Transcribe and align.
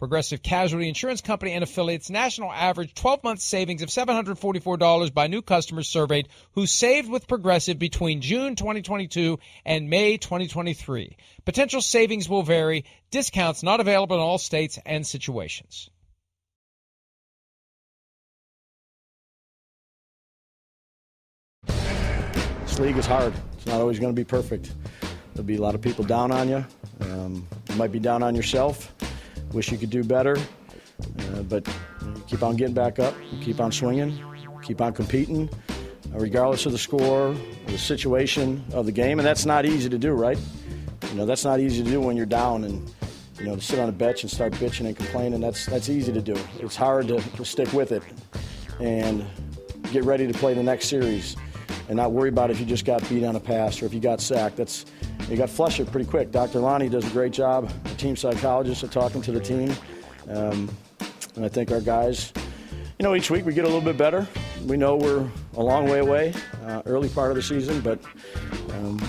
Progressive 0.00 0.42
Casualty 0.42 0.88
Insurance 0.88 1.20
Company 1.20 1.52
and 1.52 1.62
affiliates 1.62 2.08
national 2.08 2.50
average 2.50 2.94
12 2.94 3.22
month 3.22 3.40
savings 3.40 3.82
of 3.82 3.90
$744 3.90 5.12
by 5.12 5.26
new 5.26 5.42
customers 5.42 5.88
surveyed 5.88 6.30
who 6.52 6.64
saved 6.66 7.10
with 7.10 7.28
Progressive 7.28 7.78
between 7.78 8.22
June 8.22 8.56
2022 8.56 9.38
and 9.66 9.90
May 9.90 10.16
2023. 10.16 11.18
Potential 11.44 11.82
savings 11.82 12.30
will 12.30 12.42
vary. 12.42 12.86
Discounts 13.10 13.62
not 13.62 13.80
available 13.80 14.16
in 14.16 14.22
all 14.22 14.38
states 14.38 14.78
and 14.86 15.06
situations. 15.06 15.90
This 21.66 22.78
league 22.78 22.96
is 22.96 23.06
hard. 23.06 23.34
It's 23.58 23.66
not 23.66 23.82
always 23.82 23.98
going 23.98 24.14
to 24.14 24.18
be 24.18 24.24
perfect. 24.24 24.72
There'll 25.34 25.46
be 25.46 25.56
a 25.56 25.60
lot 25.60 25.74
of 25.74 25.82
people 25.82 26.04
down 26.04 26.32
on 26.32 26.48
you. 26.48 26.64
Um, 27.02 27.46
you 27.68 27.76
might 27.76 27.92
be 27.92 27.98
down 27.98 28.22
on 28.22 28.34
yourself. 28.34 28.94
Wish 29.52 29.72
you 29.72 29.78
could 29.78 29.90
do 29.90 30.04
better, 30.04 30.36
uh, 30.36 31.42
but 31.42 31.66
keep 32.26 32.42
on 32.42 32.56
getting 32.56 32.74
back 32.74 32.98
up, 32.98 33.14
keep 33.40 33.60
on 33.60 33.72
swinging, 33.72 34.22
keep 34.62 34.80
on 34.80 34.92
competing, 34.92 35.50
uh, 36.14 36.18
regardless 36.18 36.66
of 36.66 36.72
the 36.72 36.78
score, 36.78 37.34
the 37.66 37.78
situation 37.78 38.64
of 38.72 38.86
the 38.86 38.92
game, 38.92 39.18
and 39.18 39.26
that's 39.26 39.44
not 39.44 39.66
easy 39.66 39.88
to 39.88 39.98
do, 39.98 40.12
right? 40.12 40.38
You 41.10 41.14
know, 41.14 41.26
that's 41.26 41.44
not 41.44 41.58
easy 41.58 41.82
to 41.82 41.90
do 41.90 42.00
when 42.00 42.16
you're 42.16 42.26
down 42.26 42.64
and 42.64 42.88
you 43.40 43.46
know 43.46 43.56
to 43.56 43.60
sit 43.60 43.78
on 43.78 43.88
a 43.88 43.92
bench 43.92 44.22
and 44.22 44.30
start 44.30 44.52
bitching 44.54 44.86
and 44.86 44.96
complaining. 44.96 45.40
That's 45.40 45.66
that's 45.66 45.88
easy 45.88 46.12
to 46.12 46.22
do. 46.22 46.36
It's 46.60 46.76
hard 46.76 47.08
to, 47.08 47.20
to 47.20 47.44
stick 47.44 47.72
with 47.72 47.90
it 47.90 48.02
and 48.78 49.26
get 49.92 50.04
ready 50.04 50.26
to 50.26 50.32
play 50.38 50.54
the 50.54 50.62
next 50.62 50.88
series 50.88 51.36
and 51.88 51.96
not 51.96 52.12
worry 52.12 52.28
about 52.28 52.50
if 52.50 52.60
you 52.60 52.66
just 52.66 52.84
got 52.84 53.06
beat 53.08 53.24
on 53.24 53.34
a 53.34 53.40
pass 53.40 53.82
or 53.82 53.86
if 53.86 53.94
you 53.94 54.00
got 54.00 54.20
sacked. 54.20 54.56
That's 54.56 54.86
you 55.30 55.36
got 55.36 55.48
to 55.48 55.54
flush 55.54 55.78
it 55.78 55.90
pretty 55.90 56.10
quick. 56.10 56.32
Dr. 56.32 56.58
Lonnie 56.58 56.88
does 56.88 57.06
a 57.06 57.10
great 57.10 57.32
job. 57.32 57.70
The 57.84 57.94
team 57.94 58.16
psychologist 58.16 58.82
are 58.82 58.88
talking 58.88 59.22
to 59.22 59.30
the 59.30 59.40
team, 59.40 59.72
um, 60.28 60.68
and 61.36 61.44
I 61.44 61.48
think 61.48 61.70
our 61.70 61.80
guys. 61.80 62.32
You 62.98 63.04
know, 63.04 63.14
each 63.14 63.30
week 63.30 63.46
we 63.46 63.54
get 63.54 63.64
a 63.64 63.68
little 63.68 63.80
bit 63.80 63.96
better. 63.96 64.26
We 64.66 64.76
know 64.76 64.96
we're 64.96 65.26
a 65.54 65.62
long 65.62 65.88
way 65.88 66.00
away, 66.00 66.34
uh, 66.66 66.82
early 66.84 67.08
part 67.08 67.30
of 67.30 67.36
the 67.36 67.42
season, 67.42 67.80
but 67.80 67.98
um, 68.72 69.00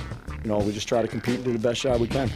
you 0.43 0.49
know 0.49 0.59
we 0.59 0.71
just 0.71 0.87
try 0.87 1.01
to 1.01 1.07
compete 1.07 1.35
and 1.35 1.43
do 1.43 1.53
the 1.53 1.59
best 1.59 1.81
job 1.81 1.99
we 1.99 2.07
can. 2.07 2.31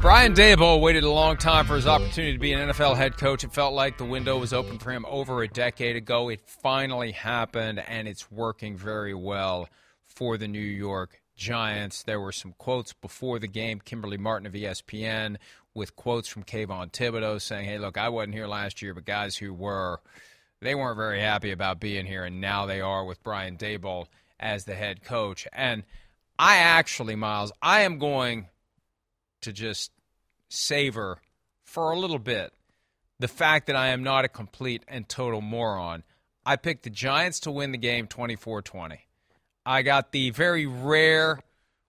Brian 0.00 0.34
Daboll 0.34 0.80
waited 0.80 1.04
a 1.04 1.10
long 1.10 1.36
time 1.36 1.64
for 1.64 1.76
his 1.76 1.86
opportunity 1.86 2.32
to 2.32 2.38
be 2.38 2.52
an 2.52 2.70
NFL 2.70 2.96
head 2.96 3.16
coach. 3.16 3.44
It 3.44 3.52
felt 3.52 3.72
like 3.72 3.98
the 3.98 4.04
window 4.04 4.38
was 4.38 4.52
open 4.52 4.78
for 4.78 4.90
him 4.90 5.04
over 5.08 5.42
a 5.42 5.48
decade 5.48 5.96
ago. 5.96 6.28
It 6.28 6.40
finally 6.44 7.12
happened, 7.12 7.78
and 7.86 8.08
it's 8.08 8.30
working 8.30 8.76
very 8.76 9.14
well 9.14 9.68
for 10.06 10.38
the 10.38 10.48
New 10.48 10.58
York 10.58 11.21
Giants. 11.36 12.02
There 12.02 12.20
were 12.20 12.32
some 12.32 12.54
quotes 12.58 12.92
before 12.92 13.38
the 13.38 13.48
game. 13.48 13.80
Kimberly 13.80 14.16
Martin 14.16 14.46
of 14.46 14.52
ESPN 14.52 15.36
with 15.74 15.96
quotes 15.96 16.28
from 16.28 16.44
Kayvon 16.44 16.92
Thibodeaux 16.92 17.40
saying, 17.40 17.64
"Hey, 17.64 17.78
look, 17.78 17.96
I 17.96 18.08
wasn't 18.08 18.34
here 18.34 18.46
last 18.46 18.82
year, 18.82 18.94
but 18.94 19.04
guys 19.04 19.36
who 19.36 19.52
were, 19.54 20.00
they 20.60 20.74
weren't 20.74 20.96
very 20.96 21.20
happy 21.20 21.50
about 21.50 21.80
being 21.80 22.06
here, 22.06 22.24
and 22.24 22.40
now 22.40 22.66
they 22.66 22.80
are 22.80 23.04
with 23.04 23.22
Brian 23.22 23.56
Daboll 23.56 24.06
as 24.38 24.64
the 24.64 24.74
head 24.74 25.02
coach." 25.02 25.46
And 25.52 25.84
I 26.38 26.56
actually, 26.56 27.16
Miles, 27.16 27.52
I 27.62 27.80
am 27.80 27.98
going 27.98 28.48
to 29.42 29.52
just 29.52 29.90
savor 30.48 31.20
for 31.64 31.90
a 31.90 31.98
little 31.98 32.18
bit 32.18 32.52
the 33.18 33.28
fact 33.28 33.66
that 33.68 33.76
I 33.76 33.88
am 33.88 34.02
not 34.02 34.24
a 34.24 34.28
complete 34.28 34.84
and 34.88 35.08
total 35.08 35.40
moron. 35.40 36.02
I 36.44 36.56
picked 36.56 36.82
the 36.82 36.90
Giants 36.90 37.40
to 37.40 37.50
win 37.50 37.72
the 37.72 37.78
game 37.78 38.06
24 38.08 38.62
20. 38.62 39.06
I 39.64 39.82
got 39.82 40.12
the 40.12 40.30
very 40.30 40.66
rare, 40.66 41.40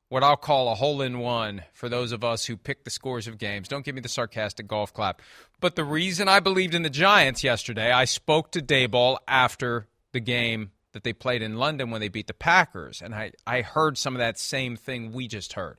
what 0.09 0.23
I'll 0.23 0.37
call 0.37 0.71
a 0.71 0.75
hole 0.75 1.01
in 1.01 1.19
one 1.19 1.63
for 1.73 1.89
those 1.89 2.11
of 2.11 2.23
us 2.23 2.45
who 2.45 2.55
pick 2.55 2.83
the 2.83 2.89
scores 2.89 3.27
of 3.27 3.37
games. 3.37 3.67
Don't 3.67 3.83
give 3.83 3.95
me 3.95 4.01
the 4.01 4.09
sarcastic 4.09 4.67
golf 4.67 4.93
clap. 4.93 5.21
But 5.59 5.75
the 5.75 5.83
reason 5.83 6.27
I 6.27 6.39
believed 6.39 6.75
in 6.75 6.83
the 6.83 6.89
Giants 6.89 7.43
yesterday, 7.43 7.91
I 7.91 8.05
spoke 8.05 8.51
to 8.51 8.61
Daboll 8.61 9.17
after 9.27 9.87
the 10.11 10.19
game 10.19 10.71
that 10.91 11.03
they 11.03 11.13
played 11.13 11.41
in 11.41 11.57
London 11.57 11.89
when 11.89 12.01
they 12.01 12.07
beat 12.07 12.27
the 12.27 12.33
Packers, 12.33 13.01
and 13.01 13.15
I, 13.15 13.31
I 13.47 13.61
heard 13.61 13.97
some 13.97 14.13
of 14.13 14.19
that 14.19 14.37
same 14.37 14.75
thing 14.75 15.11
we 15.11 15.27
just 15.27 15.53
heard. 15.53 15.77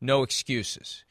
No 0.00 0.22
excuses. 0.22 1.04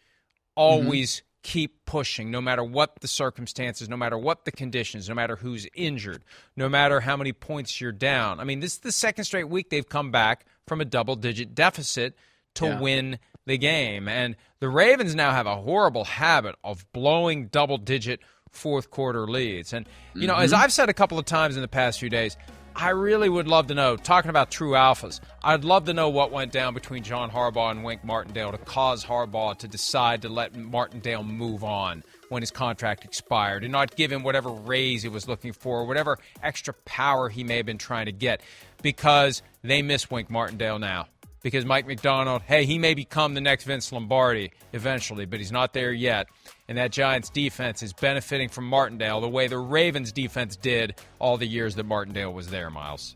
Always 0.55 1.17
mm-hmm 1.17 1.27
keep 1.43 1.85
pushing 1.85 2.31
no 2.31 2.41
matter 2.41 2.63
what 2.63 2.99
the 3.01 3.07
circumstances, 3.07 3.89
no 3.89 3.97
matter 3.97 4.17
what 4.17 4.45
the 4.45 4.51
conditions, 4.51 5.09
no 5.09 5.15
matter 5.15 5.35
who's 5.35 5.67
injured, 5.75 6.23
no 6.55 6.69
matter 6.69 7.01
how 7.01 7.17
many 7.17 7.33
points 7.33 7.79
you're 7.79 7.91
down. 7.91 8.39
I 8.39 8.45
mean, 8.45 8.61
this 8.61 8.73
is 8.73 8.79
the 8.79 8.91
second 8.91 9.25
straight 9.25 9.49
week 9.49 9.69
they've 9.69 9.87
come 9.87 10.09
back 10.09 10.45
from 10.65 10.81
a 10.81 10.85
double 10.85 11.15
digit 11.15 11.53
deficit 11.53 12.17
to 12.55 12.65
yeah. 12.65 12.79
win 12.79 13.19
the 13.45 13.57
game. 13.57 14.07
And 14.07 14.37
the 14.59 14.69
Ravens 14.69 15.15
now 15.15 15.31
have 15.31 15.45
a 15.45 15.57
horrible 15.57 16.05
habit 16.05 16.55
of 16.63 16.89
blowing 16.93 17.47
double 17.47 17.77
digit 17.77 18.21
fourth 18.49 18.89
quarter 18.89 19.27
leads. 19.27 19.73
And, 19.73 19.87
you 20.15 20.27
know, 20.27 20.33
mm-hmm. 20.33 20.43
as 20.43 20.53
I've 20.53 20.71
said 20.71 20.87
a 20.87 20.93
couple 20.93 21.19
of 21.19 21.25
times 21.25 21.55
in 21.55 21.61
the 21.61 21.67
past 21.67 21.99
few 21.99 22.09
days, 22.09 22.37
I 22.75 22.89
really 22.89 23.29
would 23.29 23.47
love 23.47 23.67
to 23.67 23.75
know, 23.75 23.95
talking 23.97 24.29
about 24.29 24.49
true 24.49 24.71
alphas, 24.71 25.19
I'd 25.43 25.63
love 25.63 25.85
to 25.85 25.93
know 25.93 26.09
what 26.09 26.31
went 26.31 26.51
down 26.51 26.73
between 26.73 27.03
John 27.03 27.29
Harbaugh 27.29 27.71
and 27.71 27.83
Wink 27.83 28.03
Martindale 28.03 28.51
to 28.51 28.57
cause 28.57 29.05
Harbaugh 29.05 29.57
to 29.59 29.67
decide 29.67 30.23
to 30.23 30.29
let 30.29 30.55
Martindale 30.55 31.23
move 31.23 31.63
on 31.63 32.03
when 32.29 32.41
his 32.41 32.51
contract 32.51 33.05
expired. 33.05 33.63
And 33.63 33.71
not 33.71 33.95
give 33.95 34.11
him 34.11 34.23
whatever 34.23 34.49
raise 34.49 35.03
he 35.03 35.09
was 35.09 35.27
looking 35.27 35.53
for, 35.53 35.85
whatever 35.85 36.17
extra 36.41 36.73
power 36.85 37.29
he 37.29 37.43
may 37.43 37.57
have 37.57 37.65
been 37.65 37.77
trying 37.77 38.07
to 38.07 38.11
get, 38.11 38.41
because 38.81 39.43
they 39.61 39.81
miss 39.81 40.09
Wink 40.09 40.29
Martindale 40.29 40.79
now 40.79 41.07
because 41.43 41.65
Mike 41.65 41.85
Macdonald, 41.85 42.41
hey, 42.43 42.65
he 42.65 42.79
may 42.79 42.95
become 42.95 43.35
the 43.35 43.41
next 43.41 43.65
Vince 43.65 43.91
Lombardi 43.91 44.51
eventually, 44.71 45.25
but 45.25 45.39
he's 45.39 45.51
not 45.51 45.73
there 45.73 45.91
yet. 45.91 46.27
And 46.67 46.77
that 46.77 46.91
Giants 46.91 47.29
defense 47.29 47.83
is 47.83 47.93
benefiting 47.93 48.49
from 48.49 48.67
Martindale 48.67 49.21
the 49.21 49.29
way 49.29 49.47
the 49.47 49.59
Ravens 49.59 50.11
defense 50.11 50.55
did 50.55 50.95
all 51.19 51.37
the 51.37 51.45
years 51.45 51.75
that 51.75 51.83
Martindale 51.83 52.33
was 52.33 52.47
there, 52.47 52.69
Miles. 52.69 53.15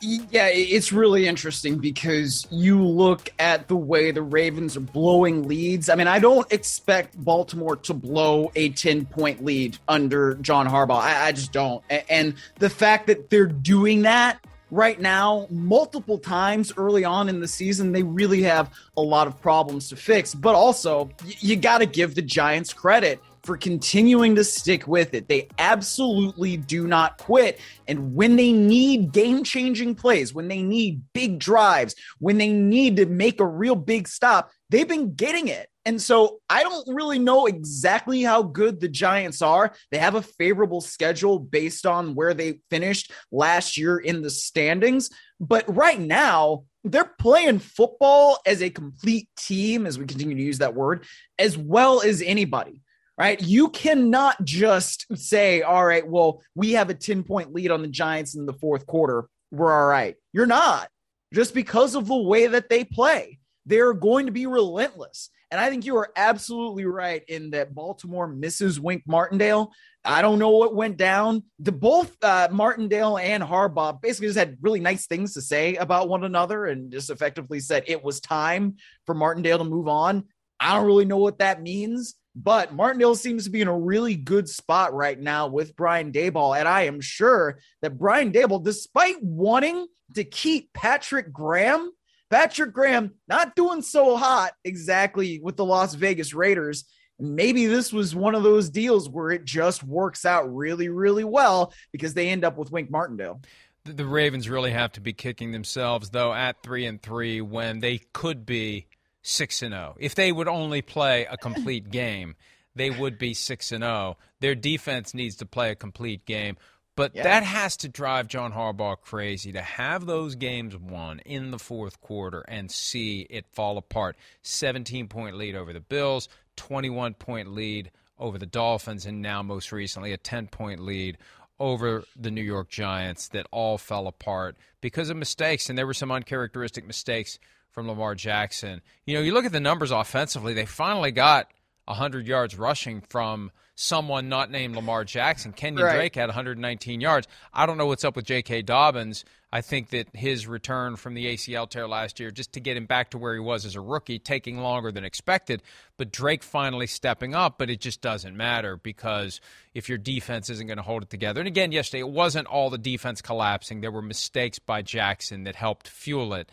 Yeah, 0.00 0.46
it's 0.46 0.92
really 0.92 1.26
interesting 1.26 1.78
because 1.78 2.46
you 2.50 2.82
look 2.82 3.30
at 3.38 3.68
the 3.68 3.76
way 3.76 4.12
the 4.12 4.22
Ravens 4.22 4.78
are 4.78 4.80
blowing 4.80 5.46
leads. 5.46 5.90
I 5.90 5.94
mean, 5.94 6.06
I 6.06 6.18
don't 6.18 6.50
expect 6.50 7.22
Baltimore 7.22 7.76
to 7.76 7.92
blow 7.92 8.50
a 8.54 8.70
10 8.70 9.04
point 9.06 9.44
lead 9.44 9.78
under 9.86 10.36
John 10.36 10.66
Harbaugh. 10.66 11.00
I, 11.00 11.26
I 11.26 11.32
just 11.32 11.52
don't. 11.52 11.84
And 12.08 12.34
the 12.58 12.70
fact 12.70 13.08
that 13.08 13.28
they're 13.28 13.46
doing 13.46 14.02
that 14.02 14.42
right 14.74 15.00
now 15.00 15.46
multiple 15.50 16.18
times 16.18 16.72
early 16.76 17.04
on 17.04 17.28
in 17.28 17.40
the 17.40 17.46
season 17.46 17.92
they 17.92 18.02
really 18.02 18.42
have 18.42 18.72
a 18.96 19.00
lot 19.00 19.26
of 19.26 19.40
problems 19.40 19.88
to 19.88 19.96
fix 19.96 20.34
but 20.34 20.54
also 20.54 21.08
you 21.38 21.54
got 21.54 21.78
to 21.78 21.86
give 21.86 22.14
the 22.14 22.22
giants 22.22 22.72
credit 22.72 23.20
for 23.44 23.58
continuing 23.58 24.34
to 24.34 24.42
stick 24.42 24.88
with 24.88 25.12
it. 25.12 25.28
They 25.28 25.48
absolutely 25.58 26.56
do 26.56 26.86
not 26.86 27.18
quit. 27.18 27.60
And 27.86 28.14
when 28.14 28.36
they 28.36 28.52
need 28.52 29.12
game 29.12 29.44
changing 29.44 29.96
plays, 29.96 30.32
when 30.32 30.48
they 30.48 30.62
need 30.62 31.02
big 31.12 31.38
drives, 31.38 31.94
when 32.18 32.38
they 32.38 32.52
need 32.52 32.96
to 32.96 33.06
make 33.06 33.40
a 33.40 33.46
real 33.46 33.76
big 33.76 34.08
stop, 34.08 34.50
they've 34.70 34.88
been 34.88 35.14
getting 35.14 35.48
it. 35.48 35.68
And 35.86 36.00
so 36.00 36.40
I 36.48 36.62
don't 36.62 36.88
really 36.88 37.18
know 37.18 37.46
exactly 37.46 38.22
how 38.22 38.42
good 38.42 38.80
the 38.80 38.88
Giants 38.88 39.42
are. 39.42 39.74
They 39.90 39.98
have 39.98 40.14
a 40.14 40.22
favorable 40.22 40.80
schedule 40.80 41.38
based 41.38 41.84
on 41.84 42.14
where 42.14 42.32
they 42.32 42.60
finished 42.70 43.12
last 43.30 43.76
year 43.76 43.98
in 43.98 44.22
the 44.22 44.30
standings. 44.30 45.10
But 45.40 45.64
right 45.74 46.00
now, 46.00 46.64
they're 46.84 47.12
playing 47.18 47.58
football 47.58 48.38
as 48.46 48.62
a 48.62 48.70
complete 48.70 49.28
team, 49.36 49.86
as 49.86 49.98
we 49.98 50.06
continue 50.06 50.36
to 50.36 50.42
use 50.42 50.58
that 50.58 50.74
word, 50.74 51.04
as 51.38 51.56
well 51.58 52.02
as 52.02 52.22
anybody 52.22 52.80
right? 53.16 53.40
You 53.40 53.68
cannot 53.68 54.44
just 54.44 55.06
say, 55.16 55.62
all 55.62 55.84
right, 55.84 56.06
well, 56.06 56.42
we 56.54 56.72
have 56.72 56.90
a 56.90 56.94
10 56.94 57.22
point 57.22 57.54
lead 57.54 57.70
on 57.70 57.82
the 57.82 57.88
Giants 57.88 58.34
in 58.34 58.46
the 58.46 58.52
fourth 58.52 58.86
quarter. 58.86 59.28
We're 59.50 59.72
all 59.72 59.86
right. 59.86 60.16
You're 60.32 60.46
not 60.46 60.88
just 61.32 61.54
because 61.54 61.94
of 61.94 62.06
the 62.06 62.16
way 62.16 62.46
that 62.48 62.68
they 62.68 62.84
play. 62.84 63.38
They're 63.66 63.94
going 63.94 64.26
to 64.26 64.32
be 64.32 64.46
relentless. 64.46 65.30
And 65.54 65.60
I 65.60 65.70
think 65.70 65.86
you 65.86 65.96
are 65.98 66.10
absolutely 66.16 66.84
right 66.84 67.22
in 67.28 67.50
that 67.50 67.76
Baltimore 67.76 68.26
misses 68.26 68.80
Wink 68.80 69.04
Martindale. 69.06 69.72
I 70.04 70.20
don't 70.20 70.40
know 70.40 70.50
what 70.50 70.74
went 70.74 70.96
down. 70.96 71.44
The 71.60 71.70
both 71.70 72.12
uh, 72.24 72.48
Martindale 72.50 73.18
and 73.18 73.40
Harbaugh 73.40 74.02
basically 74.02 74.26
just 74.26 74.38
had 74.40 74.58
really 74.62 74.80
nice 74.80 75.06
things 75.06 75.32
to 75.34 75.40
say 75.40 75.76
about 75.76 76.08
one 76.08 76.24
another 76.24 76.66
and 76.66 76.90
just 76.90 77.08
effectively 77.08 77.60
said 77.60 77.84
it 77.86 78.02
was 78.02 78.18
time 78.18 78.78
for 79.06 79.14
Martindale 79.14 79.58
to 79.58 79.64
move 79.64 79.86
on. 79.86 80.24
I 80.58 80.74
don't 80.74 80.86
really 80.86 81.04
know 81.04 81.18
what 81.18 81.38
that 81.38 81.62
means, 81.62 82.16
but 82.34 82.74
Martindale 82.74 83.14
seems 83.14 83.44
to 83.44 83.50
be 83.50 83.60
in 83.60 83.68
a 83.68 83.78
really 83.78 84.16
good 84.16 84.48
spot 84.48 84.92
right 84.92 85.20
now 85.20 85.46
with 85.46 85.76
Brian 85.76 86.10
Daboll. 86.10 86.58
And 86.58 86.66
I 86.66 86.86
am 86.86 87.00
sure 87.00 87.60
that 87.80 87.96
Brian 87.96 88.32
Daboll, 88.32 88.64
despite 88.64 89.22
wanting 89.22 89.86
to 90.16 90.24
keep 90.24 90.72
Patrick 90.72 91.32
Graham, 91.32 91.92
Patrick 92.30 92.72
Graham 92.72 93.12
not 93.28 93.54
doing 93.54 93.82
so 93.82 94.16
hot 94.16 94.52
exactly 94.64 95.40
with 95.42 95.56
the 95.56 95.64
Las 95.64 95.94
Vegas 95.94 96.34
Raiders. 96.34 96.84
Maybe 97.18 97.66
this 97.66 97.92
was 97.92 98.14
one 98.14 98.34
of 98.34 98.42
those 98.42 98.70
deals 98.70 99.08
where 99.08 99.30
it 99.30 99.44
just 99.44 99.84
works 99.84 100.24
out 100.24 100.52
really, 100.52 100.88
really 100.88 101.24
well 101.24 101.72
because 101.92 102.14
they 102.14 102.28
end 102.28 102.44
up 102.44 102.56
with 102.56 102.72
Wink 102.72 102.90
Martindale. 102.90 103.40
The 103.84 104.06
Ravens 104.06 104.48
really 104.48 104.72
have 104.72 104.92
to 104.92 105.00
be 105.00 105.12
kicking 105.12 105.52
themselves 105.52 106.10
though 106.10 106.32
at 106.32 106.62
three 106.62 106.86
and 106.86 107.00
three 107.00 107.40
when 107.40 107.80
they 107.80 108.00
could 108.12 108.46
be 108.46 108.86
six 109.22 109.62
and 109.62 109.72
zero. 109.72 109.92
Oh. 109.94 109.96
If 110.00 110.14
they 110.14 110.32
would 110.32 110.48
only 110.48 110.82
play 110.82 111.26
a 111.30 111.36
complete 111.36 111.90
game, 111.92 112.36
they 112.74 112.90
would 112.90 113.18
be 113.18 113.34
six 113.34 113.72
and 113.72 113.82
zero. 113.82 113.92
Oh. 113.92 114.16
Their 114.40 114.54
defense 114.54 115.14
needs 115.14 115.36
to 115.36 115.46
play 115.46 115.70
a 115.70 115.76
complete 115.76 116.24
game. 116.24 116.56
But 116.96 117.14
yeah. 117.14 117.24
that 117.24 117.42
has 117.42 117.76
to 117.78 117.88
drive 117.88 118.28
John 118.28 118.52
Harbaugh 118.52 118.96
crazy 119.00 119.52
to 119.52 119.62
have 119.62 120.06
those 120.06 120.36
games 120.36 120.76
won 120.76 121.18
in 121.20 121.50
the 121.50 121.58
fourth 121.58 122.00
quarter 122.00 122.44
and 122.46 122.70
see 122.70 123.26
it 123.30 123.46
fall 123.52 123.78
apart. 123.78 124.16
17 124.42 125.08
point 125.08 125.36
lead 125.36 125.56
over 125.56 125.72
the 125.72 125.80
Bills, 125.80 126.28
21 126.56 127.14
point 127.14 127.52
lead 127.52 127.90
over 128.18 128.38
the 128.38 128.46
Dolphins, 128.46 129.06
and 129.06 129.20
now 129.20 129.42
most 129.42 129.72
recently 129.72 130.12
a 130.12 130.16
10 130.16 130.46
point 130.48 130.80
lead 130.80 131.18
over 131.58 132.04
the 132.16 132.30
New 132.30 132.42
York 132.42 132.68
Giants 132.68 133.28
that 133.28 133.46
all 133.50 133.78
fell 133.78 134.06
apart 134.06 134.56
because 134.80 135.10
of 135.10 135.16
mistakes. 135.16 135.68
And 135.68 135.78
there 135.78 135.86
were 135.86 135.94
some 135.94 136.12
uncharacteristic 136.12 136.86
mistakes 136.86 137.38
from 137.70 137.88
Lamar 137.88 138.14
Jackson. 138.14 138.82
You 139.04 139.14
know, 139.14 139.20
you 139.20 139.34
look 139.34 139.44
at 139.44 139.52
the 139.52 139.60
numbers 139.60 139.90
offensively, 139.90 140.54
they 140.54 140.66
finally 140.66 141.10
got 141.10 141.48
100 141.86 142.26
yards 142.26 142.56
rushing 142.56 143.00
from 143.00 143.50
someone 143.74 144.28
not 144.28 144.50
named 144.50 144.76
Lamar 144.76 145.04
Jackson. 145.04 145.52
Kenyan 145.52 145.82
right. 145.82 145.96
Drake 145.96 146.14
had 146.14 146.28
119 146.28 147.00
yards. 147.00 147.26
I 147.52 147.66
don't 147.66 147.76
know 147.76 147.86
what's 147.86 148.04
up 148.04 148.16
with 148.16 148.24
J.K. 148.24 148.62
Dobbins. 148.62 149.24
I 149.52 149.60
think 149.60 149.90
that 149.90 150.08
his 150.14 150.48
return 150.48 150.96
from 150.96 151.14
the 151.14 151.26
ACL 151.26 151.68
tear 151.68 151.86
last 151.86 152.18
year, 152.18 152.32
just 152.32 152.52
to 152.54 152.60
get 152.60 152.76
him 152.76 152.86
back 152.86 153.10
to 153.10 153.18
where 153.18 153.34
he 153.34 153.40
was 153.40 153.64
as 153.64 153.76
a 153.76 153.80
rookie, 153.80 154.18
taking 154.18 154.58
longer 154.58 154.90
than 154.90 155.04
expected. 155.04 155.62
But 155.96 156.10
Drake 156.10 156.42
finally 156.42 156.88
stepping 156.88 157.34
up, 157.34 157.56
but 157.56 157.70
it 157.70 157.80
just 157.80 158.00
doesn't 158.00 158.36
matter 158.36 158.76
because 158.76 159.40
if 159.72 159.88
your 159.88 159.98
defense 159.98 160.50
isn't 160.50 160.66
going 160.66 160.78
to 160.78 160.82
hold 160.82 161.04
it 161.04 161.10
together. 161.10 161.40
And 161.40 161.46
again, 161.46 161.70
yesterday, 161.70 162.00
it 162.00 162.08
wasn't 162.08 162.48
all 162.48 162.68
the 162.68 162.78
defense 162.78 163.22
collapsing. 163.22 163.80
There 163.80 163.92
were 163.92 164.02
mistakes 164.02 164.58
by 164.58 164.82
Jackson 164.82 165.44
that 165.44 165.54
helped 165.54 165.86
fuel 165.86 166.34
it, 166.34 166.50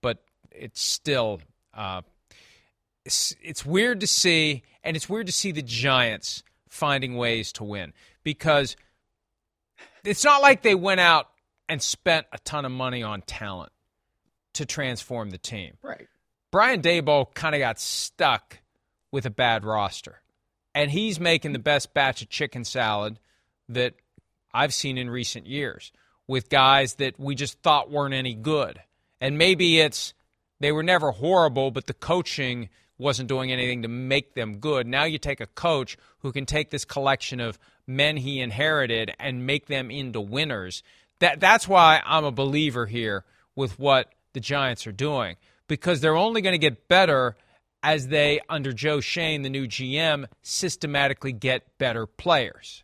but 0.00 0.22
it's 0.52 0.80
still. 0.80 1.40
Uh, 1.72 2.02
it's, 3.04 3.34
it's 3.42 3.66
weird 3.66 4.00
to 4.00 4.06
see, 4.06 4.62
and 4.82 4.96
it's 4.96 5.08
weird 5.08 5.26
to 5.26 5.32
see 5.32 5.50
the 5.50 5.60
Giants 5.60 6.44
finding 6.74 7.14
ways 7.14 7.52
to 7.52 7.64
win 7.64 7.92
because 8.24 8.76
it's 10.04 10.24
not 10.24 10.42
like 10.42 10.62
they 10.62 10.74
went 10.74 11.00
out 11.00 11.28
and 11.68 11.80
spent 11.80 12.26
a 12.32 12.38
ton 12.38 12.64
of 12.64 12.72
money 12.72 13.02
on 13.02 13.22
talent 13.22 13.72
to 14.54 14.66
transform 14.66 15.30
the 15.30 15.38
team. 15.38 15.76
Right. 15.82 16.08
Brian 16.50 16.82
Daboll 16.82 17.32
kind 17.32 17.54
of 17.54 17.60
got 17.60 17.80
stuck 17.80 18.58
with 19.12 19.24
a 19.24 19.30
bad 19.30 19.64
roster, 19.64 20.20
and 20.74 20.90
he's 20.90 21.20
making 21.20 21.52
the 21.52 21.58
best 21.58 21.94
batch 21.94 22.22
of 22.22 22.28
chicken 22.28 22.64
salad 22.64 23.18
that 23.68 23.94
I've 24.52 24.74
seen 24.74 24.98
in 24.98 25.08
recent 25.08 25.46
years 25.46 25.92
with 26.26 26.48
guys 26.48 26.94
that 26.94 27.18
we 27.18 27.34
just 27.34 27.60
thought 27.62 27.90
weren't 27.90 28.14
any 28.14 28.34
good. 28.34 28.80
And 29.20 29.38
maybe 29.38 29.80
it's 29.80 30.12
they 30.60 30.72
were 30.72 30.82
never 30.82 31.12
horrible, 31.12 31.70
but 31.70 31.86
the 31.86 31.94
coaching 31.94 32.68
wasn't 32.98 33.28
doing 33.28 33.52
anything 33.52 33.82
to 33.82 33.88
make 33.88 34.34
them 34.34 34.58
good. 34.58 34.86
Now 34.86 35.04
you 35.04 35.18
take 35.18 35.40
a 35.40 35.46
coach 35.46 35.96
who 36.18 36.32
can 36.32 36.46
take 36.46 36.70
this 36.70 36.84
collection 36.84 37.40
of 37.40 37.58
men 37.86 38.16
he 38.16 38.40
inherited 38.40 39.12
and 39.18 39.46
make 39.46 39.66
them 39.66 39.90
into 39.90 40.20
winners. 40.20 40.82
That 41.18 41.40
that's 41.40 41.68
why 41.68 42.02
I'm 42.04 42.24
a 42.24 42.32
believer 42.32 42.86
here 42.86 43.24
with 43.56 43.78
what 43.78 44.12
the 44.32 44.40
Giants 44.40 44.86
are 44.86 44.92
doing 44.92 45.36
because 45.68 46.00
they're 46.00 46.16
only 46.16 46.40
going 46.40 46.54
to 46.54 46.58
get 46.58 46.88
better 46.88 47.36
as 47.82 48.08
they 48.08 48.40
under 48.48 48.72
Joe 48.72 49.00
Schoen 49.00 49.42
the 49.42 49.50
new 49.50 49.66
GM, 49.66 50.26
systematically 50.42 51.32
get 51.32 51.76
better 51.78 52.06
players. 52.06 52.82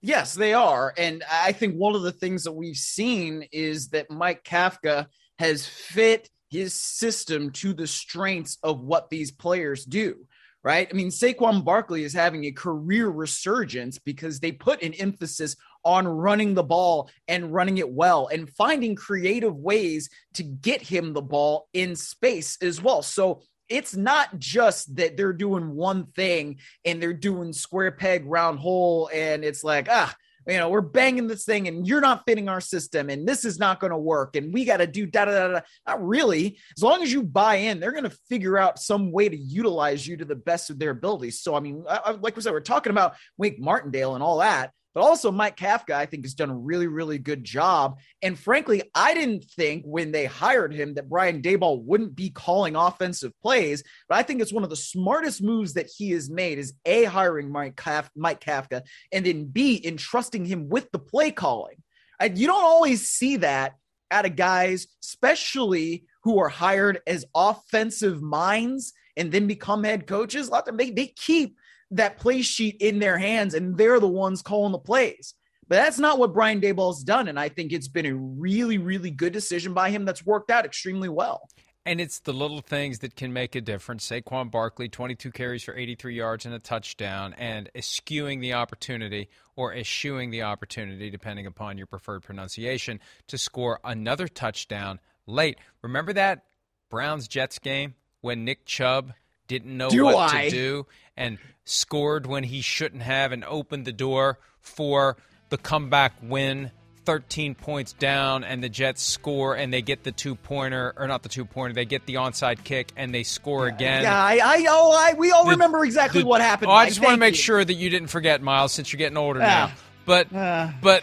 Yes, 0.00 0.34
they 0.34 0.52
are. 0.52 0.92
And 0.96 1.24
I 1.30 1.52
think 1.52 1.74
one 1.74 1.94
of 1.94 2.02
the 2.02 2.12
things 2.12 2.44
that 2.44 2.52
we've 2.52 2.76
seen 2.76 3.46
is 3.52 3.88
that 3.88 4.10
Mike 4.10 4.44
Kafka 4.44 5.06
has 5.38 5.66
fit 5.66 6.28
his 6.48 6.74
system 6.74 7.50
to 7.50 7.72
the 7.72 7.86
strengths 7.86 8.58
of 8.62 8.80
what 8.80 9.10
these 9.10 9.30
players 9.30 9.84
do. 9.84 10.26
Right. 10.64 10.88
I 10.90 10.94
mean, 10.94 11.08
Saquon 11.08 11.64
Barkley 11.64 12.02
is 12.02 12.12
having 12.12 12.44
a 12.44 12.50
career 12.50 13.08
resurgence 13.08 13.98
because 13.98 14.40
they 14.40 14.50
put 14.50 14.82
an 14.82 14.92
emphasis 14.94 15.54
on 15.84 16.06
running 16.06 16.54
the 16.54 16.64
ball 16.64 17.08
and 17.28 17.54
running 17.54 17.78
it 17.78 17.90
well 17.90 18.26
and 18.26 18.50
finding 18.50 18.96
creative 18.96 19.56
ways 19.56 20.10
to 20.34 20.42
get 20.42 20.82
him 20.82 21.12
the 21.12 21.22
ball 21.22 21.68
in 21.72 21.94
space 21.94 22.58
as 22.60 22.82
well. 22.82 23.02
So 23.02 23.42
it's 23.68 23.94
not 23.94 24.38
just 24.38 24.96
that 24.96 25.16
they're 25.16 25.32
doing 25.32 25.70
one 25.74 26.06
thing 26.06 26.58
and 26.84 27.00
they're 27.00 27.12
doing 27.12 27.52
square 27.52 27.92
peg 27.92 28.24
round 28.26 28.58
hole 28.58 29.10
and 29.14 29.44
it's 29.44 29.62
like, 29.62 29.88
ah, 29.90 30.14
you 30.48 30.56
know, 30.56 30.70
we're 30.70 30.80
banging 30.80 31.26
this 31.26 31.44
thing 31.44 31.68
and 31.68 31.86
you're 31.86 32.00
not 32.00 32.22
fitting 32.26 32.48
our 32.48 32.60
system 32.60 33.10
and 33.10 33.28
this 33.28 33.44
is 33.44 33.58
not 33.58 33.80
going 33.80 33.90
to 33.90 33.98
work 33.98 34.34
and 34.34 34.52
we 34.52 34.64
got 34.64 34.78
to 34.78 34.86
do 34.86 35.04
da 35.04 35.26
da 35.26 35.48
da. 35.48 35.60
Not 35.86 36.06
really. 36.06 36.58
As 36.76 36.82
long 36.82 37.02
as 37.02 37.12
you 37.12 37.22
buy 37.22 37.56
in, 37.56 37.80
they're 37.80 37.92
going 37.92 38.04
to 38.04 38.16
figure 38.28 38.56
out 38.56 38.78
some 38.78 39.12
way 39.12 39.28
to 39.28 39.36
utilize 39.36 40.06
you 40.06 40.16
to 40.16 40.24
the 40.24 40.34
best 40.34 40.70
of 40.70 40.78
their 40.78 40.90
abilities. 40.90 41.40
So, 41.40 41.54
I 41.54 41.60
mean, 41.60 41.84
I, 41.88 42.00
I, 42.06 42.10
like 42.12 42.34
we 42.34 42.42
said, 42.42 42.52
we're 42.52 42.60
talking 42.60 42.90
about 42.90 43.14
Wink 43.36 43.58
Martindale 43.58 44.14
and 44.14 44.24
all 44.24 44.38
that. 44.38 44.72
But 44.94 45.04
also, 45.04 45.30
Mike 45.30 45.56
Kafka, 45.56 45.92
I 45.92 46.06
think, 46.06 46.24
has 46.24 46.34
done 46.34 46.50
a 46.50 46.56
really, 46.56 46.86
really 46.86 47.18
good 47.18 47.44
job. 47.44 48.00
And 48.22 48.38
frankly, 48.38 48.82
I 48.94 49.14
didn't 49.14 49.44
think 49.44 49.84
when 49.84 50.12
they 50.12 50.24
hired 50.24 50.72
him 50.72 50.94
that 50.94 51.08
Brian 51.08 51.42
Daboll 51.42 51.84
wouldn't 51.84 52.16
be 52.16 52.30
calling 52.30 52.74
offensive 52.74 53.32
plays. 53.40 53.84
But 54.08 54.18
I 54.18 54.22
think 54.22 54.40
it's 54.40 54.52
one 54.52 54.64
of 54.64 54.70
the 54.70 54.76
smartest 54.76 55.42
moves 55.42 55.74
that 55.74 55.90
he 55.94 56.10
has 56.12 56.30
made 56.30 56.58
is 56.58 56.72
A, 56.84 57.04
hiring 57.04 57.52
Mike, 57.52 57.76
Kaf- 57.76 58.10
Mike 58.16 58.40
Kafka, 58.40 58.82
and 59.12 59.24
then 59.24 59.44
B, 59.44 59.80
entrusting 59.84 60.46
him 60.46 60.68
with 60.68 60.90
the 60.90 60.98
play 60.98 61.30
calling. 61.30 61.76
And 62.18 62.36
you 62.36 62.46
don't 62.46 62.64
always 62.64 63.08
see 63.08 63.36
that 63.36 63.74
out 64.10 64.26
of 64.26 64.36
guys, 64.36 64.88
especially 65.04 66.06
who 66.24 66.40
are 66.40 66.48
hired 66.48 67.00
as 67.06 67.26
offensive 67.34 68.22
minds 68.22 68.94
and 69.16 69.30
then 69.30 69.46
become 69.46 69.84
head 69.84 70.06
coaches. 70.06 70.48
A 70.48 70.50
lot 70.50 70.60
of 70.60 70.64
them, 70.64 70.76
they, 70.78 70.90
they 70.90 71.08
keep– 71.08 71.56
that 71.90 72.18
play 72.18 72.42
sheet 72.42 72.76
in 72.80 72.98
their 72.98 73.18
hands 73.18 73.54
and 73.54 73.76
they're 73.76 74.00
the 74.00 74.08
ones 74.08 74.42
calling 74.42 74.72
the 74.72 74.78
plays. 74.78 75.34
But 75.68 75.76
that's 75.76 75.98
not 75.98 76.18
what 76.18 76.32
Brian 76.32 76.60
Daboll's 76.60 77.04
done. 77.04 77.28
And 77.28 77.38
I 77.38 77.50
think 77.50 77.72
it's 77.72 77.88
been 77.88 78.06
a 78.06 78.14
really, 78.14 78.78
really 78.78 79.10
good 79.10 79.32
decision 79.32 79.74
by 79.74 79.90
him 79.90 80.04
that's 80.04 80.24
worked 80.24 80.50
out 80.50 80.64
extremely 80.64 81.10
well. 81.10 81.48
And 81.84 82.00
it's 82.02 82.20
the 82.20 82.34
little 82.34 82.60
things 82.60 82.98
that 82.98 83.16
can 83.16 83.32
make 83.32 83.54
a 83.54 83.62
difference. 83.62 84.06
Saquon 84.06 84.50
Barkley, 84.50 84.88
22 84.88 85.30
carries 85.30 85.62
for 85.62 85.74
83 85.74 86.14
yards 86.14 86.44
and 86.44 86.54
a 86.54 86.58
touchdown, 86.58 87.34
and 87.38 87.70
eschewing 87.74 88.40
the 88.40 88.52
opportunity 88.52 89.30
or 89.56 89.72
eschewing 89.74 90.30
the 90.30 90.42
opportunity, 90.42 91.08
depending 91.08 91.46
upon 91.46 91.78
your 91.78 91.86
preferred 91.86 92.22
pronunciation, 92.22 93.00
to 93.28 93.38
score 93.38 93.80
another 93.84 94.28
touchdown 94.28 95.00
late. 95.26 95.56
Remember 95.80 96.12
that 96.12 96.44
Browns 96.90 97.26
Jets 97.26 97.58
game 97.58 97.94
when 98.20 98.44
Nick 98.44 98.66
Chubb 98.66 99.14
didn't 99.48 99.76
know 99.76 99.90
Do 99.90 100.04
what 100.04 100.32
I? 100.34 100.44
to 100.44 100.50
do, 100.50 100.86
and 101.16 101.38
scored 101.64 102.26
when 102.26 102.44
he 102.44 102.60
shouldn't 102.60 103.02
have, 103.02 103.32
and 103.32 103.44
opened 103.44 103.84
the 103.86 103.92
door 103.92 104.38
for 104.60 105.16
the 105.48 105.58
comeback 105.58 106.12
win. 106.22 106.70
13 107.04 107.54
points 107.54 107.94
down, 107.94 108.44
and 108.44 108.62
the 108.62 108.68
Jets 108.68 109.02
score, 109.02 109.54
and 109.56 109.72
they 109.72 109.80
get 109.80 110.04
the 110.04 110.12
two 110.12 110.34
pointer, 110.34 110.92
or 110.94 111.06
not 111.06 111.22
the 111.22 111.28
two 111.30 111.46
pointer, 111.46 111.72
they 111.72 111.86
get 111.86 112.04
the 112.04 112.16
onside 112.16 112.62
kick, 112.64 112.92
and 112.98 113.14
they 113.14 113.22
score 113.22 113.66
again. 113.66 114.02
Yeah, 114.02 114.14
I, 114.22 114.38
I, 114.44 114.66
oh, 114.68 114.92
I, 114.94 115.14
we 115.14 115.30
all 115.30 115.44
The- 115.46 115.52
remember 115.52 115.82
exactly 115.86 116.20
the- 116.20 116.26
what 116.26 116.42
happened. 116.42 116.70
Oh, 116.70 116.74
I 116.74 116.86
just 116.86 117.00
want 117.00 117.14
to 117.14 117.18
make 117.18 117.32
you. 117.34 117.40
sure 117.40 117.64
that 117.64 117.72
you 117.72 117.88
didn't 117.88 118.08
forget, 118.08 118.42
Miles, 118.42 118.74
since 118.74 118.92
you're 118.92 118.98
getting 118.98 119.16
older 119.16 119.40
Yeah. 119.40 119.46
now. 119.46 119.72
But 120.04 120.34
Uh. 120.34 120.68
but 120.82 121.02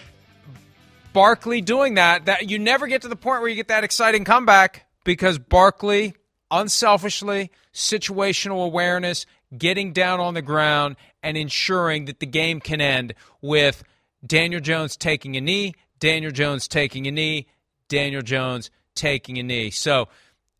Barkley 1.12 1.62
doing 1.62 1.96
that, 1.96 2.26
that 2.26 2.50
you 2.50 2.60
never 2.60 2.86
get 2.88 3.02
to 3.04 3.08
the 3.08 3.16
point 3.16 3.42
where 3.42 3.50
you 3.50 3.56
get 3.56 3.70
that 3.70 3.84
exciting 3.84 4.26
comeback 4.26 4.86
because 5.04 5.38
Barkley, 5.40 6.14
unselfishly, 6.52 7.52
situational 7.74 8.66
awareness, 8.66 9.26
getting 9.58 9.94
down 9.94 10.20
on 10.20 10.34
the 10.34 10.42
ground 10.42 10.96
and 11.24 11.38
ensuring 11.38 12.06
that 12.06 12.20
the 12.20 12.26
game 12.26 12.60
can 12.60 12.82
end 12.82 13.14
with 13.42 13.84
Daniel 14.26 14.62
Jones 14.62 14.98
taking 14.98 15.36
a 15.36 15.42
knee, 15.42 15.76
Daniel 16.00 16.32
Jones 16.32 16.68
taking 16.68 17.08
a 17.08 17.12
knee, 17.12 17.48
Daniel 17.88 18.22
Jones 18.22 18.70
taking 18.96 19.38
a 19.38 19.44
knee. 19.44 19.70
So 19.70 20.08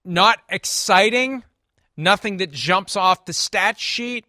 not 0.04 0.40
exciting, 0.50 1.44
nothing 1.98 2.38
that 2.38 2.52
jumps 2.52 2.96
off 2.96 3.26
the 3.26 3.34
stat 3.34 3.80
sheet, 3.80 4.26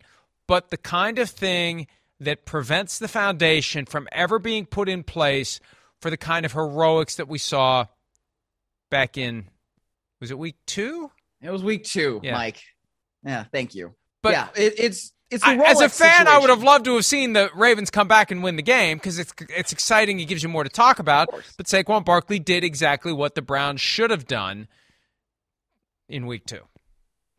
but 0.46 0.70
the 0.70 0.76
kind 0.76 1.18
of 1.18 1.28
thing 1.28 1.86
that 2.20 2.44
prevents 2.44 2.98
the 2.98 3.08
foundation 3.08 3.84
from 3.84 4.08
ever 4.10 4.38
being 4.38 4.64
put 4.64 4.88
in 4.88 5.02
place 5.02 5.60
for 6.00 6.10
the 6.10 6.16
kind 6.16 6.46
of 6.46 6.52
heroics 6.52 7.16
that 7.16 7.28
we 7.28 7.38
saw 7.38 7.86
back 8.90 9.18
in 9.18 9.48
was 10.20 10.30
it 10.30 10.38
week 10.38 10.56
two? 10.66 11.10
It 11.46 11.50
was 11.50 11.62
week 11.62 11.84
two, 11.84 12.20
Yeah. 12.22 12.32
Mike. 12.34 12.60
Yeah, 13.24 13.44
thank 13.52 13.74
you. 13.74 13.94
But 14.22 14.32
yeah, 14.32 14.48
it, 14.56 14.74
it's 14.78 15.12
it's 15.30 15.44
a 15.44 15.48
I- 15.48 15.70
as 15.70 15.80
a 15.80 15.88
fan, 15.88 16.28
I 16.28 16.38
would 16.38 16.50
have 16.50 16.62
loved 16.62 16.84
to 16.86 16.94
have 16.96 17.04
seen 17.04 17.32
the 17.32 17.50
Ravens 17.54 17.90
come 17.90 18.08
back 18.08 18.30
and 18.30 18.42
win 18.42 18.56
the 18.56 18.62
game 18.62 18.98
because 18.98 19.18
it's 19.18 19.32
it's 19.48 19.72
exciting. 19.72 20.20
It 20.20 20.26
gives 20.26 20.42
you 20.42 20.48
more 20.48 20.64
to 20.64 20.70
talk 20.70 20.98
about. 20.98 21.28
But 21.56 21.66
Saquon 21.66 22.04
Barkley 22.04 22.38
did 22.38 22.62
exactly 22.64 23.12
what 23.12 23.34
the 23.34 23.42
Browns 23.42 23.80
should 23.80 24.10
have 24.10 24.26
done 24.26 24.68
in 26.08 26.26
week 26.26 26.46
two. 26.46 26.60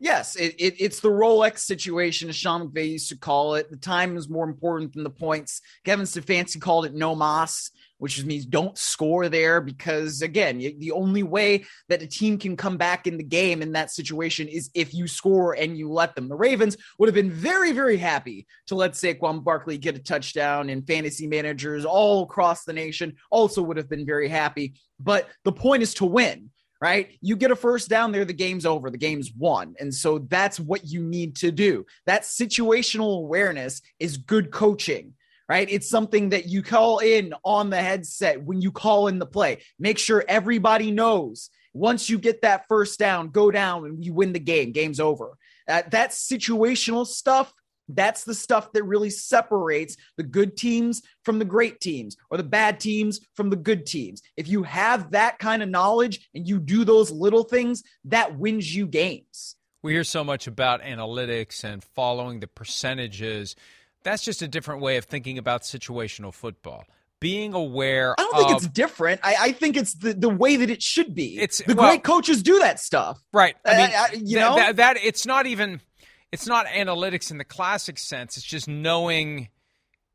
Yes, 0.00 0.36
it, 0.36 0.54
it, 0.58 0.76
it's 0.78 1.00
the 1.00 1.10
Rolex 1.10 1.58
situation, 1.58 2.28
as 2.28 2.36
Sean 2.36 2.68
McVay 2.68 2.88
used 2.92 3.08
to 3.08 3.16
call 3.16 3.56
it. 3.56 3.68
The 3.68 3.76
time 3.76 4.16
is 4.16 4.28
more 4.28 4.44
important 4.48 4.92
than 4.92 5.02
the 5.02 5.10
points. 5.10 5.60
Kevin 5.84 6.06
Stefanski 6.06 6.60
called 6.60 6.86
it 6.86 6.94
no 6.94 7.16
mas, 7.16 7.70
which 7.98 8.24
means 8.24 8.46
don't 8.46 8.78
score 8.78 9.28
there 9.28 9.60
because, 9.60 10.22
again, 10.22 10.58
the 10.58 10.92
only 10.92 11.22
way 11.22 11.64
that 11.88 12.02
a 12.02 12.06
team 12.06 12.38
can 12.38 12.56
come 12.56 12.76
back 12.76 13.06
in 13.06 13.16
the 13.16 13.24
game 13.24 13.62
in 13.62 13.72
that 13.72 13.90
situation 13.90 14.48
is 14.48 14.70
if 14.74 14.94
you 14.94 15.06
score 15.06 15.54
and 15.54 15.76
you 15.76 15.90
let 15.90 16.14
them. 16.14 16.28
The 16.28 16.36
Ravens 16.36 16.76
would 16.98 17.08
have 17.08 17.14
been 17.14 17.30
very, 17.30 17.72
very 17.72 17.96
happy 17.96 18.46
to 18.66 18.74
let 18.74 18.92
Saquon 18.92 19.42
Barkley 19.42 19.78
get 19.78 19.96
a 19.96 20.00
touchdown, 20.00 20.70
and 20.70 20.86
fantasy 20.86 21.26
managers 21.26 21.84
all 21.84 22.22
across 22.22 22.64
the 22.64 22.72
nation 22.72 23.14
also 23.30 23.62
would 23.62 23.76
have 23.76 23.88
been 23.88 24.06
very 24.06 24.28
happy. 24.28 24.74
But 25.00 25.28
the 25.44 25.52
point 25.52 25.82
is 25.82 25.94
to 25.94 26.06
win 26.06 26.50
right? 26.80 27.10
You 27.20 27.36
get 27.36 27.50
a 27.50 27.56
first 27.56 27.88
down 27.88 28.12
there, 28.12 28.24
the 28.24 28.32
game's 28.32 28.64
over, 28.64 28.90
the 28.90 28.98
game's 28.98 29.32
won. 29.32 29.74
And 29.80 29.92
so 29.92 30.20
that's 30.20 30.60
what 30.60 30.86
you 30.86 31.02
need 31.02 31.36
to 31.36 31.50
do. 31.50 31.84
That 32.06 32.22
situational 32.22 33.18
awareness 33.18 33.82
is 33.98 34.16
good 34.16 34.50
coaching. 34.50 35.14
Right. 35.48 35.68
It's 35.70 35.88
something 35.88 36.30
that 36.30 36.46
you 36.46 36.62
call 36.62 36.98
in 36.98 37.32
on 37.42 37.70
the 37.70 37.80
headset 37.80 38.42
when 38.42 38.60
you 38.60 38.70
call 38.70 39.08
in 39.08 39.18
the 39.18 39.26
play. 39.26 39.62
Make 39.78 39.98
sure 39.98 40.22
everybody 40.28 40.90
knows 40.90 41.48
once 41.72 42.10
you 42.10 42.18
get 42.18 42.42
that 42.42 42.66
first 42.68 42.98
down, 42.98 43.30
go 43.30 43.50
down 43.50 43.86
and 43.86 44.04
you 44.04 44.12
win 44.12 44.32
the 44.32 44.40
game. 44.40 44.72
Game's 44.72 45.00
over. 45.00 45.38
Uh, 45.66 45.82
that 45.90 46.10
situational 46.10 47.06
stuff 47.06 47.52
that's 47.88 48.24
the 48.24 48.34
stuff 48.34 48.72
that 48.72 48.82
really 48.82 49.10
separates 49.10 49.96
the 50.16 50.22
good 50.22 50.56
teams 50.56 51.02
from 51.24 51.38
the 51.38 51.44
great 51.44 51.80
teams 51.80 52.16
or 52.30 52.36
the 52.36 52.42
bad 52.42 52.80
teams 52.80 53.20
from 53.34 53.50
the 53.50 53.56
good 53.56 53.86
teams. 53.86 54.22
If 54.36 54.48
you 54.48 54.62
have 54.64 55.12
that 55.12 55.38
kind 55.38 55.62
of 55.62 55.68
knowledge 55.68 56.28
and 56.34 56.46
you 56.46 56.58
do 56.58 56.84
those 56.84 57.10
little 57.10 57.44
things, 57.44 57.82
that 58.04 58.38
wins 58.38 58.74
you 58.74 58.86
games. 58.86 59.56
We 59.82 59.92
hear 59.92 60.04
so 60.04 60.24
much 60.24 60.46
about 60.46 60.82
analytics 60.82 61.64
and 61.64 61.82
following 61.82 62.40
the 62.40 62.48
percentages. 62.48 63.56
That's 64.10 64.24
just 64.24 64.42
a 64.42 64.48
different 64.48 64.80
way 64.82 64.96
of 64.96 65.04
thinking 65.04 65.38
about 65.38 65.62
situational 65.62 66.32
football. 66.32 66.84
Being 67.20 67.52
aware 67.52 68.14
I 68.16 68.22
don't 68.22 68.36
think 68.36 68.50
of 68.50 68.56
it's 68.58 68.68
different. 68.68 69.20
I, 69.24 69.36
I 69.40 69.52
think 69.52 69.76
it's 69.76 69.94
the, 69.94 70.14
the 70.14 70.28
way 70.28 70.56
that 70.56 70.70
it 70.70 70.82
should 70.82 71.14
be. 71.16 71.36
It's- 71.38 71.60
the 71.66 71.74
well- 71.74 71.88
great 71.90 72.04
coaches 72.04 72.42
do 72.42 72.60
that 72.60 72.78
stuff. 72.78 73.20
Right. 73.32 73.56
I 73.64 73.70
I- 73.70 73.76
mean, 73.76 73.90
I- 73.96 74.08
you 74.12 74.20
th- 74.20 74.38
know? 74.38 74.56
that, 74.56 74.76
that 74.76 74.96
it's 75.02 75.26
not 75.26 75.46
even 75.46 75.80
it's 76.30 76.46
not 76.46 76.66
analytics 76.66 77.30
in 77.30 77.38
the 77.38 77.44
classic 77.44 77.98
sense. 77.98 78.36
It's 78.36 78.46
just 78.46 78.68
knowing 78.68 79.48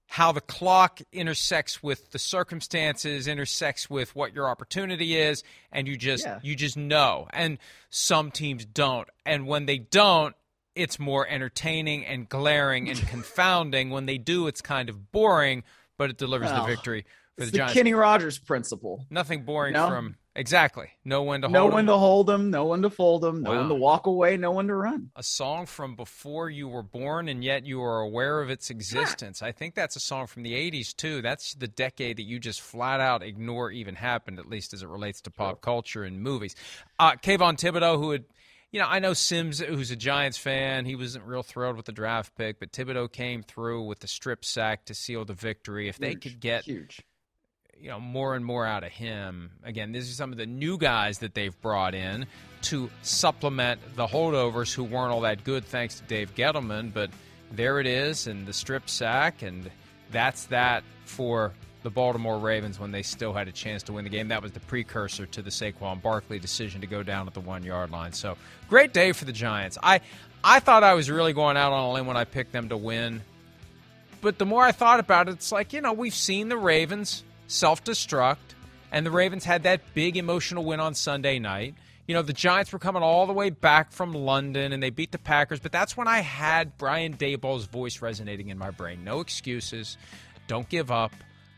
how 0.08 0.32
the 0.32 0.42
clock 0.42 1.02
intersects 1.12 1.82
with 1.82 2.12
the 2.12 2.20
circumstances, 2.20 3.28
intersects 3.28 3.90
with 3.90 4.16
what 4.16 4.34
your 4.34 4.48
opportunity 4.48 5.18
is, 5.18 5.44
and 5.72 5.88
you 5.88 5.98
just 5.98 6.24
Yeah. 6.24 6.40
you 6.44 6.56
just 6.56 6.78
know. 6.78 7.28
And 7.34 7.58
some 7.90 8.32
teams 8.32 8.64
don't. 8.64 9.10
And 9.26 9.48
when 9.48 9.66
they 9.66 9.80
don't, 9.80 10.36
it's 10.76 11.00
more 11.00 11.28
entertaining 11.28 12.06
and 12.06 12.28
glaring 12.30 12.90
and 12.90 13.00
confounding. 13.08 13.90
When 13.90 14.06
they 14.06 14.18
do, 14.18 14.48
it's 14.48 14.62
kind 14.62 14.90
of 14.90 15.12
boring, 15.12 15.64
but 15.98 16.10
it 16.10 16.18
delivers 16.18 16.52
the 16.52 16.64
victory 16.64 17.06
for 17.36 17.44
It's 17.44 17.46
the 17.48 17.52
the 17.52 17.58
Giants. 17.60 17.74
Kenny 17.74 17.94
Rogers 17.94 18.38
principle. 18.40 19.06
Nothing 19.10 19.44
boring 19.44 19.74
No? 19.74 19.88
from 19.88 20.16
exactly. 20.36 20.90
No 21.06 21.22
one 21.24 21.42
to 21.42 21.48
No 21.48 21.66
one 21.68 21.86
to 21.88 21.98
hold 21.98 22.26
them, 22.28 22.50
no 22.52 22.66
one 22.66 22.82
to 22.84 22.90
fold 22.90 23.22
them, 23.22 23.42
no 23.44 23.52
Wow. 23.52 23.58
one 23.60 23.70
to 23.70 23.76
walk 23.76 24.06
away, 24.08 24.36
no 24.38 24.52
one 24.52 24.68
to 24.68 24.76
run. 24.76 25.10
a 25.16 25.22
song 25.24 25.66
from 25.68 25.96
before 25.96 26.50
you 26.50 26.68
were 26.68 26.82
born 26.84 27.28
and 27.30 27.44
yet 27.44 27.66
you 27.66 27.82
are 27.84 28.00
aware 28.02 28.42
of 28.42 28.50
its 28.50 28.70
existence. 28.70 29.42
I 29.44 29.52
think 29.52 29.76
that's 29.76 29.96
a 29.96 30.00
song 30.00 30.26
from 30.28 30.42
the 30.44 30.54
80s 30.54 30.94
too. 30.96 31.22
That's 31.22 31.54
the 31.56 31.68
decade 31.68 32.18
that 32.18 32.24
you 32.24 32.40
just 32.40 32.62
flat 32.62 33.00
out 33.00 33.22
ignore 33.24 33.72
even 33.72 33.96
happened, 33.96 34.40
at 34.40 34.48
least 34.50 34.74
as 34.74 34.82
it 34.82 34.88
relates 34.90 35.22
to 35.22 35.32
pop 35.32 35.62
culture 35.62 36.04
and 36.04 36.22
movies. 36.22 36.56
Uh, 37.00 37.12
Kayvon 37.14 37.58
Thibodeaux, 37.60 37.98
who 37.98 38.12
had, 38.12 38.26
you 38.74 38.80
know, 38.80 38.88
I 38.88 39.00
know 39.00 39.14
Sims, 39.14 39.60
who's 39.60 39.92
a 39.92 39.96
Giants 39.96 40.38
fan, 40.38 40.86
he 40.86 40.96
wasn't 40.96 41.26
real 41.26 41.44
thrilled 41.44 41.78
with 41.78 41.86
the 41.86 41.92
draft 41.92 42.36
pick, 42.36 42.60
but 42.60 42.74
Thibodeaux 42.74 43.10
came 43.12 43.44
through 43.44 43.84
with 43.84 44.00
the 44.00 44.08
strip 44.08 44.44
sack 44.44 44.86
to 44.86 44.94
seal 44.96 45.24
the 45.24 45.34
victory. 45.36 45.88
If 45.88 46.00
they 46.00 46.10
Huge, 46.10 46.22
could 46.24 46.40
get 46.42 46.64
huge. 46.66 47.02
you 47.78 47.90
know 47.90 48.00
more 48.00 48.36
and 48.36 48.44
more 48.44 48.66
out 48.66 48.84
of 48.84 48.92
him. 48.92 49.52
Again, 49.64 49.92
these 49.92 50.10
are 50.10 50.14
some 50.16 50.32
of 50.32 50.38
the 50.40 50.46
new 50.48 50.78
guys 50.78 51.20
that 51.20 51.36
they've 51.36 51.60
brought 51.62 51.94
in 51.94 52.26
to 52.64 52.90
supplement 53.04 53.80
the 53.96 54.08
holdovers 54.08 54.74
who 54.74 54.84
weren't 54.84 55.12
all 55.14 55.22
that 55.22 55.44
good 55.44 55.64
thanks 55.66 56.00
to 56.00 56.04
Dave 56.06 56.34
Gettleman. 56.36 56.92
But 56.94 57.12
there 57.52 57.80
it 57.80 57.86
is, 57.86 58.26
and 58.26 58.48
the 58.48 58.54
strip 58.54 58.90
sack, 58.90 59.44
and 59.44 59.70
that's 60.12 60.46
that 60.46 60.84
for 61.06 61.54
the 61.84 61.90
Baltimore 61.90 62.40
Ravens 62.40 62.80
when 62.80 62.92
they 62.92 63.04
still 63.04 63.34
had 63.34 63.48
a 63.48 63.52
chance 63.52 63.84
to 63.84 63.94
win 63.94 64.04
the 64.04 64.10
game. 64.10 64.30
That 64.30 64.42
was 64.42 64.52
the 64.52 64.60
precursor 64.60 65.26
to 65.28 65.42
the 65.42 65.50
Saquon 65.50 66.02
Barkley 66.02 66.40
decision 66.40 66.82
to 66.82 66.88
go 66.88 67.04
down 67.04 67.28
at 67.28 67.34
the 67.34 67.40
one 67.40 67.64
yard 67.64 67.92
line. 67.92 68.14
So 68.14 68.38
great 68.70 68.94
day 68.94 69.12
for 69.12 69.26
the 69.26 69.34
Giants. 69.34 69.78
I 69.84 70.02
I 70.44 70.60
thought 70.60 70.84
I 70.84 70.94
was 70.94 71.10
really 71.10 71.34
going 71.34 71.58
out 71.58 71.72
on 71.72 71.84
a 71.84 71.94
limb 71.94 72.08
when 72.08 72.18
I 72.18 72.26
picked 72.26 72.52
them 72.52 72.70
to 72.70 72.78
win 72.78 73.22
but 74.24 74.38
the 74.38 74.46
more 74.46 74.64
I 74.64 74.72
thought 74.72 75.02
about 75.02 75.28
it, 75.28 75.34
it's 75.34 75.52
like, 75.52 75.74
you 75.74 75.82
know, 75.82 75.92
we've 75.92 76.16
seen 76.16 76.48
the 76.48 76.58
Ravens 76.58 77.26
self 77.48 77.84
destruct, 77.84 78.38
and 78.90 79.06
the 79.06 79.12
Ravens 79.12 79.44
had 79.44 79.64
that 79.64 79.82
big 79.94 80.16
emotional 80.16 80.64
win 80.64 80.80
on 80.80 80.96
Sunday 80.96 81.40
night. 81.40 81.76
You 82.08 82.16
know, 82.16 82.22
the 82.22 82.34
Giants 82.34 82.72
were 82.72 82.80
coming 82.80 83.04
all 83.04 83.28
the 83.28 83.34
way 83.34 83.50
back 83.50 83.92
from 83.92 84.14
London 84.14 84.72
and 84.72 84.82
they 84.82 84.90
beat 84.90 85.12
the 85.12 85.18
Packers, 85.18 85.60
but 85.60 85.72
that's 85.72 85.96
when 85.96 86.08
I 86.08 86.20
had 86.20 86.78
Brian 86.78 87.16
Daboll's 87.16 87.66
voice 87.66 88.02
resonating 88.02 88.50
in 88.50 88.58
my 88.58 88.72
brain. 88.72 89.04
No 89.04 89.20
excuses. 89.20 89.98
Don't 90.48 90.68
give 90.68 90.90
up. 90.92 91.14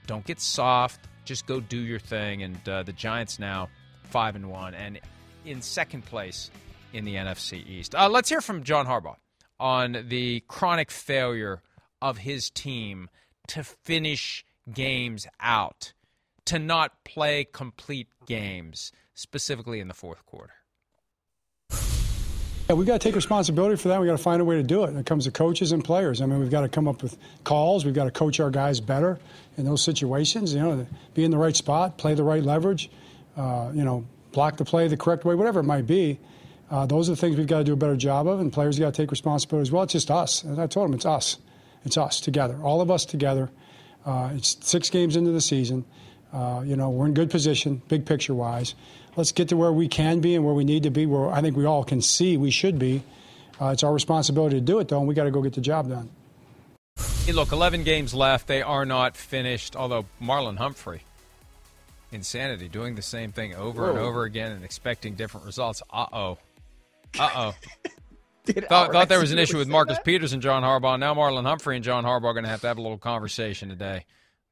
Don't 0.05 0.25
get 0.25 0.39
soft. 0.39 0.99
Just 1.25 1.45
go 1.45 1.59
do 1.59 1.77
your 1.77 1.99
thing. 1.99 2.43
And 2.43 2.69
uh, 2.69 2.83
the 2.83 2.93
Giants 2.93 3.39
now 3.39 3.69
5 4.03 4.35
and 4.35 4.49
1 4.49 4.73
and 4.73 4.99
in 5.45 5.61
second 5.61 6.05
place 6.05 6.49
in 6.93 7.05
the 7.05 7.15
NFC 7.15 7.67
East. 7.67 7.93
Uh, 7.95 8.09
let's 8.09 8.29
hear 8.29 8.41
from 8.41 8.63
John 8.63 8.85
Harbaugh 8.85 9.17
on 9.59 10.05
the 10.07 10.41
chronic 10.47 10.91
failure 10.91 11.61
of 12.01 12.17
his 12.17 12.49
team 12.49 13.09
to 13.47 13.63
finish 13.63 14.45
games 14.71 15.27
out, 15.39 15.93
to 16.45 16.59
not 16.59 17.03
play 17.03 17.45
complete 17.51 18.07
games, 18.25 18.91
specifically 19.13 19.79
in 19.79 19.87
the 19.87 19.93
fourth 19.93 20.25
quarter. 20.25 20.53
Yeah, 22.67 22.73
we've 22.73 22.87
got 22.87 22.99
to 22.99 23.07
take 23.07 23.15
responsibility 23.15 23.75
for 23.75 23.89
that. 23.89 23.99
We've 24.01 24.07
got 24.07 24.17
to 24.17 24.23
find 24.23 24.41
a 24.41 24.45
way 24.45 24.55
to 24.55 24.63
do 24.63 24.85
it. 24.85 24.95
It 24.95 25.05
comes 25.05 25.25
to 25.25 25.31
coaches 25.31 25.71
and 25.71 25.83
players. 25.83 26.19
I 26.19 26.25
mean, 26.25 26.39
we've 26.39 26.49
got 26.49 26.61
to 26.61 26.69
come 26.69 26.87
up 26.87 27.03
with 27.03 27.15
calls. 27.43 27.85
We've 27.85 27.93
got 27.93 28.05
to 28.05 28.11
coach 28.11 28.39
our 28.39 28.49
guys 28.49 28.79
better 28.79 29.19
in 29.57 29.65
those 29.65 29.81
situations. 29.81 30.53
You 30.53 30.59
know, 30.61 30.87
be 31.13 31.23
in 31.23 31.31
the 31.31 31.37
right 31.37 31.55
spot, 31.55 31.97
play 31.97 32.13
the 32.13 32.23
right 32.23 32.43
leverage, 32.43 32.89
uh, 33.37 33.71
you 33.73 33.83
know, 33.83 34.05
block 34.31 34.57
the 34.57 34.65
play 34.65 34.87
the 34.87 34.97
correct 34.97 35.25
way, 35.25 35.35
whatever 35.35 35.59
it 35.59 35.63
might 35.63 35.87
be. 35.87 36.19
Uh, 36.69 36.85
those 36.85 37.09
are 37.09 37.13
the 37.13 37.17
things 37.17 37.37
we've 37.37 37.47
got 37.47 37.59
to 37.59 37.63
do 37.63 37.73
a 37.73 37.77
better 37.77 37.95
job 37.95 38.27
of, 38.27 38.39
and 38.39 38.51
players 38.51 38.79
got 38.79 38.93
to 38.93 39.01
take 39.01 39.11
responsibility 39.11 39.61
as 39.61 39.71
well. 39.71 39.83
It's 39.83 39.93
just 39.93 40.09
us. 40.09 40.43
And 40.43 40.59
I 40.59 40.67
told 40.67 40.89
them 40.89 40.95
it's 40.95 41.05
us. 41.05 41.37
It's 41.83 41.97
us 41.97 42.19
together, 42.19 42.57
all 42.63 42.81
of 42.81 42.89
us 42.89 43.05
together. 43.05 43.51
Uh, 44.05 44.31
it's 44.33 44.57
six 44.67 44.89
games 44.89 45.15
into 45.15 45.31
the 45.31 45.41
season. 45.41 45.85
Uh, 46.33 46.63
you 46.65 46.75
know, 46.75 46.89
we're 46.89 47.05
in 47.05 47.13
good 47.13 47.29
position, 47.29 47.81
big 47.87 48.05
picture 48.05 48.33
wise. 48.33 48.75
Let's 49.15 49.31
get 49.31 49.49
to 49.49 49.57
where 49.57 49.71
we 49.71 49.87
can 49.87 50.19
be 50.19 50.35
and 50.35 50.43
where 50.43 50.53
we 50.53 50.65
need 50.65 50.83
to 50.83 50.89
be, 50.89 51.05
where 51.05 51.29
I 51.29 51.41
think 51.41 51.55
we 51.55 51.65
all 51.65 51.83
can 51.83 52.01
see 52.01 52.35
we 52.37 52.51
should 52.51 52.77
be. 52.77 53.03
Uh, 53.61 53.67
it's 53.67 53.83
our 53.83 53.93
responsibility 53.93 54.55
to 54.55 54.61
do 54.61 54.79
it, 54.79 54.89
though, 54.89 54.99
and 54.99 55.07
we 55.07 55.13
got 55.13 55.23
to 55.23 55.31
go 55.31 55.41
get 55.41 55.53
the 55.53 55.61
job 55.61 55.87
done. 55.87 56.09
Hey, 57.25 57.31
look, 57.31 57.51
11 57.51 57.83
games 57.83 58.13
left. 58.13 58.45
They 58.45 58.61
are 58.61 58.85
not 58.85 59.17
finished, 59.17 59.75
although 59.75 60.05
Marlon 60.21 60.57
Humphrey, 60.57 61.01
insanity, 62.11 62.67
doing 62.67 62.93
the 62.93 63.01
same 63.01 63.31
thing 63.31 63.55
over 63.55 63.85
Whoa. 63.85 63.89
and 63.89 63.97
over 63.97 64.25
again 64.25 64.51
and 64.51 64.63
expecting 64.63 65.15
different 65.15 65.47
results. 65.47 65.81
Uh 65.91 66.05
oh. 66.13 66.37
Uh 67.19 67.29
oh. 67.35 67.55
thought, 68.69 68.91
thought 68.91 69.09
there 69.09 69.19
was 69.19 69.31
an 69.31 69.39
issue 69.39 69.57
with 69.57 69.67
Marcus 69.67 69.97
that? 69.97 70.05
Peters 70.05 70.33
and 70.33 70.41
John 70.43 70.61
Harbaugh. 70.61 70.99
Now 70.99 71.15
Marlon 71.15 71.45
Humphrey 71.45 71.77
and 71.77 71.83
John 71.83 72.03
Harbaugh 72.03 72.25
are 72.25 72.33
going 72.33 72.43
to 72.43 72.49
have 72.49 72.61
to 72.61 72.67
have 72.67 72.77
a 72.77 72.81
little 72.81 72.99
conversation 72.99 73.69
today. 73.69 74.05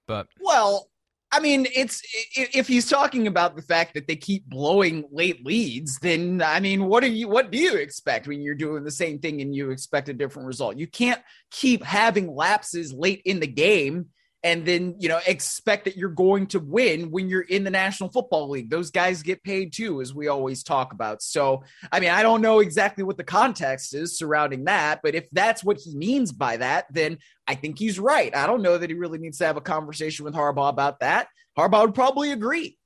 But 0.07 0.27
well, 0.39 0.87
I 1.33 1.39
mean, 1.39 1.65
it's 1.75 2.03
if 2.35 2.67
he's 2.67 2.87
talking 2.87 3.25
about 3.25 3.55
the 3.55 3.63
fact 3.63 3.95
that 3.95 4.07
they 4.07 4.15
keep 4.15 4.47
blowing 4.47 5.03
late 5.11 5.43
leads, 5.43 5.97
then 5.97 6.43
I 6.45 6.59
mean, 6.59 6.85
what 6.85 7.01
do 7.01 7.11
you 7.11 7.27
what 7.27 7.49
do 7.49 7.57
you 7.57 7.75
expect 7.77 8.27
when 8.27 8.39
you're 8.39 8.53
doing 8.53 8.83
the 8.83 8.91
same 8.91 9.17
thing 9.17 9.41
and 9.41 9.55
you 9.55 9.71
expect 9.71 10.09
a 10.09 10.13
different 10.13 10.45
result? 10.45 10.77
You 10.77 10.85
can't 10.85 11.21
keep 11.49 11.83
having 11.83 12.35
lapses 12.35 12.93
late 12.93 13.23
in 13.25 13.39
the 13.39 13.47
game 13.47 14.09
and 14.43 14.65
then 14.65 14.95
you 14.99 15.07
know 15.09 15.19
expect 15.25 15.85
that 15.85 15.95
you're 15.95 16.09
going 16.09 16.47
to 16.47 16.59
win 16.59 17.11
when 17.11 17.29
you're 17.29 17.41
in 17.41 17.63
the 17.63 17.69
National 17.69 18.09
Football 18.09 18.49
League. 18.49 18.69
Those 18.69 18.91
guys 18.91 19.23
get 19.23 19.43
paid 19.43 19.73
too, 19.73 20.01
as 20.01 20.13
we 20.13 20.27
always 20.27 20.63
talk 20.63 20.93
about. 20.93 21.21
So, 21.21 21.63
I 21.91 21.99
mean, 21.99 22.09
I 22.09 22.23
don't 22.23 22.41
know 22.41 22.59
exactly 22.59 23.03
what 23.03 23.17
the 23.17 23.23
context 23.23 23.93
is 23.93 24.17
surrounding 24.17 24.65
that, 24.65 24.99
but 25.01 25.15
if 25.15 25.27
that's 25.31 25.63
what 25.63 25.77
he 25.77 25.95
means 25.95 26.31
by 26.31 26.57
that, 26.57 26.85
then 26.91 27.17
I 27.47 27.55
think 27.55 27.79
he's 27.79 27.99
right. 27.99 28.35
I 28.35 28.45
don't 28.45 28.61
know 28.61 28.77
that 28.77 28.89
he 28.89 28.95
really 28.95 29.19
needs 29.19 29.37
to 29.39 29.45
have 29.45 29.57
a 29.57 29.61
conversation 29.61 30.25
with 30.25 30.33
Harbaugh 30.33 30.69
about 30.69 30.99
that. 30.99 31.27
Harbaugh 31.57 31.85
would 31.85 31.95
probably 31.95 32.31
agree. 32.31 32.77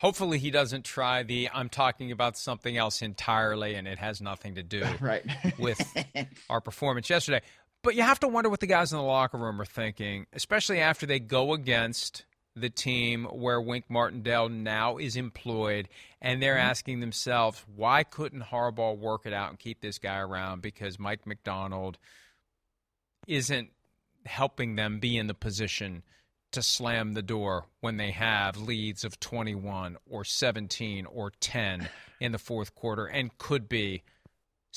Hopefully, 0.00 0.38
he 0.38 0.52
doesn't 0.52 0.84
try 0.84 1.24
the 1.24 1.48
I'm 1.52 1.68
talking 1.68 2.12
about 2.12 2.36
something 2.38 2.76
else 2.76 3.02
entirely 3.02 3.74
and 3.74 3.88
it 3.88 3.98
has 3.98 4.20
nothing 4.20 4.54
to 4.54 4.62
do 4.62 4.84
right. 5.00 5.24
with 5.58 5.80
our 6.50 6.60
performance 6.60 7.10
yesterday. 7.10 7.42
But 7.82 7.94
you 7.94 8.02
have 8.02 8.20
to 8.20 8.28
wonder 8.28 8.50
what 8.50 8.60
the 8.60 8.66
guys 8.66 8.92
in 8.92 8.98
the 8.98 9.04
locker 9.04 9.38
room 9.38 9.60
are 9.60 9.66
thinking, 9.66 10.26
especially 10.32 10.80
after 10.80 11.06
they 11.06 11.20
go 11.20 11.52
against 11.52 12.24
the 12.56 12.70
team 12.70 13.24
where 13.24 13.60
Wink 13.60 13.84
Martindale 13.88 14.48
now 14.48 14.98
is 14.98 15.16
employed, 15.16 15.88
and 16.20 16.42
they're 16.42 16.56
mm-hmm. 16.56 16.70
asking 16.70 17.00
themselves, 17.00 17.64
why 17.74 18.02
couldn't 18.02 18.42
Harbaugh 18.42 18.98
work 18.98 19.26
it 19.26 19.32
out 19.32 19.50
and 19.50 19.58
keep 19.58 19.80
this 19.80 19.98
guy 19.98 20.18
around? 20.18 20.62
Because 20.62 20.98
Mike 20.98 21.26
Macdonald 21.26 21.98
isn't 23.26 23.70
helping 24.26 24.76
them 24.76 24.98
be 24.98 25.16
in 25.16 25.26
the 25.26 25.34
position 25.34 26.02
to 26.50 26.62
slam 26.62 27.12
the 27.12 27.22
door 27.22 27.66
when 27.80 27.98
they 27.98 28.10
have 28.10 28.56
leads 28.56 29.04
of 29.04 29.20
21 29.20 29.96
or 30.08 30.24
17 30.24 31.06
or 31.06 31.30
10 31.40 31.88
in 32.20 32.32
the 32.32 32.38
fourth 32.38 32.74
quarter 32.74 33.06
and 33.06 33.36
could 33.38 33.68
be 33.68 34.02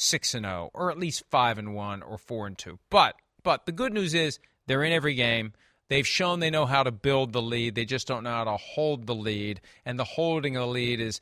six 0.01 0.33
and 0.33 0.45
zero, 0.45 0.71
oh, 0.73 0.79
or 0.79 0.91
at 0.91 0.97
least 0.97 1.23
five 1.29 1.57
and 1.57 1.75
one, 1.75 2.01
or 2.01 2.17
four 2.17 2.47
and 2.47 2.57
two. 2.57 2.79
But 2.89 3.15
but 3.43 3.65
the 3.65 3.71
good 3.71 3.93
news 3.93 4.13
is 4.13 4.39
they're 4.67 4.83
in 4.83 4.91
every 4.91 5.13
game. 5.13 5.53
They've 5.89 6.07
shown 6.07 6.39
they 6.39 6.49
know 6.49 6.65
how 6.65 6.83
to 6.83 6.91
build 6.91 7.33
the 7.33 7.41
lead. 7.41 7.75
They 7.75 7.85
just 7.85 8.07
don't 8.07 8.23
know 8.23 8.31
how 8.31 8.45
to 8.45 8.57
hold 8.57 9.05
the 9.05 9.15
lead, 9.15 9.61
and 9.85 9.99
the 9.99 10.03
holding 10.03 10.55
of 10.55 10.61
the 10.61 10.67
lead 10.67 10.99
is 10.99 11.21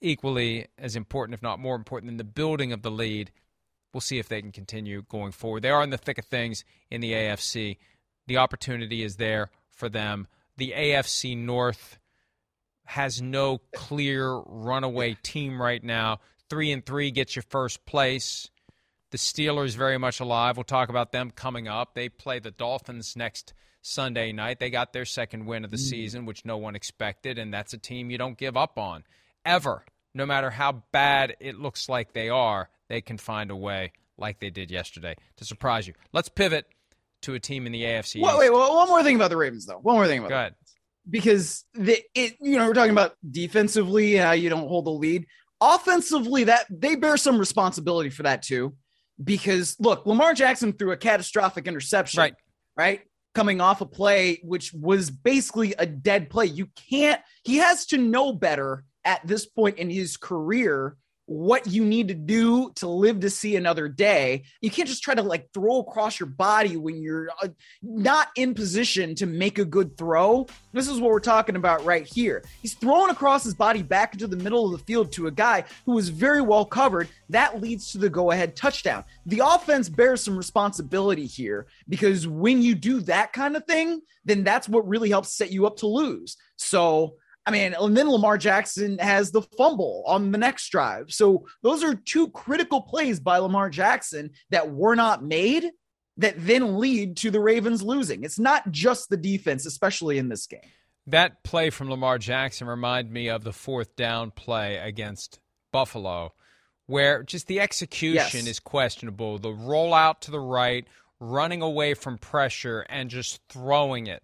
equally 0.00 0.66
as 0.78 0.96
important, 0.96 1.34
if 1.34 1.42
not 1.42 1.58
more 1.58 1.76
important, 1.76 2.08
than 2.08 2.16
the 2.16 2.24
building 2.24 2.72
of 2.72 2.82
the 2.82 2.90
lead. 2.90 3.30
We'll 3.92 4.00
see 4.00 4.18
if 4.18 4.28
they 4.28 4.40
can 4.40 4.52
continue 4.52 5.02
going 5.08 5.32
forward. 5.32 5.62
They 5.62 5.70
are 5.70 5.82
in 5.82 5.90
the 5.90 5.98
thick 5.98 6.18
of 6.18 6.24
things 6.24 6.64
in 6.90 7.00
the 7.00 7.12
AFC. 7.12 7.76
The 8.26 8.38
opportunity 8.38 9.02
is 9.02 9.16
there 9.16 9.50
for 9.70 9.88
them. 9.88 10.26
The 10.56 10.72
AFC 10.76 11.36
North 11.36 11.98
has 12.86 13.22
no 13.22 13.60
clear 13.74 14.42
runaway 14.46 15.16
team 15.22 15.60
right 15.60 15.82
now 15.82 16.20
three 16.54 16.70
and 16.70 16.86
three 16.86 17.10
gets 17.10 17.34
you 17.34 17.42
first 17.42 17.84
place. 17.84 18.48
The 19.10 19.18
Steelers 19.18 19.74
very 19.74 19.98
much 19.98 20.20
alive. 20.20 20.56
We'll 20.56 20.62
talk 20.62 20.88
about 20.88 21.10
them 21.10 21.32
coming 21.32 21.66
up. 21.66 21.94
They 21.94 22.08
play 22.08 22.38
the 22.38 22.52
Dolphins 22.52 23.16
next 23.16 23.54
Sunday 23.82 24.30
night. 24.30 24.60
They 24.60 24.70
got 24.70 24.92
their 24.92 25.04
second 25.04 25.46
win 25.46 25.64
of 25.64 25.72
the 25.72 25.76
mm. 25.78 25.80
season, 25.80 26.26
which 26.26 26.44
no 26.44 26.56
one 26.56 26.76
expected, 26.76 27.40
and 27.40 27.52
that's 27.52 27.72
a 27.72 27.78
team 27.78 28.08
you 28.08 28.18
don't 28.18 28.38
give 28.38 28.56
up 28.56 28.78
on 28.78 29.02
ever. 29.44 29.84
No 30.14 30.26
matter 30.26 30.48
how 30.48 30.84
bad 30.92 31.34
it 31.40 31.58
looks 31.58 31.88
like 31.88 32.12
they 32.12 32.28
are, 32.28 32.70
they 32.88 33.00
can 33.00 33.18
find 33.18 33.50
a 33.50 33.56
way, 33.56 33.90
like 34.16 34.38
they 34.38 34.50
did 34.50 34.70
yesterday, 34.70 35.16
to 35.38 35.44
surprise 35.44 35.88
you. 35.88 35.94
Let's 36.12 36.28
pivot 36.28 36.66
to 37.22 37.34
a 37.34 37.40
team 37.40 37.66
in 37.66 37.72
the 37.72 37.82
AFC. 37.82 38.22
Wait, 38.22 38.38
wait, 38.38 38.52
well, 38.52 38.76
one 38.76 38.88
more 38.88 39.02
thing 39.02 39.16
about 39.16 39.30
the 39.30 39.36
Ravens, 39.36 39.66
though. 39.66 39.78
One 39.78 39.96
more 39.96 40.06
thing 40.06 40.20
about. 40.20 40.28
Go 40.28 40.36
ahead. 40.36 40.54
Because 41.10 41.64
the 41.74 42.00
it, 42.14 42.36
you 42.40 42.56
know, 42.58 42.68
we're 42.68 42.74
talking 42.74 42.92
about 42.92 43.16
defensively, 43.28 44.14
how 44.14 44.32
you 44.32 44.50
don't 44.50 44.68
hold 44.68 44.86
the 44.86 44.90
lead 44.90 45.26
offensively 45.64 46.44
that 46.44 46.66
they 46.70 46.94
bear 46.94 47.16
some 47.16 47.38
responsibility 47.38 48.10
for 48.10 48.24
that 48.24 48.42
too. 48.42 48.74
Because 49.22 49.76
look 49.78 50.06
lamar 50.06 50.34
jackson 50.34 50.72
threw 50.72 50.90
a 50.90 50.96
catastrophic 50.96 51.66
interception 51.66 52.20
right. 52.20 52.34
right? 52.76 53.00
Coming 53.34 53.60
off 53.60 53.80
a 53.80 53.86
play 53.86 54.40
which 54.42 54.72
was 54.72 55.10
basically 55.10 55.74
a 55.78 55.86
dead 55.86 56.30
play. 56.30 56.46
You 56.46 56.68
can't 56.90 57.20
he 57.44 57.56
has 57.56 57.86
to 57.86 57.98
know 57.98 58.32
better 58.32 58.84
at 59.04 59.26
this 59.26 59.46
point 59.46 59.78
in 59.78 59.90
his 59.90 60.16
career 60.16 60.96
what 61.26 61.66
you 61.66 61.84
need 61.84 62.08
to 62.08 62.14
do 62.14 62.70
to 62.76 62.86
live 62.86 63.20
to 63.20 63.30
see 63.30 63.56
another 63.56 63.88
day. 63.88 64.42
You 64.60 64.70
can't 64.70 64.88
just 64.88 65.02
try 65.02 65.14
to 65.14 65.22
like 65.22 65.48
throw 65.54 65.80
across 65.80 66.20
your 66.20 66.28
body 66.28 66.76
when 66.76 67.00
you're 67.00 67.28
uh, 67.42 67.48
not 67.82 68.28
in 68.36 68.54
position 68.54 69.14
to 69.16 69.26
make 69.26 69.58
a 69.58 69.64
good 69.64 69.96
throw. 69.96 70.46
This 70.72 70.88
is 70.88 71.00
what 71.00 71.10
we're 71.10 71.20
talking 71.20 71.56
about 71.56 71.84
right 71.84 72.06
here. 72.06 72.44
He's 72.60 72.74
throwing 72.74 73.10
across 73.10 73.44
his 73.44 73.54
body 73.54 73.82
back 73.82 74.12
into 74.12 74.26
the 74.26 74.36
middle 74.36 74.66
of 74.66 74.72
the 74.72 74.84
field 74.84 75.12
to 75.12 75.26
a 75.26 75.30
guy 75.30 75.64
who 75.86 75.92
was 75.92 76.10
very 76.10 76.42
well 76.42 76.66
covered. 76.66 77.08
That 77.30 77.60
leads 77.60 77.92
to 77.92 77.98
the 77.98 78.10
go 78.10 78.30
ahead 78.30 78.54
touchdown. 78.54 79.04
The 79.24 79.42
offense 79.44 79.88
bears 79.88 80.22
some 80.22 80.36
responsibility 80.36 81.26
here 81.26 81.66
because 81.88 82.28
when 82.28 82.60
you 82.60 82.74
do 82.74 83.00
that 83.02 83.32
kind 83.32 83.56
of 83.56 83.64
thing, 83.64 84.02
then 84.26 84.44
that's 84.44 84.68
what 84.68 84.86
really 84.86 85.08
helps 85.08 85.32
set 85.32 85.50
you 85.50 85.66
up 85.66 85.76
to 85.78 85.86
lose. 85.86 86.36
So, 86.56 87.16
I 87.46 87.50
mean, 87.50 87.74
and 87.78 87.96
then 87.96 88.10
Lamar 88.10 88.38
Jackson 88.38 88.98
has 88.98 89.30
the 89.30 89.42
fumble 89.42 90.02
on 90.06 90.32
the 90.32 90.38
next 90.38 90.70
drive. 90.70 91.12
So 91.12 91.46
those 91.62 91.84
are 91.84 91.94
two 91.94 92.30
critical 92.30 92.80
plays 92.80 93.20
by 93.20 93.38
Lamar 93.38 93.68
Jackson 93.68 94.30
that 94.50 94.70
were 94.70 94.94
not 94.94 95.22
made 95.22 95.70
that 96.16 96.34
then 96.38 96.78
lead 96.78 97.16
to 97.18 97.30
the 97.30 97.40
Ravens 97.40 97.82
losing. 97.82 98.24
It's 98.24 98.38
not 98.38 98.70
just 98.70 99.10
the 99.10 99.16
defense, 99.16 99.66
especially 99.66 100.16
in 100.18 100.28
this 100.28 100.46
game. 100.46 100.60
That 101.06 101.44
play 101.44 101.68
from 101.68 101.90
Lamar 101.90 102.18
Jackson 102.18 102.66
remind 102.66 103.10
me 103.10 103.28
of 103.28 103.44
the 103.44 103.52
fourth 103.52 103.94
down 103.94 104.30
play 104.30 104.78
against 104.78 105.38
Buffalo, 105.70 106.32
where 106.86 107.22
just 107.22 107.46
the 107.46 107.60
execution 107.60 108.40
yes. 108.40 108.46
is 108.46 108.60
questionable. 108.60 109.38
The 109.38 109.50
rollout 109.50 110.20
to 110.20 110.30
the 110.30 110.40
right, 110.40 110.86
running 111.20 111.60
away 111.60 111.92
from 111.92 112.16
pressure, 112.16 112.86
and 112.88 113.10
just 113.10 113.40
throwing 113.50 114.06
it 114.06 114.22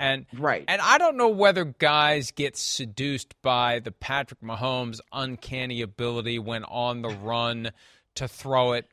and 0.00 0.26
right. 0.32 0.64
And 0.66 0.80
I 0.80 0.96
don't 0.96 1.16
know 1.16 1.28
whether 1.28 1.64
guys 1.64 2.30
get 2.30 2.56
seduced 2.56 3.40
by 3.42 3.80
the 3.80 3.92
Patrick 3.92 4.40
Mahomes 4.40 4.98
uncanny 5.12 5.82
ability 5.82 6.38
when 6.38 6.64
on 6.64 7.02
the 7.02 7.10
run 7.10 7.70
to 8.14 8.26
throw 8.26 8.72
it 8.72 8.86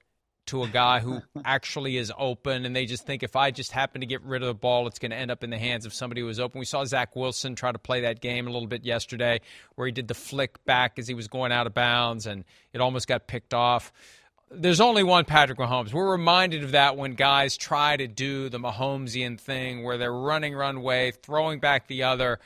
to 0.48 0.64
a 0.64 0.68
guy 0.68 1.00
who 1.00 1.22
actually 1.46 1.98
is 1.98 2.12
open 2.18 2.66
and 2.66 2.76
they 2.76 2.86
just 2.86 3.06
think 3.06 3.24
if 3.24 3.38
I 3.38 3.52
just 3.52 3.72
happen 3.72 4.02
to 4.02 4.08
get 4.08 4.22
rid 4.22 4.42
of 4.42 4.48
the 4.48 4.54
ball, 4.54 4.86
it's 4.88 5.00
going 5.00 5.12
to 5.12 5.18
end 5.18 5.32
up 5.32 5.46
in 5.46 5.50
the 5.50 5.58
hands 5.58 5.86
of 5.86 5.94
somebody 5.94 6.22
who 6.22 6.28
is 6.28 6.42
open. 6.42 6.60
We 6.60 6.66
saw 6.66 6.84
Zach 6.84 7.16
Wilson 7.16 7.56
try 7.56 7.72
to 7.72 7.80
play 7.80 8.02
that 8.02 8.20
game 8.20 8.46
a 8.46 8.52
little 8.52 8.68
bit 8.68 8.84
yesterday 8.84 9.40
where 9.76 9.88
he 9.88 9.94
did 9.94 10.10
the 10.10 10.14
flick 10.14 10.64
back 10.66 11.00
as 11.00 11.08
he 11.08 11.14
was 11.14 11.30
going 11.30 11.54
out 11.54 11.68
of 11.68 11.74
bounds 11.74 12.28
and 12.28 12.44
it 12.74 12.82
almost 12.82 13.08
got 13.08 13.28
picked 13.28 13.54
off 13.54 13.94
there's 14.50 14.82
only 14.82 15.04
one 15.04 15.26
Patrick 15.26 15.60
Mahomes. 15.60 15.94
We're 15.94 16.12
reminded 16.12 16.64
of 16.64 16.72
that 16.72 16.98
when 16.98 17.14
guys 17.14 17.58
try 17.58 17.98
to 17.98 18.08
do 18.08 18.50
the 18.50 18.60
Mahomesian 18.60 19.40
thing 19.40 19.84
where 19.84 19.98
they're 19.98 20.14
running 20.14 20.56
runway, 20.56 21.12
throwing 21.12 21.60
back 21.60 21.88
the 21.88 22.04
other, 22.04 22.40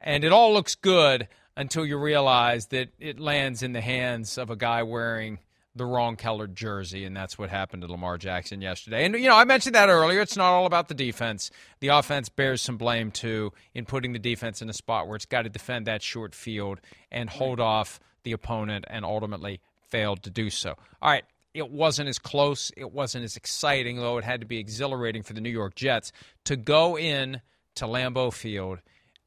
and 0.00 0.24
it 0.24 0.32
all 0.32 0.52
looks 0.52 0.74
good 0.74 1.28
until 1.56 1.84
you 1.84 1.98
realize 1.98 2.66
that 2.66 2.90
it 3.00 3.18
lands 3.18 3.62
in 3.62 3.72
the 3.72 3.80
hands 3.80 4.38
of 4.38 4.50
a 4.50 4.56
guy 4.56 4.82
wearing 4.82 5.40
the 5.74 5.84
wrong 5.84 6.16
colored 6.16 6.54
jersey, 6.56 7.04
and 7.04 7.16
that's 7.16 7.38
what 7.38 7.50
happened 7.50 7.82
to 7.82 7.90
Lamar 7.90 8.18
Jackson 8.18 8.60
yesterday. 8.60 9.04
And, 9.04 9.14
you 9.14 9.28
know, 9.28 9.36
I 9.36 9.44
mentioned 9.44 9.74
that 9.74 9.88
earlier. 9.88 10.20
It's 10.20 10.36
not 10.36 10.52
all 10.52 10.66
about 10.66 10.88
the 10.88 10.94
defense. 10.94 11.50
The 11.80 11.88
offense 11.88 12.28
bears 12.28 12.62
some 12.62 12.76
blame, 12.76 13.10
too, 13.10 13.52
in 13.74 13.84
putting 13.84 14.12
the 14.12 14.18
defense 14.18 14.60
in 14.60 14.68
a 14.68 14.72
spot 14.72 15.06
where 15.06 15.16
it's 15.16 15.26
got 15.26 15.42
to 15.42 15.48
defend 15.48 15.86
that 15.86 16.02
short 16.02 16.34
field 16.34 16.80
and 17.10 17.30
hold 17.30 17.60
off 17.60 18.00
the 18.22 18.32
opponent 18.32 18.84
and 18.88 19.04
ultimately 19.04 19.60
failed 19.88 20.22
to 20.24 20.30
do 20.30 20.50
so. 20.50 20.74
All 21.00 21.10
right, 21.10 21.24
it 21.58 21.70
wasn't 21.70 22.08
as 22.08 22.18
close, 22.18 22.70
it 22.76 22.92
wasn't 22.92 23.24
as 23.24 23.36
exciting, 23.36 23.96
though 23.96 24.18
it 24.18 24.24
had 24.24 24.40
to 24.40 24.46
be 24.46 24.58
exhilarating 24.58 25.22
for 25.22 25.32
the 25.32 25.40
New 25.40 25.50
York 25.50 25.74
Jets 25.74 26.12
to 26.44 26.56
go 26.56 26.96
in 26.96 27.40
to 27.74 27.84
Lambeau 27.86 28.32
Field 28.32 28.78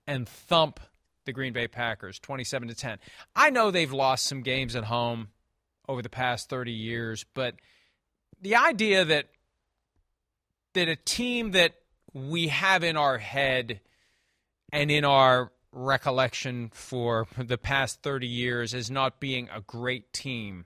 and 0.08 0.28
thump 0.28 0.80
the 1.26 1.34
Green 1.34 1.54
Bay 1.54 1.68
Packers 1.68 2.20
27 2.20 2.70
to 2.70 2.76
10. 2.76 2.98
I 3.36 3.50
know 3.50 3.70
they've 3.70 3.92
lost 3.92 4.26
some 4.26 4.42
games 4.42 4.76
at 4.76 4.86
home 4.86 5.28
over 5.88 6.02
the 6.02 6.10
past 6.10 6.50
30 6.50 6.72
years, 6.72 7.26
but 7.34 7.56
the 8.42 8.56
idea 8.56 9.06
that 9.06 9.28
that 10.74 10.88
a 10.88 10.96
team 10.96 11.52
that 11.52 11.74
we 12.14 12.48
have 12.48 12.84
in 12.84 12.96
our 12.96 13.18
head 13.18 13.82
and 14.72 14.90
in 14.90 15.04
our 15.04 15.52
recollection 15.74 16.72
for 16.74 17.28
the 17.38 17.58
past 17.58 18.02
30 18.04 18.26
years 18.26 18.74
as 18.74 18.90
not 18.90 19.20
being 19.20 19.50
a 19.54 19.62
great 19.62 20.14
team 20.14 20.66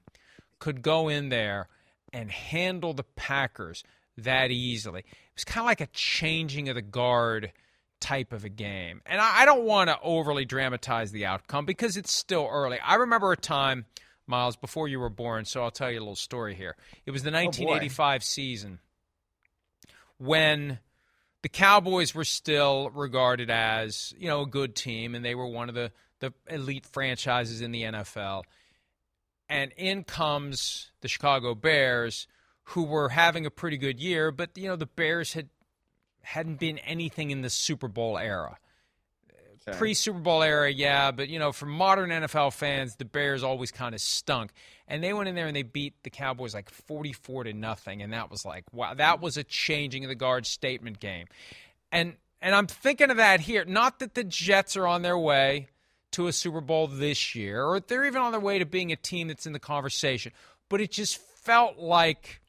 could 0.59 0.81
go 0.81 1.07
in 1.07 1.29
there 1.29 1.67
and 2.13 2.31
handle 2.31 2.93
the 2.93 3.03
Packers 3.15 3.83
that 4.17 4.51
easily. 4.51 5.01
It 5.01 5.35
was 5.35 5.43
kind 5.43 5.63
of 5.63 5.65
like 5.65 5.81
a 5.81 5.87
changing 5.87 6.69
of 6.69 6.75
the 6.75 6.81
guard 6.81 7.51
type 7.99 8.33
of 8.33 8.45
a 8.45 8.49
game. 8.49 9.01
And 9.05 9.19
I, 9.19 9.41
I 9.41 9.45
don't 9.45 9.63
want 9.63 9.89
to 9.89 9.99
overly 10.01 10.45
dramatize 10.45 11.11
the 11.11 11.25
outcome 11.25 11.65
because 11.65 11.97
it's 11.97 12.13
still 12.13 12.47
early. 12.49 12.79
I 12.79 12.95
remember 12.95 13.31
a 13.31 13.37
time, 13.37 13.85
Miles, 14.27 14.55
before 14.55 14.87
you 14.87 14.99
were 14.99 15.09
born, 15.09 15.45
so 15.45 15.63
I'll 15.63 15.71
tell 15.71 15.91
you 15.91 15.99
a 15.99 16.01
little 16.01 16.15
story 16.15 16.55
here. 16.55 16.75
It 17.05 17.11
was 17.11 17.23
the 17.23 17.31
1985 17.31 18.21
oh 18.21 18.23
season 18.23 18.79
when 20.17 20.79
the 21.41 21.49
Cowboys 21.49 22.15
were 22.15 22.25
still 22.25 22.89
regarded 22.91 23.49
as, 23.49 24.13
you 24.17 24.27
know, 24.27 24.41
a 24.41 24.47
good 24.47 24.75
team 24.75 25.15
and 25.15 25.23
they 25.23 25.35
were 25.35 25.47
one 25.47 25.69
of 25.69 25.75
the, 25.75 25.91
the 26.19 26.33
elite 26.49 26.85
franchises 26.85 27.61
in 27.61 27.71
the 27.71 27.83
NFL. 27.83 28.43
And 29.49 29.71
in 29.77 30.03
comes 30.03 30.91
the 31.01 31.07
Chicago 31.07 31.53
Bears, 31.55 32.27
who 32.69 32.83
were 32.83 33.09
having 33.09 33.45
a 33.45 33.51
pretty 33.51 33.77
good 33.77 33.99
year, 33.99 34.31
but 34.31 34.57
you 34.57 34.67
know, 34.67 34.75
the 34.75 34.87
Bears 34.87 35.33
had 35.33 35.49
hadn't 36.23 36.59
been 36.59 36.79
anything 36.79 37.29
in 37.29 37.41
the 37.41 37.49
Super 37.49 37.87
Bowl 37.87 38.17
era. 38.17 38.57
Okay. 39.67 39.77
Pre 39.77 39.93
Super 39.93 40.19
Bowl 40.19 40.43
era, 40.43 40.69
yeah, 40.69 41.11
but 41.11 41.29
you 41.29 41.39
know, 41.39 41.51
for 41.51 41.65
modern 41.65 42.09
NFL 42.09 42.53
fans, 42.53 42.95
the 42.95 43.05
Bears 43.05 43.43
always 43.43 43.71
kind 43.71 43.95
of 43.95 44.01
stunk. 44.01 44.51
And 44.87 45.03
they 45.03 45.13
went 45.13 45.27
in 45.27 45.33
there 45.33 45.47
and 45.47 45.55
they 45.55 45.63
beat 45.63 45.95
the 46.03 46.11
Cowboys 46.11 46.53
like 46.53 46.69
44 46.69 47.45
to 47.45 47.53
nothing, 47.53 48.01
and 48.01 48.13
that 48.13 48.29
was 48.29 48.45
like, 48.45 48.65
wow, 48.71 48.93
that 48.93 49.21
was 49.21 49.37
a 49.37 49.43
changing 49.43 50.03
of 50.03 50.09
the 50.09 50.15
guard 50.15 50.45
statement 50.45 50.99
game. 50.99 51.27
And 51.91 52.15
and 52.41 52.53
I'm 52.53 52.67
thinking 52.67 53.09
of 53.09 53.17
that 53.17 53.39
here. 53.39 53.65
Not 53.65 53.99
that 53.99 54.13
the 54.13 54.23
Jets 54.23 54.77
are 54.77 54.85
on 54.85 55.01
their 55.01 55.17
way 55.17 55.69
to 56.15 56.27
a 56.27 56.33
Super 56.33 56.61
Bowl 56.61 56.87
this 56.87 57.35
year, 57.35 57.63
or 57.63 57.79
they're 57.79 58.05
even 58.05 58.21
on 58.21 58.31
their 58.31 58.39
way 58.39 58.59
to 58.59 58.65
being 58.65 58.91
a 58.91 58.95
team 58.95 59.27
that's 59.27 59.45
in 59.45 59.53
the 59.53 59.59
conversation, 59.59 60.31
but 60.69 60.79
it 60.79 60.91
just 60.91 61.17
felt 61.17 61.77
like 61.77 62.41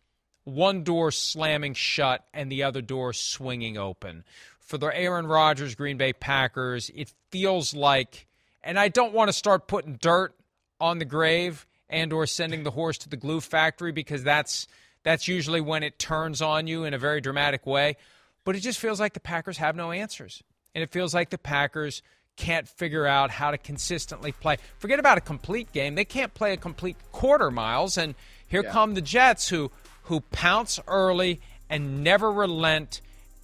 one 0.44 0.85
door 0.85 1.11
slamming 1.11 1.74
shut 1.74 2.24
and 2.33 2.50
the 2.50 2.62
other 2.62 2.81
door 2.81 3.12
swinging 3.12 3.76
open. 3.76 4.24
For 4.61 4.79
the 4.79 4.87
Aaron 4.87 5.26
Rodgers 5.26 5.74
Green 5.74 5.96
Bay 5.96 6.12
Packers, 6.12 6.90
it 6.94 7.12
feels 7.31 7.74
like, 7.74 8.26
and 8.62 8.79
I 8.79 8.88
don't 8.88 9.12
want 9.12 9.29
to 9.29 9.33
start 9.33 9.66
putting 9.66 9.94
dirt 9.94 10.35
on 10.81 10.98
the 10.98 11.05
grave 11.05 11.66
and 11.88 12.12
or 12.12 12.26
sending 12.26 12.62
the 12.62 12.70
horse 12.70 12.98
to 12.98 13.09
the 13.09 13.16
glue 13.16 13.40
factory 13.40 13.92
because 13.92 14.22
that's 14.22 14.66
that's 15.02 15.29
usually 15.29 15.61
when 15.61 15.83
it 15.83 15.98
turns 15.98 16.42
on 16.42 16.66
you 16.66 16.85
in 16.85 16.94
a 16.94 16.98
very 16.98 17.20
dramatic 17.20 17.66
way. 17.66 17.96
But 18.44 18.57
it 18.57 18.61
just 18.61 18.79
feels 18.79 18.98
like 19.00 19.12
the 19.12 19.20
Packers 19.20 19.59
have 19.59 19.76
no 19.76 19.92
answers. 19.92 20.42
And 20.74 20.83
it 20.83 20.90
feels 20.90 21.14
like 21.14 21.31
the 21.31 21.38
Packers 21.38 22.02
can't 22.37 22.68
figure 22.68 23.07
out 23.07 23.31
how 23.31 23.51
to 23.51 23.59
consistently 23.59 24.33
play. 24.33 24.59
Forget 24.79 24.99
about 24.99 25.18
a 25.18 25.20
complete 25.20 25.72
game. 25.72 25.94
They 25.94 26.05
can't 26.05 26.33
play 26.35 26.53
a 26.53 26.57
complete 26.57 26.96
quarter 27.12 27.51
miles. 27.51 27.99
And 27.99 28.14
here 28.46 28.62
yeah. 28.62 28.70
come 28.70 28.94
the 28.94 29.01
Jets 29.01 29.49
who 29.49 29.70
who 30.03 30.20
pounce 30.20 30.79
early 30.87 31.40
and 31.68 32.05
never 32.05 32.31
relent. 32.31 33.01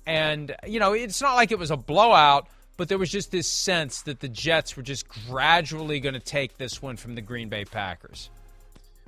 And, 0.06 0.54
you 0.66 0.78
know, 0.78 0.92
it's 0.92 1.20
not 1.20 1.34
like 1.34 1.50
it 1.50 1.58
was 1.58 1.70
a 1.70 1.76
blowout, 1.76 2.48
but 2.76 2.88
there 2.88 2.98
was 2.98 3.10
just 3.10 3.30
this 3.32 3.48
sense 3.48 4.02
that 4.02 4.20
the 4.20 4.28
Jets 4.28 4.76
were 4.76 4.82
just 4.82 5.08
gradually 5.08 6.00
going 6.00 6.14
to 6.14 6.20
take 6.20 6.58
this 6.58 6.80
one 6.80 6.96
from 6.96 7.14
the 7.14 7.20
Green 7.20 7.48
Bay 7.48 7.64
Packers. 7.64 8.30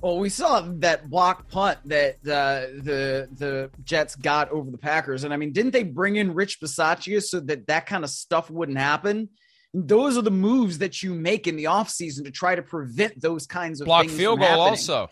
Well, 0.03 0.19
we 0.19 0.29
saw 0.29 0.61
that 0.61 1.09
block 1.09 1.49
punt 1.49 1.79
that 1.87 2.17
uh, 2.27 2.67
the 2.83 3.29
the 3.33 3.71
Jets 3.85 4.17
got 4.17 4.51
over 4.51 4.71
the 4.71 4.77
Packers, 4.77 5.25
and 5.25 5.33
I 5.33 5.39
mean, 5.39 5.53
didn't 5.53 5.71
they 5.71 5.83
bring 5.83 6.17
in 6.17 6.35
Rich 6.35 6.61
Bisaccia 6.61 7.23
so 7.23 7.41
that 7.41 7.69
that 7.69 7.87
kind 7.87 8.05
of 8.05 8.11
stuff 8.11 8.51
wouldn't 8.51 8.77
happen? 8.77 9.31
Those 9.75 10.17
are 10.17 10.23
the 10.23 10.31
moves 10.31 10.79
that 10.79 11.03
you 11.03 11.15
make 11.15 11.49
in 11.49 11.57
the 11.57 11.65
offseason 11.65 12.25
to 12.25 12.31
try 12.31 12.55
to 12.55 12.63
prevent 12.63 13.21
those 13.21 13.47
kinds 13.47 13.81
of 13.81 13.87
block 13.87 14.09
field 14.09 14.39
goal 14.39 14.49
happening. 14.49 14.69
also. 14.69 15.11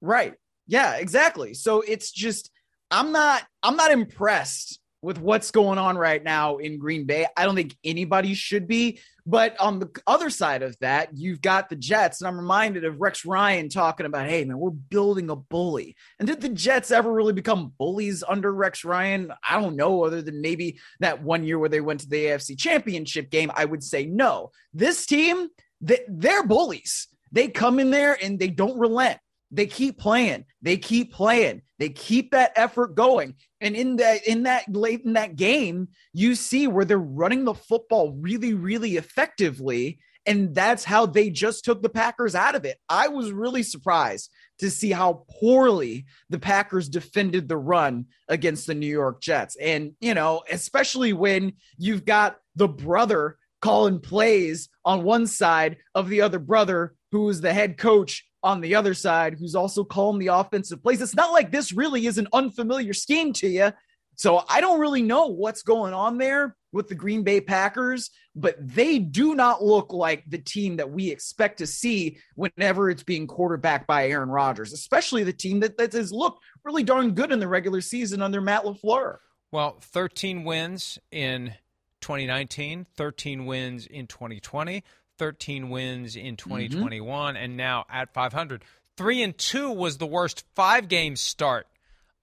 Right. 0.00 0.34
Yeah, 0.68 0.94
exactly. 0.94 1.54
So 1.54 1.80
it's 1.80 2.12
just 2.12 2.50
I'm 2.90 3.10
not 3.10 3.42
I'm 3.62 3.76
not 3.76 3.90
impressed 3.90 4.78
with 5.02 5.18
what's 5.18 5.50
going 5.50 5.78
on 5.78 5.98
right 5.98 6.22
now 6.22 6.58
in 6.58 6.78
Green 6.78 7.04
Bay. 7.04 7.26
I 7.36 7.44
don't 7.44 7.56
think 7.56 7.76
anybody 7.84 8.34
should 8.34 8.66
be. 8.66 9.00
But 9.28 9.60
on 9.60 9.78
the 9.78 9.90
other 10.06 10.30
side 10.30 10.62
of 10.62 10.74
that, 10.78 11.10
you've 11.12 11.42
got 11.42 11.68
the 11.68 11.76
Jets. 11.76 12.22
And 12.22 12.28
I'm 12.28 12.38
reminded 12.38 12.86
of 12.86 12.98
Rex 12.98 13.26
Ryan 13.26 13.68
talking 13.68 14.06
about, 14.06 14.26
hey, 14.26 14.42
man, 14.46 14.58
we're 14.58 14.70
building 14.70 15.28
a 15.28 15.36
bully. 15.36 15.96
And 16.18 16.26
did 16.26 16.40
the 16.40 16.48
Jets 16.48 16.90
ever 16.90 17.12
really 17.12 17.34
become 17.34 17.74
bullies 17.76 18.24
under 18.26 18.50
Rex 18.50 18.86
Ryan? 18.86 19.30
I 19.46 19.60
don't 19.60 19.76
know, 19.76 20.02
other 20.02 20.22
than 20.22 20.40
maybe 20.40 20.78
that 21.00 21.22
one 21.22 21.44
year 21.44 21.58
where 21.58 21.68
they 21.68 21.82
went 21.82 22.00
to 22.00 22.08
the 22.08 22.24
AFC 22.24 22.58
championship 22.58 23.30
game. 23.30 23.50
I 23.54 23.66
would 23.66 23.84
say 23.84 24.06
no. 24.06 24.50
This 24.72 25.04
team, 25.04 25.48
they're 25.82 26.46
bullies. 26.46 27.08
They 27.30 27.48
come 27.48 27.78
in 27.80 27.90
there 27.90 28.16
and 28.22 28.38
they 28.38 28.48
don't 28.48 28.78
relent 28.78 29.18
they 29.50 29.66
keep 29.66 29.98
playing. 29.98 30.44
They 30.62 30.76
keep 30.76 31.12
playing. 31.12 31.62
They 31.78 31.90
keep 31.90 32.32
that 32.32 32.52
effort 32.56 32.94
going. 32.94 33.34
And 33.60 33.74
in 33.74 33.96
that 33.96 34.26
in 34.26 34.44
that 34.44 34.64
late 34.68 35.02
in 35.04 35.14
that 35.14 35.36
game 35.36 35.88
you 36.12 36.34
see 36.34 36.66
where 36.66 36.84
they're 36.84 36.98
running 36.98 37.44
the 37.44 37.54
football 37.54 38.12
really 38.20 38.54
really 38.54 38.96
effectively. 38.96 39.98
And 40.26 40.54
that's 40.54 40.84
how 40.84 41.06
they 41.06 41.30
just 41.30 41.64
took 41.64 41.80
the 41.80 41.88
packers 41.88 42.34
out 42.34 42.54
of 42.54 42.66
it. 42.66 42.76
I 42.90 43.08
was 43.08 43.32
really 43.32 43.62
surprised 43.62 44.30
to 44.58 44.70
see 44.70 44.90
how 44.90 45.24
poorly 45.40 46.04
the 46.28 46.38
packers 46.38 46.88
defended 46.88 47.48
the 47.48 47.56
run 47.56 48.06
against 48.28 48.66
the 48.66 48.74
new 48.74 48.86
york 48.86 49.20
jets. 49.20 49.56
And 49.56 49.92
you 50.00 50.14
know 50.14 50.42
especially 50.50 51.12
when 51.12 51.54
you've 51.78 52.04
got 52.04 52.38
the 52.56 52.68
brother 52.68 53.38
calling 53.60 54.00
plays 54.00 54.68
on 54.84 55.02
one 55.02 55.26
side 55.26 55.78
of 55.94 56.08
the 56.08 56.20
other 56.20 56.38
brother 56.38 56.94
who 57.10 57.28
is 57.28 57.40
the 57.40 57.52
head 57.52 57.78
coach 57.78 58.24
on 58.42 58.60
the 58.60 58.74
other 58.74 58.94
side 58.94 59.36
who's 59.38 59.54
also 59.54 59.84
calling 59.84 60.18
the 60.18 60.28
offensive 60.28 60.82
plays. 60.82 61.00
It's 61.00 61.14
not 61.14 61.32
like 61.32 61.50
this 61.50 61.72
really 61.72 62.06
is 62.06 62.18
an 62.18 62.28
unfamiliar 62.32 62.92
scheme 62.92 63.32
to 63.34 63.48
you. 63.48 63.72
So 64.16 64.42
I 64.48 64.60
don't 64.60 64.80
really 64.80 65.02
know 65.02 65.26
what's 65.26 65.62
going 65.62 65.94
on 65.94 66.18
there 66.18 66.56
with 66.72 66.88
the 66.88 66.94
Green 66.94 67.22
Bay 67.22 67.40
Packers, 67.40 68.10
but 68.34 68.56
they 68.58 68.98
do 68.98 69.34
not 69.34 69.62
look 69.62 69.92
like 69.92 70.24
the 70.26 70.38
team 70.38 70.76
that 70.76 70.90
we 70.90 71.10
expect 71.10 71.58
to 71.58 71.66
see 71.66 72.18
whenever 72.34 72.90
it's 72.90 73.04
being 73.04 73.26
quarterbacked 73.26 73.86
by 73.86 74.08
Aaron 74.08 74.28
Rodgers, 74.28 74.72
especially 74.72 75.24
the 75.24 75.32
team 75.32 75.60
that, 75.60 75.78
that 75.78 75.92
has 75.92 76.12
looked 76.12 76.44
really 76.64 76.82
darn 76.82 77.12
good 77.12 77.32
in 77.32 77.38
the 77.38 77.48
regular 77.48 77.80
season 77.80 78.20
under 78.20 78.40
Matt 78.40 78.64
LaFleur. 78.64 79.18
Well, 79.50 79.78
13 79.80 80.44
wins 80.44 80.98
in 81.10 81.54
2019, 82.00 82.86
13 82.96 83.46
wins 83.46 83.86
in 83.86 84.06
2020, 84.06 84.84
13 85.18 85.68
wins 85.68 86.16
in 86.16 86.36
2021 86.36 87.34
mm-hmm. 87.34 87.44
and 87.44 87.56
now 87.56 87.84
at 87.90 88.12
500. 88.14 88.64
3 88.96 89.22
and 89.22 89.38
2 89.38 89.70
was 89.70 89.98
the 89.98 90.06
worst 90.06 90.44
5 90.54 90.88
game 90.88 91.16
start 91.16 91.66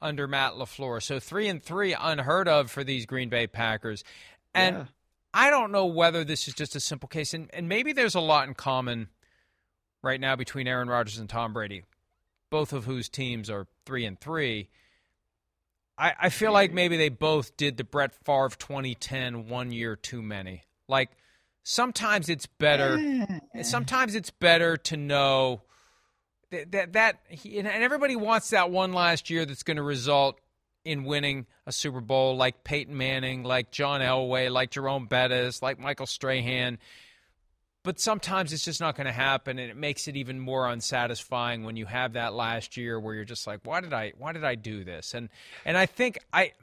under 0.02 0.28
Matt 0.28 0.54
LaFleur. 0.54 1.02
So 1.02 1.20
3 1.20 1.48
and 1.48 1.64
3 1.64 1.96
unheard 2.00 2.48
of 2.48 2.72
for 2.72 2.84
these 2.84 3.06
Green 3.06 3.30
Bay 3.30 3.48
Packers. 3.48 4.04
And 4.54 4.76
yeah. 4.76 4.86
I 5.34 5.50
don't 5.50 5.72
know 5.72 5.86
whether 5.86 6.24
this 6.24 6.48
is 6.48 6.54
just 6.54 6.76
a 6.76 6.80
simple 6.80 7.08
case 7.08 7.34
and, 7.34 7.50
and 7.54 7.70
maybe 7.70 7.94
there's 7.94 8.16
a 8.16 8.22
lot 8.22 8.48
in 8.48 8.54
common 8.54 9.10
right 10.02 10.20
now 10.20 10.36
between 10.36 10.68
Aaron 10.68 10.88
Rodgers 10.88 11.18
and 11.18 11.30
Tom 11.30 11.54
Brady, 11.54 11.84
both 12.50 12.74
of 12.74 12.86
whose 12.86 13.10
teams 13.10 13.50
are 13.50 13.68
3 13.86 14.06
and 14.06 14.20
3. 14.20 14.70
I, 15.98 16.14
I 16.24 16.30
feel 16.30 16.52
like 16.52 16.74
maybe 16.74 16.98
they 16.98 17.10
both 17.10 17.56
did 17.58 17.78
the 17.78 17.84
Brett 17.84 18.14
Favre 18.26 18.50
2010 18.50 19.48
one 19.48 19.72
year 19.72 19.96
too 19.96 20.22
many. 20.22 20.64
Like 20.88 21.10
sometimes 21.66 22.30
it's 22.30 22.46
better. 22.46 22.98
sometimes 23.64 24.16
it's 24.16 24.30
better 24.30 24.78
to 24.78 24.96
know 24.96 25.64
that 26.52 26.72
that, 26.72 26.94
that 26.94 27.20
and 27.44 27.68
everybody 27.68 28.16
wants 28.16 28.52
that 28.52 28.72
one 28.72 28.94
last 28.94 29.30
year 29.30 29.46
that's 29.46 29.64
going 29.64 29.78
to 29.78 29.84
result 29.84 30.40
in 30.86 31.04
winning 31.04 31.48
a 31.66 31.72
Super 31.72 32.00
Bowl, 32.00 32.38
like 32.38 32.64
Peyton 32.64 32.96
Manning, 32.96 33.44
like 33.44 33.72
John 33.72 34.02
Elway, 34.02 34.52
like 34.52 34.70
Jerome 34.70 35.08
Bettis, 35.08 35.64
like 35.64 35.80
Michael 35.80 36.06
Strahan. 36.06 36.78
But 37.84 38.00
sometimes 38.00 38.54
it's 38.54 38.64
just 38.64 38.80
not 38.80 38.96
going 38.96 39.06
to 39.06 39.14
happen, 39.14 39.58
and 39.60 39.70
it 39.70 39.78
makes 39.78 40.08
it 40.08 40.16
even 40.16 40.40
more 40.40 40.68
unsatisfying 40.68 41.64
when 41.64 41.76
you 41.76 41.86
have 41.88 42.14
that 42.14 42.34
last 42.34 42.78
year 42.78 43.00
where 43.00 43.16
you're 43.16 43.26
just 43.26 43.46
like, 43.46 43.60
"Why 43.64 43.82
did 43.82 43.94
I? 43.94 44.14
Why 44.18 44.32
did 44.32 44.44
I 44.44 44.56
do 44.56 44.84
this?" 44.84 45.14
And 45.14 45.30
and 45.66 45.78
I 45.78 45.86
think 45.86 46.20
I, 46.34 46.54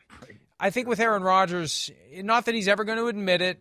I 0.59 0.71
think 0.71 0.89
with 0.89 0.99
Aaron 1.01 1.23
Rodgers, 1.23 1.91
not 2.13 2.47
that 2.47 2.55
he's 2.57 2.67
ever 2.67 2.83
going 2.83 2.99
to 2.99 3.07
admit 3.07 3.41
it, 3.41 3.61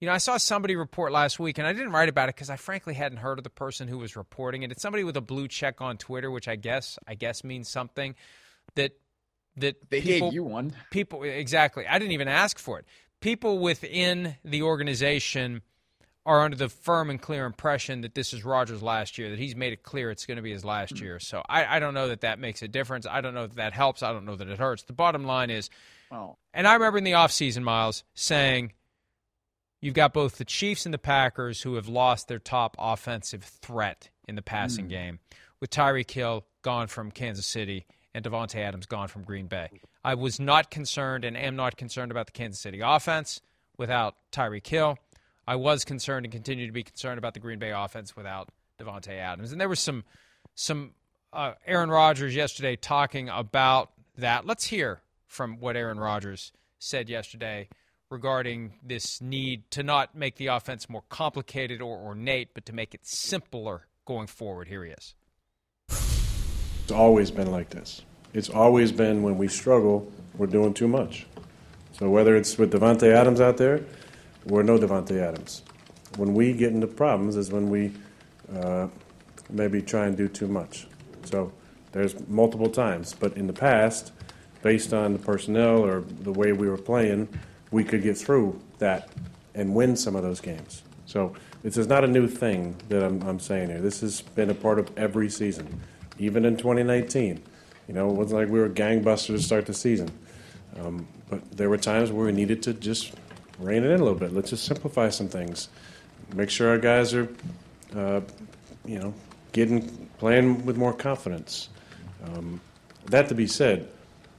you 0.00 0.06
know, 0.06 0.12
I 0.12 0.18
saw 0.18 0.36
somebody 0.36 0.76
report 0.76 1.12
last 1.12 1.40
week, 1.40 1.58
and 1.58 1.66
I 1.66 1.72
didn't 1.72 1.90
write 1.90 2.08
about 2.08 2.28
it 2.28 2.36
because 2.36 2.50
I 2.50 2.56
frankly 2.56 2.94
hadn't 2.94 3.18
heard 3.18 3.38
of 3.38 3.44
the 3.44 3.50
person 3.50 3.88
who 3.88 3.98
was 3.98 4.16
reporting 4.16 4.62
it. 4.62 4.70
It's 4.70 4.82
somebody 4.82 5.02
with 5.02 5.16
a 5.16 5.20
blue 5.20 5.48
check 5.48 5.80
on 5.80 5.96
Twitter, 5.96 6.30
which 6.30 6.46
I 6.46 6.56
guess 6.56 6.98
I 7.06 7.14
guess 7.14 7.42
means 7.42 7.68
something. 7.68 8.14
That 8.76 8.92
that 9.56 9.90
they 9.90 10.00
people, 10.00 10.28
gave 10.28 10.34
you 10.34 10.44
one. 10.44 10.72
People 10.90 11.24
exactly. 11.24 11.86
I 11.86 11.98
didn't 11.98 12.12
even 12.12 12.28
ask 12.28 12.58
for 12.58 12.78
it. 12.78 12.86
People 13.20 13.58
within 13.58 14.36
the 14.44 14.62
organization 14.62 15.62
are 16.24 16.42
under 16.42 16.56
the 16.56 16.68
firm 16.68 17.10
and 17.10 17.20
clear 17.20 17.44
impression 17.44 18.02
that 18.02 18.14
this 18.14 18.32
is 18.32 18.44
Rodgers' 18.44 18.82
last 18.82 19.18
year. 19.18 19.30
That 19.30 19.38
he's 19.38 19.56
made 19.56 19.72
it 19.72 19.82
clear 19.82 20.12
it's 20.12 20.26
going 20.26 20.36
to 20.36 20.42
be 20.42 20.52
his 20.52 20.64
last 20.64 20.94
mm-hmm. 20.94 21.04
year. 21.04 21.18
So 21.18 21.42
I, 21.48 21.76
I 21.76 21.78
don't 21.80 21.94
know 21.94 22.08
that 22.08 22.20
that 22.20 22.38
makes 22.38 22.62
a 22.62 22.68
difference. 22.68 23.04
I 23.04 23.20
don't 23.20 23.34
know 23.34 23.48
that 23.48 23.56
that 23.56 23.72
helps. 23.72 24.04
I 24.04 24.12
don't 24.12 24.26
know 24.26 24.36
that 24.36 24.46
it 24.46 24.58
hurts. 24.58 24.84
The 24.84 24.92
bottom 24.92 25.24
line 25.24 25.50
is, 25.50 25.70
well, 26.08 26.38
and 26.54 26.68
I 26.68 26.74
remember 26.74 26.98
in 26.98 27.04
the 27.04 27.12
offseason, 27.12 27.62
Miles 27.62 28.04
saying 28.14 28.74
You've 29.80 29.94
got 29.94 30.12
both 30.12 30.38
the 30.38 30.44
Chiefs 30.44 30.86
and 30.86 30.92
the 30.92 30.98
Packers 30.98 31.62
who 31.62 31.74
have 31.74 31.88
lost 31.88 32.28
their 32.28 32.38
top 32.38 32.76
offensive 32.78 33.44
threat 33.44 34.10
in 34.26 34.34
the 34.34 34.42
passing 34.42 34.86
mm. 34.86 34.90
game 34.90 35.18
with 35.60 35.70
Tyreek 35.70 36.10
Hill 36.10 36.44
gone 36.62 36.88
from 36.88 37.10
Kansas 37.10 37.46
City 37.46 37.86
and 38.14 38.24
Davante 38.24 38.56
Adams 38.56 38.86
gone 38.86 39.08
from 39.08 39.22
Green 39.22 39.46
Bay. 39.46 39.68
I 40.04 40.14
was 40.14 40.40
not 40.40 40.70
concerned 40.70 41.24
and 41.24 41.36
am 41.36 41.56
not 41.56 41.76
concerned 41.76 42.10
about 42.10 42.26
the 42.26 42.32
Kansas 42.32 42.60
City 42.60 42.80
offense 42.82 43.40
without 43.76 44.16
Tyreek 44.32 44.66
Hill. 44.66 44.98
I 45.46 45.56
was 45.56 45.84
concerned 45.84 46.26
and 46.26 46.32
continue 46.32 46.66
to 46.66 46.72
be 46.72 46.82
concerned 46.82 47.18
about 47.18 47.34
the 47.34 47.40
Green 47.40 47.58
Bay 47.58 47.70
offense 47.70 48.16
without 48.16 48.50
Davante 48.80 49.16
Adams. 49.16 49.52
And 49.52 49.60
there 49.60 49.68
was 49.68 49.80
some 49.80 50.04
some 50.54 50.92
uh, 51.32 51.52
Aaron 51.66 51.90
Rodgers 51.90 52.34
yesterday 52.34 52.76
talking 52.76 53.28
about 53.28 53.92
that. 54.16 54.44
Let's 54.44 54.64
hear 54.64 55.02
from 55.26 55.60
what 55.60 55.76
Aaron 55.76 55.98
Rodgers 55.98 56.52
said 56.78 57.08
yesterday 57.08 57.68
regarding 58.10 58.72
this 58.82 59.20
need 59.20 59.70
to 59.70 59.82
not 59.82 60.14
make 60.14 60.36
the 60.36 60.46
offense 60.46 60.88
more 60.88 61.02
complicated 61.08 61.82
or 61.82 61.98
ornate, 61.98 62.48
but 62.54 62.64
to 62.66 62.72
make 62.72 62.94
it 62.94 63.06
simpler 63.06 63.86
going 64.06 64.26
forward. 64.26 64.68
Here 64.68 64.84
he 64.84 64.92
is. 64.92 65.14
It's 66.82 66.92
always 66.92 67.30
been 67.30 67.50
like 67.50 67.70
this. 67.70 68.02
It's 68.32 68.48
always 68.48 68.92
been 68.92 69.22
when 69.22 69.36
we 69.36 69.48
struggle, 69.48 70.10
we're 70.36 70.46
doing 70.46 70.72
too 70.72 70.88
much. 70.88 71.26
So 71.92 72.08
whether 72.08 72.36
it's 72.36 72.56
with 72.56 72.72
Davante 72.72 73.12
Adams 73.12 73.40
out 73.40 73.56
there 73.56 73.82
or 74.50 74.62
no 74.62 74.78
Davante 74.78 75.20
Adams, 75.20 75.62
when 76.16 76.32
we 76.34 76.52
get 76.52 76.72
into 76.72 76.86
problems 76.86 77.36
is 77.36 77.50
when 77.50 77.68
we 77.68 77.92
uh, 78.54 78.88
maybe 79.50 79.82
try 79.82 80.06
and 80.06 80.16
do 80.16 80.28
too 80.28 80.48
much. 80.48 80.86
So 81.24 81.52
there's 81.92 82.14
multiple 82.28 82.70
times, 82.70 83.14
but 83.18 83.36
in 83.36 83.46
the 83.46 83.52
past, 83.52 84.12
based 84.62 84.94
on 84.94 85.12
the 85.12 85.18
personnel 85.18 85.84
or 85.84 86.00
the 86.00 86.32
way 86.32 86.52
we 86.52 86.68
were 86.68 86.78
playing, 86.78 87.28
we 87.70 87.84
could 87.84 88.02
get 88.02 88.16
through 88.16 88.60
that 88.78 89.08
and 89.54 89.74
win 89.74 89.96
some 89.96 90.16
of 90.16 90.22
those 90.22 90.40
games. 90.40 90.82
So 91.06 91.34
this 91.62 91.76
is 91.76 91.86
not 91.86 92.04
a 92.04 92.06
new 92.06 92.28
thing 92.28 92.76
that 92.88 93.02
I'm, 93.02 93.22
I'm 93.22 93.40
saying 93.40 93.70
here. 93.70 93.80
This 93.80 94.00
has 94.02 94.20
been 94.20 94.50
a 94.50 94.54
part 94.54 94.78
of 94.78 94.90
every 94.96 95.30
season, 95.30 95.80
even 96.18 96.44
in 96.44 96.56
2019. 96.56 97.42
You 97.88 97.94
know, 97.94 98.10
it 98.10 98.14
wasn't 98.14 98.40
like 98.40 98.48
we 98.50 98.60
were 98.60 98.68
gangbusters 98.68 99.26
to 99.26 99.42
start 99.42 99.66
the 99.66 99.74
season. 99.74 100.10
Um, 100.78 101.08
but 101.28 101.50
there 101.50 101.68
were 101.68 101.78
times 101.78 102.12
where 102.12 102.26
we 102.26 102.32
needed 102.32 102.62
to 102.64 102.74
just 102.74 103.14
rein 103.58 103.84
it 103.84 103.90
in 103.90 104.00
a 104.00 104.04
little 104.04 104.18
bit. 104.18 104.32
Let's 104.32 104.50
just 104.50 104.64
simplify 104.64 105.08
some 105.08 105.28
things. 105.28 105.68
Make 106.34 106.50
sure 106.50 106.68
our 106.68 106.78
guys 106.78 107.14
are, 107.14 107.28
uh, 107.96 108.20
you 108.84 108.98
know, 108.98 109.14
getting 109.52 110.08
playing 110.18 110.64
with 110.66 110.76
more 110.76 110.92
confidence. 110.92 111.68
Um, 112.24 112.60
that 113.06 113.28
to 113.28 113.34
be 113.34 113.46
said, 113.46 113.88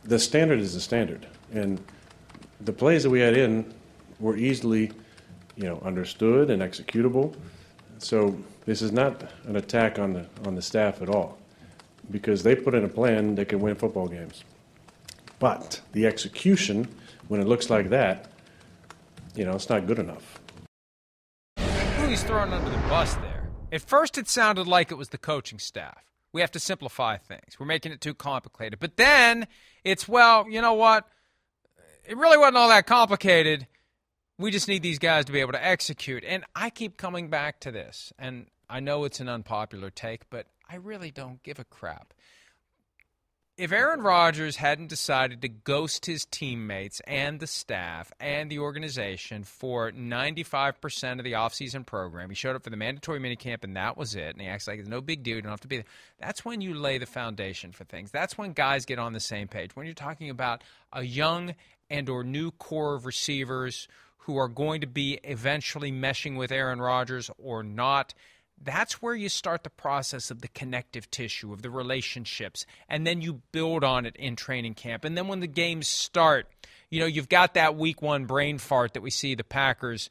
the 0.03 0.19
standard 0.19 0.59
is 0.59 0.73
the 0.73 0.81
standard, 0.81 1.25
and 1.51 1.81
the 2.62 2.74
plays 2.74 3.04
that 3.04 3.10
we 3.10 3.19
had 3.19 3.38
in 3.38 3.74
were 4.19 4.36
easily, 4.36 4.91
you 5.56 5.63
know, 5.63 5.82
understood 5.84 6.50
and 6.50 6.62
executable. 6.62 7.36
So 8.00 8.38
this 8.65 8.82
is 8.82 8.91
not 8.91 9.32
an 9.45 9.56
attack 9.56 10.00
on 10.00 10.13
the 10.13 10.26
on 10.45 10.56
the 10.56 10.62
staff 10.62 11.02
at 11.02 11.10
all, 11.10 11.38
because 12.12 12.43
they 12.43 12.56
put 12.56 12.74
in 12.74 12.84
a 12.84 12.89
plan 12.89 13.36
that 13.36 13.50
can 13.50 13.60
win 13.60 13.76
football 13.76 14.08
games. 14.08 14.43
But 15.39 15.82
the 15.93 16.06
execution, 16.06 16.88
when 17.28 17.39
it 17.41 17.48
looks 17.48 17.69
like 17.69 17.89
that, 17.89 18.30
you 19.36 19.45
know, 19.45 19.54
it's 19.54 19.69
not 19.69 19.88
good 19.88 20.00
enough. 20.00 20.39
Who 21.58 22.08
he's 22.08 22.24
thrown 22.24 22.52
under 22.52 22.69
the 22.69 22.78
bus 22.89 23.15
there? 23.15 23.48
At 23.72 23.82
first, 23.82 24.17
it 24.17 24.28
sounded 24.28 24.67
like 24.67 24.91
it 24.91 24.95
was 24.95 25.10
the 25.10 25.17
coaching 25.17 25.60
staff. 25.60 26.04
We 26.34 26.41
have 26.41 26.52
to 26.52 26.60
simplify 26.60 27.17
things. 27.17 27.60
We're 27.60 27.65
making 27.65 27.91
it 27.91 28.02
too 28.02 28.13
complicated. 28.13 28.80
But 28.80 28.98
then 28.98 29.48
it's, 29.84 30.08
well, 30.08 30.45
you 30.50 30.62
know 30.62 30.74
what? 30.74 31.08
It 32.10 32.17
really 32.17 32.39
wasn't 32.39 32.58
all 32.58 32.69
that 32.69 32.88
complicated. 32.88 33.67
We 34.39 34.50
just 34.50 34.67
need 34.67 34.82
these 34.82 34.98
guys 34.98 35.26
to 35.26 35.32
be 35.32 35.41
able 35.41 35.52
to 35.52 35.63
execute. 35.63 36.24
And 36.26 36.43
I 36.56 36.72
keep 36.72 36.98
coming 36.98 37.30
back 37.30 37.60
to 37.60 37.72
this. 37.72 38.12
And 38.17 38.48
I 38.67 38.80
know 38.80 39.04
it's 39.04 39.19
an 39.19 39.30
unpopular 39.30 39.91
take, 39.91 40.28
but 40.32 40.48
I 40.67 40.78
really 40.78 41.12
don't 41.12 41.43
give 41.43 41.60
a 41.60 41.63
crap 41.63 42.15
if 43.60 43.74
Aaron 43.74 44.00
Rodgers 44.02 44.56
hadn't 44.56 44.88
decided 44.88 45.41
to 45.41 45.50
ghost 45.50 46.06
his 46.06 46.24
teammates 46.24 47.02
and 47.02 47.41
the 47.41 47.48
staff 47.48 48.10
and 48.17 48.50
the 48.50 48.60
organization 48.60 49.43
for 49.43 49.91
95% 49.91 51.17
of 51.17 51.26
the 51.26 51.34
offseason 51.34 51.86
program, 51.86 52.30
he 52.30 52.36
showed 52.36 52.56
up 52.56 52.63
for 52.63 52.69
the 52.69 52.78
mandatory 52.78 53.19
minicamp 53.19 53.65
and 53.65 53.76
that 53.76 53.98
was 53.98 54.15
it. 54.15 54.30
And 54.30 54.41
he 54.41 54.48
acts 54.48 54.65
like 54.65 54.80
it's 54.80 54.88
no 54.88 55.02
big 55.02 55.24
deal. 55.24 55.36
You 55.36 55.41
don't 55.41 55.52
have 55.52 55.60
to 55.60 55.67
be 55.67 55.78
there. 55.78 55.86
That's 56.19 56.45
when 56.45 56.62
you 56.62 56.74
lay 56.74 57.00
the 57.00 57.06
foundation 57.06 57.74
for 57.74 57.84
things. 57.84 58.12
That's 58.12 58.38
when 58.38 58.54
guys 58.54 58.86
get 58.86 58.98
on 58.98 59.12
the 59.12 59.19
same 59.19 59.50
page. 59.50 59.76
When 59.76 59.86
you're 59.86 59.93
talking 59.93 60.30
about 60.30 60.63
a 60.93 61.04
young 61.04 61.54
and 61.89 62.10
or 62.10 62.23
new 62.23 62.52
core 62.52 62.95
of 62.95 63.06
receivers 63.06 63.88
who 64.19 64.38
are 64.38 64.47
going 64.47 64.82
to 64.82 64.88
be 64.88 65.19
eventually 65.23 65.91
meshing 65.91 66.38
with 66.38 66.52
Aaron 66.52 66.82
Rodgers 66.82 67.30
or 67.38 67.63
not– 67.63 68.13
that's 68.62 69.02
where 69.02 69.15
you 69.15 69.30
start 69.30 69.63
the 69.63 69.69
process 69.69 70.32
of 70.32 70.41
the 70.41 70.47
connective 70.49 71.10
tissue, 71.10 71.54
of 71.54 71.62
the 71.62 71.69
relationships, 71.69 72.65
and 72.88 73.06
then 73.08 73.21
you 73.21 73.41
build 73.52 73.84
on 73.84 74.06
it 74.06 74.15
in 74.17 74.36
training 74.36 74.73
camp. 74.73 75.06
And 75.06 75.17
then 75.17 75.28
when 75.28 75.39
the 75.39 75.47
games 75.47 75.88
start, 75.88 76.47
you 76.89 76.99
know, 76.99 77.06
you've 77.06 77.30
got 77.30 77.54
that 77.54 77.75
week 77.75 78.02
one 78.02 78.25
brain 78.25 78.58
fart 78.58 78.93
that 78.93 79.02
we 79.02 79.12
see 79.12 79.36
the 79.36 79.43
Packers 79.43 80.10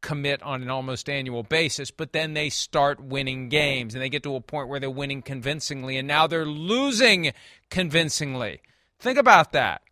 commit 0.00 0.42
on 0.42 0.62
an 0.62 0.70
almost 0.70 1.10
annual 1.10 1.42
basis, 1.42 1.90
but 1.90 2.12
then 2.12 2.32
they 2.32 2.48
start 2.48 3.02
winning 3.02 3.50
games 3.50 3.94
and 3.94 4.02
they 4.02 4.08
get 4.08 4.22
to 4.22 4.34
a 4.34 4.40
point 4.40 4.68
where 4.68 4.80
they're 4.80 4.90
winning 4.90 5.20
convincingly, 5.20 5.98
and 5.98 6.08
now 6.08 6.26
they're 6.26 6.46
losing 6.46 7.32
convincingly. 7.68 8.60
Think 8.98 9.18
about 9.18 9.52
that. 9.52 9.82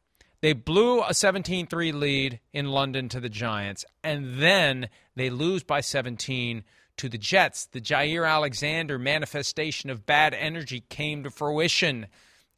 They 0.40 0.52
blew 0.52 1.02
a 1.02 1.14
17 1.14 1.66
3 1.66 1.92
lead 1.92 2.40
in 2.52 2.70
London 2.70 3.08
to 3.08 3.20
the 3.20 3.28
Giants, 3.28 3.84
and 4.04 4.40
then 4.40 4.88
they 5.16 5.30
lose 5.30 5.64
by 5.64 5.80
17 5.80 6.64
to 6.98 7.08
the 7.08 7.18
Jets. 7.18 7.66
The 7.66 7.80
Jaire 7.80 8.28
Alexander 8.28 8.98
manifestation 8.98 9.90
of 9.90 10.06
bad 10.06 10.34
energy 10.34 10.84
came 10.88 11.24
to 11.24 11.30
fruition. 11.30 12.06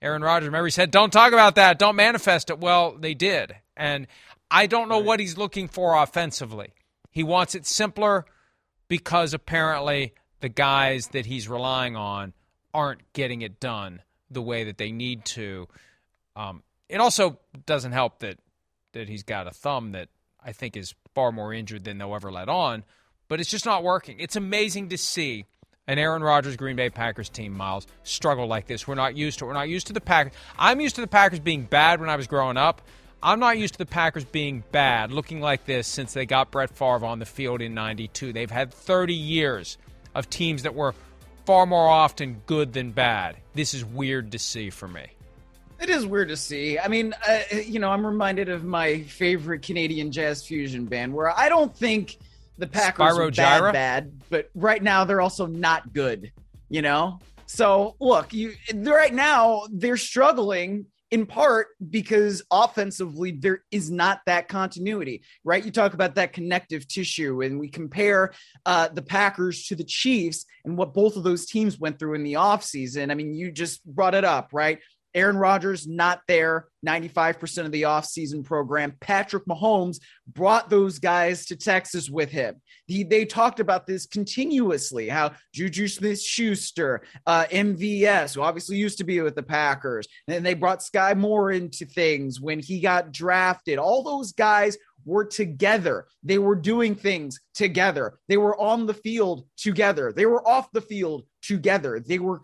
Aaron 0.03 0.23
Rodgers, 0.23 0.49
remember, 0.49 0.67
he 0.67 0.73
said, 0.73 0.91
Don't 0.91 1.13
talk 1.13 1.33
about 1.33 1.55
that. 1.55 1.79
Don't 1.79 1.97
manifest 1.97 2.51
it. 2.51 2.59
Well, 2.59 2.97
they 2.99 3.15
did. 3.15 3.57
And 3.77 4.07
I 4.51 4.67
don't 4.67 4.89
know 4.89 4.99
what 4.99 5.21
he's 5.21 5.39
looking 5.39 5.69
for 5.69 5.95
offensively. 5.95 6.73
He 7.11 7.23
wants 7.23 7.55
it 7.55 7.67
simpler 7.67 8.27
because 8.89 9.33
apparently 9.35 10.15
the 10.41 10.49
guys 10.49 11.09
that 11.09 11.27
he's 11.27 11.49
relying 11.49 11.97
on 11.97 12.33
aren't 12.73 13.13
getting 13.13 13.43
it 13.43 13.61
done 13.61 14.03
the 14.31 14.43
way 14.43 14.65
that 14.65 14.79
they 14.79 14.93
need 14.93 15.25
to. 15.25 15.67
Um, 16.37 16.63
it 16.91 17.01
also 17.01 17.39
doesn't 17.67 17.93
help 17.93 18.19
that 18.21 18.39
that 18.93 19.09
he's 19.09 19.23
got 19.23 19.47
a 19.47 19.53
thumb 19.53 19.93
that 19.93 20.09
I 20.45 20.53
think 20.53 20.77
is 20.77 20.95
far 21.15 21.33
more 21.33 21.55
injured 21.55 21.85
than 21.85 21.99
they'll 21.99 22.15
ever 22.15 22.31
let 22.31 22.49
on 22.49 22.85
but 23.31 23.39
it's 23.39 23.49
just 23.49 23.65
not 23.65 23.85
working. 23.85 24.17
It's 24.19 24.35
amazing 24.35 24.89
to 24.89 24.99
see 24.99 25.47
an 25.87 25.99
Aaron 25.99 26.21
Rodgers 26.23 26.57
Green 26.57 26.75
Bay 26.75 26.91
Packers 26.91 27.29
team, 27.29 27.57
Miles, 27.57 27.87
struggle 28.03 28.49
like 28.49 28.67
this. 28.67 28.89
We're 28.89 28.97
not 28.97 29.17
used 29.17 29.39
to 29.39 29.45
it. 29.45 29.49
We're 29.49 29.55
not 29.55 29.69
used 29.69 29.87
to 29.87 29.93
the 29.93 30.01
Packers. 30.01 30.33
I'm 30.59 30.81
used 30.81 30.97
to 30.97 31.01
the 31.01 31.07
Packers 31.07 31.39
being 31.39 31.63
bad 31.63 32.01
when 32.01 32.11
I 32.11 32.17
was 32.17 32.27
growing 32.27 32.57
up. 32.57 32.83
I'm 33.23 33.39
not 33.39 33.57
used 33.57 33.75
to 33.75 33.79
the 33.79 33.87
Packers 33.87 34.25
being 34.25 34.65
bad, 34.73 35.13
looking 35.13 35.41
like 35.41 35.65
this 35.65 35.87
since 35.87 36.13
they 36.13 36.27
got 36.27 36.51
Brett 36.51 36.71
Favre 36.71 37.07
on 37.07 37.21
the 37.21 37.25
field 37.25 37.63
in 37.63 37.73
92. 37.73 38.33
They've 38.33 38.51
had 38.51 38.75
30 38.75 39.15
years 39.15 39.79
of 40.13 40.29
teams 40.29 40.65
that 40.65 40.75
were 40.75 40.95
far 41.47 41.67
more 41.67 41.89
often 41.89 42.43
good 42.47 42.73
than 42.73 42.91
bad. 42.91 43.37
This 43.55 43.75
is 43.75 43.85
weird 43.85 44.33
to 44.33 44.41
see 44.41 44.71
for 44.71 44.89
me. 44.89 45.07
It 45.81 45.89
is 45.89 46.07
weird 46.07 46.29
to 46.29 46.37
see. 46.37 46.79
I 46.79 46.89
mean, 46.89 47.15
uh, 47.27 47.41
you 47.65 47.79
know, 47.79 47.91
I'm 47.91 48.05
reminded 48.05 48.49
of 48.49 48.65
my 48.65 49.03
favorite 49.03 49.63
Canadian 49.63 50.13
jazz 50.13 50.47
fusion 50.47 50.85
band 50.85 51.15
where 51.15 51.37
I 51.37 51.49
don't 51.49 51.77
think– 51.77 52.17
the 52.61 52.67
Packers 52.67 53.15
Spyro 53.15 53.27
are 53.27 53.31
bad, 53.31 53.63
Gyra? 53.63 53.73
bad, 53.73 54.13
but 54.29 54.51
right 54.55 54.83
now 54.83 55.05
they're 55.05 55.21
also 55.21 55.47
not 55.47 55.93
good. 55.93 56.31
You 56.69 56.83
know, 56.83 57.19
so 57.47 57.97
look, 57.99 58.33
you 58.33 58.53
right 58.73 59.13
now 59.13 59.63
they're 59.73 59.97
struggling 59.97 60.87
in 61.11 61.27
part 61.27 61.69
because 61.91 62.45
offensively 62.53 63.33
there 63.33 63.65
is 63.73 63.91
not 63.91 64.21
that 64.27 64.47
continuity, 64.47 65.23
right? 65.43 65.65
You 65.65 65.73
talk 65.73 65.95
about 65.95 66.15
that 66.15 66.33
connective 66.33 66.87
tissue, 66.87 67.43
and 67.43 67.59
we 67.59 67.69
compare 67.69 68.33
uh, 68.67 68.89
the 68.89 69.03
Packers 69.03 69.67
to 69.67 69.75
the 69.75 69.83
Chiefs 69.83 70.45
and 70.65 70.77
what 70.77 70.95
both 70.95 71.17
of 71.17 71.25
those 71.25 71.47
teams 71.47 71.81
went 71.81 71.99
through 71.99 72.15
in 72.15 72.23
the 72.23 72.35
offseason. 72.35 73.11
I 73.11 73.15
mean, 73.15 73.35
you 73.35 73.51
just 73.51 73.85
brought 73.85 74.15
it 74.15 74.25
up, 74.25 74.51
right? 74.53 74.79
Aaron 75.15 75.37
Rodgers 75.37 75.87
not 75.87 76.23
there 76.29 76.67
95% 76.87 77.67
of 77.67 77.73
the 77.73 77.83
offseason 77.83 78.45
program. 78.45 78.95
Patrick 79.01 79.45
Mahomes 79.47 79.99
brought 80.27 80.71
those 80.71 80.99
guys 80.99 81.47
to 81.47 81.57
Texas 81.57 82.09
with 82.09 82.31
him. 82.31 82.61
He, 82.87 83.05
they 83.05 83.25
talked 83.25 83.61
about 83.61 83.87
this 83.87 84.07
continuously 84.07 85.09
how 85.09 85.33
Juju 85.53 85.89
Smith 85.89 86.21
Schuster, 86.21 87.03
uh, 87.27 87.45
MVS, 87.51 88.35
who 88.35 88.43
obviously 88.43 88.77
used 88.77 88.99
to 88.99 89.05
be 89.05 89.21
with 89.21 89.35
the 89.35 89.43
Packers, 89.43 90.07
and 90.29 90.45
they 90.45 90.55
brought 90.55 90.83
Sky 90.83 91.15
Moore 91.15 91.51
into 91.51 91.85
things 91.85 92.41
when 92.41 92.61
he 92.61 92.81
got 92.81 93.13
drafted. 93.13 93.79
All 93.79 94.03
those 94.03 94.33
guys 94.33 94.77
were 95.05 95.25
together. 95.25 96.07
They 96.23 96.39
were 96.39 96.57
doing 96.57 96.95
things 96.95 97.41
together. 97.55 98.19
They 98.29 98.37
were 98.37 98.59
on 98.61 98.87
the 98.87 98.95
field 98.95 99.47
together. 99.57 100.13
They 100.13 100.27
were 100.27 100.47
off 100.47 100.71
the 100.73 100.81
field 100.81 101.25
together. 101.43 102.01
They 102.01 102.19
were 102.19 102.41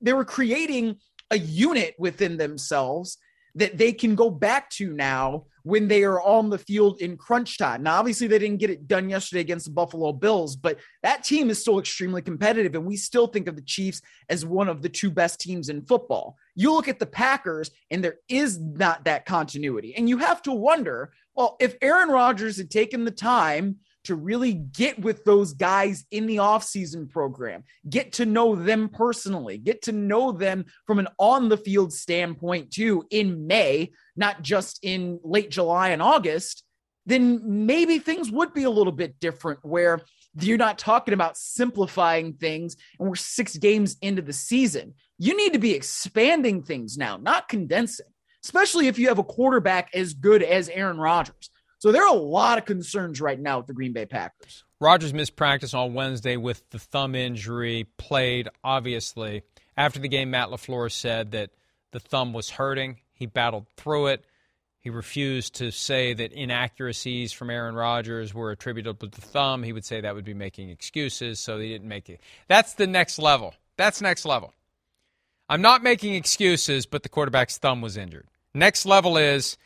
they 0.00 0.12
were 0.12 0.24
creating 0.24 0.96
a 1.30 1.38
unit 1.38 1.94
within 1.98 2.36
themselves 2.36 3.18
that 3.54 3.76
they 3.76 3.92
can 3.92 4.14
go 4.14 4.30
back 4.30 4.70
to 4.70 4.92
now 4.92 5.44
when 5.64 5.88
they 5.88 6.04
are 6.04 6.22
on 6.22 6.48
the 6.48 6.58
field 6.58 7.00
in 7.00 7.16
crunch 7.16 7.58
time. 7.58 7.82
Now, 7.82 7.98
obviously, 7.98 8.26
they 8.26 8.38
didn't 8.38 8.60
get 8.60 8.70
it 8.70 8.86
done 8.86 9.10
yesterday 9.10 9.40
against 9.40 9.66
the 9.66 9.72
Buffalo 9.72 10.12
Bills, 10.12 10.56
but 10.56 10.78
that 11.02 11.24
team 11.24 11.50
is 11.50 11.60
still 11.60 11.78
extremely 11.78 12.22
competitive. 12.22 12.74
And 12.74 12.86
we 12.86 12.96
still 12.96 13.26
think 13.26 13.48
of 13.48 13.56
the 13.56 13.62
Chiefs 13.62 14.00
as 14.28 14.46
one 14.46 14.68
of 14.68 14.80
the 14.80 14.88
two 14.88 15.10
best 15.10 15.40
teams 15.40 15.68
in 15.68 15.84
football. 15.84 16.36
You 16.54 16.72
look 16.72 16.88
at 16.88 16.98
the 16.98 17.06
Packers, 17.06 17.70
and 17.90 18.02
there 18.02 18.16
is 18.28 18.58
not 18.58 19.04
that 19.04 19.26
continuity. 19.26 19.94
And 19.96 20.08
you 20.08 20.18
have 20.18 20.40
to 20.42 20.52
wonder 20.52 21.12
well, 21.34 21.56
if 21.60 21.76
Aaron 21.82 22.08
Rodgers 22.08 22.56
had 22.56 22.68
taken 22.68 23.04
the 23.04 23.12
time 23.12 23.76
to 24.08 24.14
really 24.14 24.54
get 24.54 24.98
with 24.98 25.22
those 25.24 25.52
guys 25.52 26.06
in 26.10 26.26
the 26.26 26.36
offseason 26.36 27.10
program, 27.10 27.62
get 27.88 28.14
to 28.14 28.24
know 28.24 28.56
them 28.56 28.88
personally, 28.88 29.58
get 29.58 29.82
to 29.82 29.92
know 29.92 30.32
them 30.32 30.64
from 30.86 30.98
an 30.98 31.08
on 31.18 31.50
the 31.50 31.58
field 31.58 31.92
standpoint 31.92 32.70
too 32.70 33.04
in 33.10 33.46
May, 33.46 33.92
not 34.16 34.40
just 34.40 34.78
in 34.82 35.20
late 35.22 35.50
July 35.50 35.90
and 35.90 36.00
August, 36.00 36.64
then 37.04 37.66
maybe 37.66 37.98
things 37.98 38.30
would 38.30 38.54
be 38.54 38.64
a 38.64 38.70
little 38.70 38.94
bit 38.94 39.20
different 39.20 39.60
where 39.62 40.00
you're 40.40 40.56
not 40.56 40.78
talking 40.78 41.12
about 41.12 41.36
simplifying 41.36 42.32
things 42.32 42.76
and 42.98 43.10
we're 43.10 43.14
six 43.14 43.58
games 43.58 43.98
into 44.00 44.22
the 44.22 44.32
season. 44.32 44.94
You 45.18 45.36
need 45.36 45.52
to 45.52 45.58
be 45.58 45.74
expanding 45.74 46.62
things 46.62 46.96
now, 46.96 47.18
not 47.18 47.48
condensing, 47.48 48.06
especially 48.42 48.88
if 48.88 48.98
you 48.98 49.08
have 49.08 49.18
a 49.18 49.24
quarterback 49.24 49.90
as 49.94 50.14
good 50.14 50.42
as 50.42 50.70
Aaron 50.70 50.98
Rodgers. 50.98 51.50
So 51.78 51.92
there 51.92 52.02
are 52.02 52.14
a 52.14 52.18
lot 52.18 52.58
of 52.58 52.64
concerns 52.64 53.20
right 53.20 53.38
now 53.38 53.58
with 53.58 53.68
the 53.68 53.72
Green 53.72 53.92
Bay 53.92 54.06
Packers. 54.06 54.64
Rodgers 54.80 55.14
missed 55.14 55.36
practice 55.36 55.74
on 55.74 55.94
Wednesday 55.94 56.36
with 56.36 56.68
the 56.70 56.78
thumb 56.78 57.14
injury, 57.14 57.86
played, 57.96 58.48
obviously. 58.64 59.42
After 59.76 60.00
the 60.00 60.08
game, 60.08 60.30
Matt 60.30 60.48
LaFleur 60.48 60.90
said 60.90 61.32
that 61.32 61.50
the 61.92 62.00
thumb 62.00 62.32
was 62.32 62.50
hurting. 62.50 62.98
He 63.12 63.26
battled 63.26 63.68
through 63.76 64.08
it. 64.08 64.24
He 64.80 64.90
refused 64.90 65.56
to 65.56 65.70
say 65.70 66.14
that 66.14 66.32
inaccuracies 66.32 67.32
from 67.32 67.50
Aaron 67.50 67.74
Rodgers 67.74 68.32
were 68.32 68.50
attributable 68.50 69.08
to 69.08 69.20
the 69.20 69.26
thumb. 69.26 69.62
He 69.62 69.72
would 69.72 69.84
say 69.84 70.00
that 70.00 70.14
would 70.14 70.24
be 70.24 70.34
making 70.34 70.70
excuses, 70.70 71.40
so 71.40 71.58
he 71.58 71.68
didn't 71.68 71.88
make 71.88 72.08
it. 72.08 72.20
That's 72.46 72.74
the 72.74 72.86
next 72.86 73.18
level. 73.18 73.54
That's 73.76 74.00
next 74.00 74.24
level. 74.24 74.54
I'm 75.48 75.62
not 75.62 75.82
making 75.82 76.14
excuses, 76.14 76.86
but 76.86 77.02
the 77.02 77.08
quarterback's 77.08 77.58
thumb 77.58 77.80
was 77.80 77.96
injured. 77.96 78.26
Next 78.54 78.86
level 78.86 79.16
is 79.16 79.56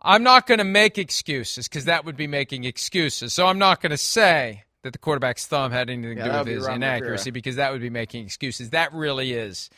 I'm 0.00 0.22
not 0.22 0.46
going 0.46 0.58
to 0.58 0.64
make 0.64 0.98
excuses 0.98 1.68
because 1.68 1.86
that 1.86 2.04
would 2.04 2.16
be 2.16 2.26
making 2.26 2.64
excuses. 2.64 3.32
So 3.34 3.46
I'm 3.46 3.58
not 3.58 3.80
going 3.80 3.90
to 3.90 3.96
say 3.98 4.64
that 4.82 4.92
the 4.92 4.98
quarterback's 4.98 5.46
thumb 5.46 5.72
had 5.72 5.90
anything 5.90 6.16
to 6.16 6.22
Yeah, 6.22 6.32
do 6.32 6.38
with 6.38 6.46
his 6.58 6.66
inaccuracy 6.68 7.30
because 7.32 7.56
that 7.56 7.72
would 7.72 7.80
be 7.80 7.90
making 7.90 8.24
excuses. 8.24 8.70
That 8.70 8.92
really 8.92 9.32
is. 9.32 9.70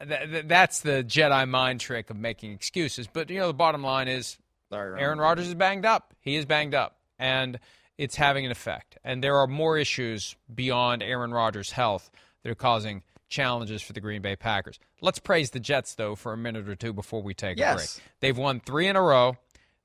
That, 0.00 0.30
that- 0.32 0.48
that's 0.48 0.80
the 0.80 1.04
Jedi 1.04 1.48
mind 1.48 1.80
trick 1.80 2.08
of 2.10 2.16
making 2.16 2.52
excuses. 2.52 3.06
But 3.06 3.28
you 3.30 3.38
know, 3.38 3.48
the 3.48 3.54
bottom 3.54 3.82
line 3.82 4.08
is 4.08 4.38
Sorry, 4.72 5.00
Aaron 5.00 5.18
Rodgers 5.18 5.48
is 5.48 5.54
banged 5.54 5.84
up. 5.84 6.14
He 6.20 6.36
is 6.36 6.44
banged 6.44 6.74
up, 6.74 6.96
and 7.18 7.58
it's 7.98 8.16
having 8.16 8.44
an 8.44 8.50
effect. 8.50 8.98
And 9.04 9.22
there 9.22 9.36
are 9.36 9.46
more 9.46 9.78
issues 9.78 10.34
beyond 10.52 11.02
Aaron 11.02 11.32
Rodgers' 11.32 11.70
health 11.70 12.10
that 12.42 12.50
are 12.50 12.54
causing 12.56 13.02
challenges 13.28 13.82
for 13.82 13.92
the 13.92 14.00
Green 14.00 14.22
Bay 14.22 14.36
Packers. 14.36 14.78
Let's 15.00 15.18
praise 15.18 15.50
the 15.50 15.60
Jets 15.60 15.94
though 15.94 16.14
for 16.14 16.32
a 16.32 16.36
minute 16.36 16.68
or 16.68 16.76
two 16.76 16.92
before 16.92 17.22
we 17.22 17.34
take 17.34 17.58
a 17.58 17.60
break. 17.74 18.04
They've 18.20 18.36
won 18.36 18.60
three 18.60 18.86
in 18.86 18.96
a 18.96 19.02
row. 19.02 19.36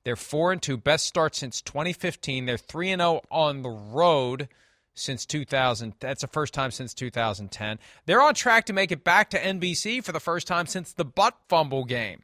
They're 0.04 0.16
four 0.16 0.52
and 0.52 0.60
two, 0.60 0.76
best 0.76 1.06
start 1.06 1.34
since 1.34 1.60
2015. 1.62 2.46
They're 2.46 2.56
three 2.56 2.90
and 2.90 3.00
zero 3.00 3.20
on 3.30 3.62
the 3.62 3.70
road 3.70 4.48
since 4.94 5.24
2000. 5.26 5.94
That's 6.00 6.22
the 6.22 6.28
first 6.28 6.54
time 6.54 6.70
since 6.70 6.92
2010. 6.94 7.78
They're 8.06 8.20
on 8.20 8.34
track 8.34 8.66
to 8.66 8.72
make 8.72 8.92
it 8.92 9.04
back 9.04 9.30
to 9.30 9.38
NBC 9.38 10.02
for 10.04 10.12
the 10.12 10.20
first 10.20 10.46
time 10.46 10.66
since 10.66 10.92
the 10.92 11.04
butt 11.04 11.36
fumble 11.48 11.84
game 11.84 12.22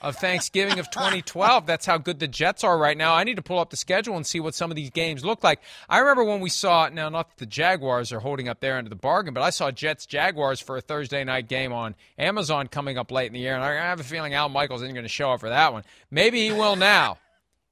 of 0.00 0.16
Thanksgiving 0.16 0.78
of 0.78 0.90
2012. 0.90 1.66
That's 1.66 1.86
how 1.86 1.98
good 1.98 2.18
the 2.18 2.28
Jets 2.28 2.64
are 2.64 2.76
right 2.76 2.96
now. 2.96 3.14
I 3.14 3.24
need 3.24 3.36
to 3.36 3.42
pull 3.42 3.58
up 3.58 3.70
the 3.70 3.76
schedule 3.76 4.16
and 4.16 4.26
see 4.26 4.40
what 4.40 4.54
some 4.54 4.70
of 4.70 4.76
these 4.76 4.90
games 4.90 5.24
look 5.24 5.42
like. 5.42 5.60
I 5.88 5.98
remember 5.98 6.24
when 6.24 6.40
we 6.40 6.50
saw 6.50 6.88
now 6.88 7.08
not 7.08 7.30
that 7.30 7.38
the 7.38 7.46
Jaguars 7.46 8.12
are 8.12 8.20
holding 8.20 8.48
up 8.48 8.60
their 8.60 8.76
end 8.76 8.86
of 8.86 8.90
the 8.90 8.96
bargain, 8.96 9.34
but 9.34 9.42
I 9.42 9.50
saw 9.50 9.70
Jets 9.70 10.06
Jaguars 10.06 10.60
for 10.60 10.76
a 10.76 10.80
Thursday 10.80 11.24
night 11.24 11.48
game 11.48 11.72
on 11.72 11.94
Amazon 12.18 12.68
coming 12.68 12.98
up 12.98 13.10
late 13.10 13.28
in 13.28 13.32
the 13.32 13.40
year, 13.40 13.54
and 13.54 13.64
I 13.64 13.74
have 13.74 14.00
a 14.00 14.04
feeling 14.04 14.34
Al 14.34 14.48
Michaels 14.48 14.82
isn't 14.82 14.94
going 14.94 15.04
to 15.04 15.08
show 15.08 15.32
up 15.32 15.40
for 15.40 15.48
that 15.48 15.72
one. 15.72 15.84
Maybe 16.10 16.46
he 16.48 16.52
will 16.52 16.76
now, 16.76 17.18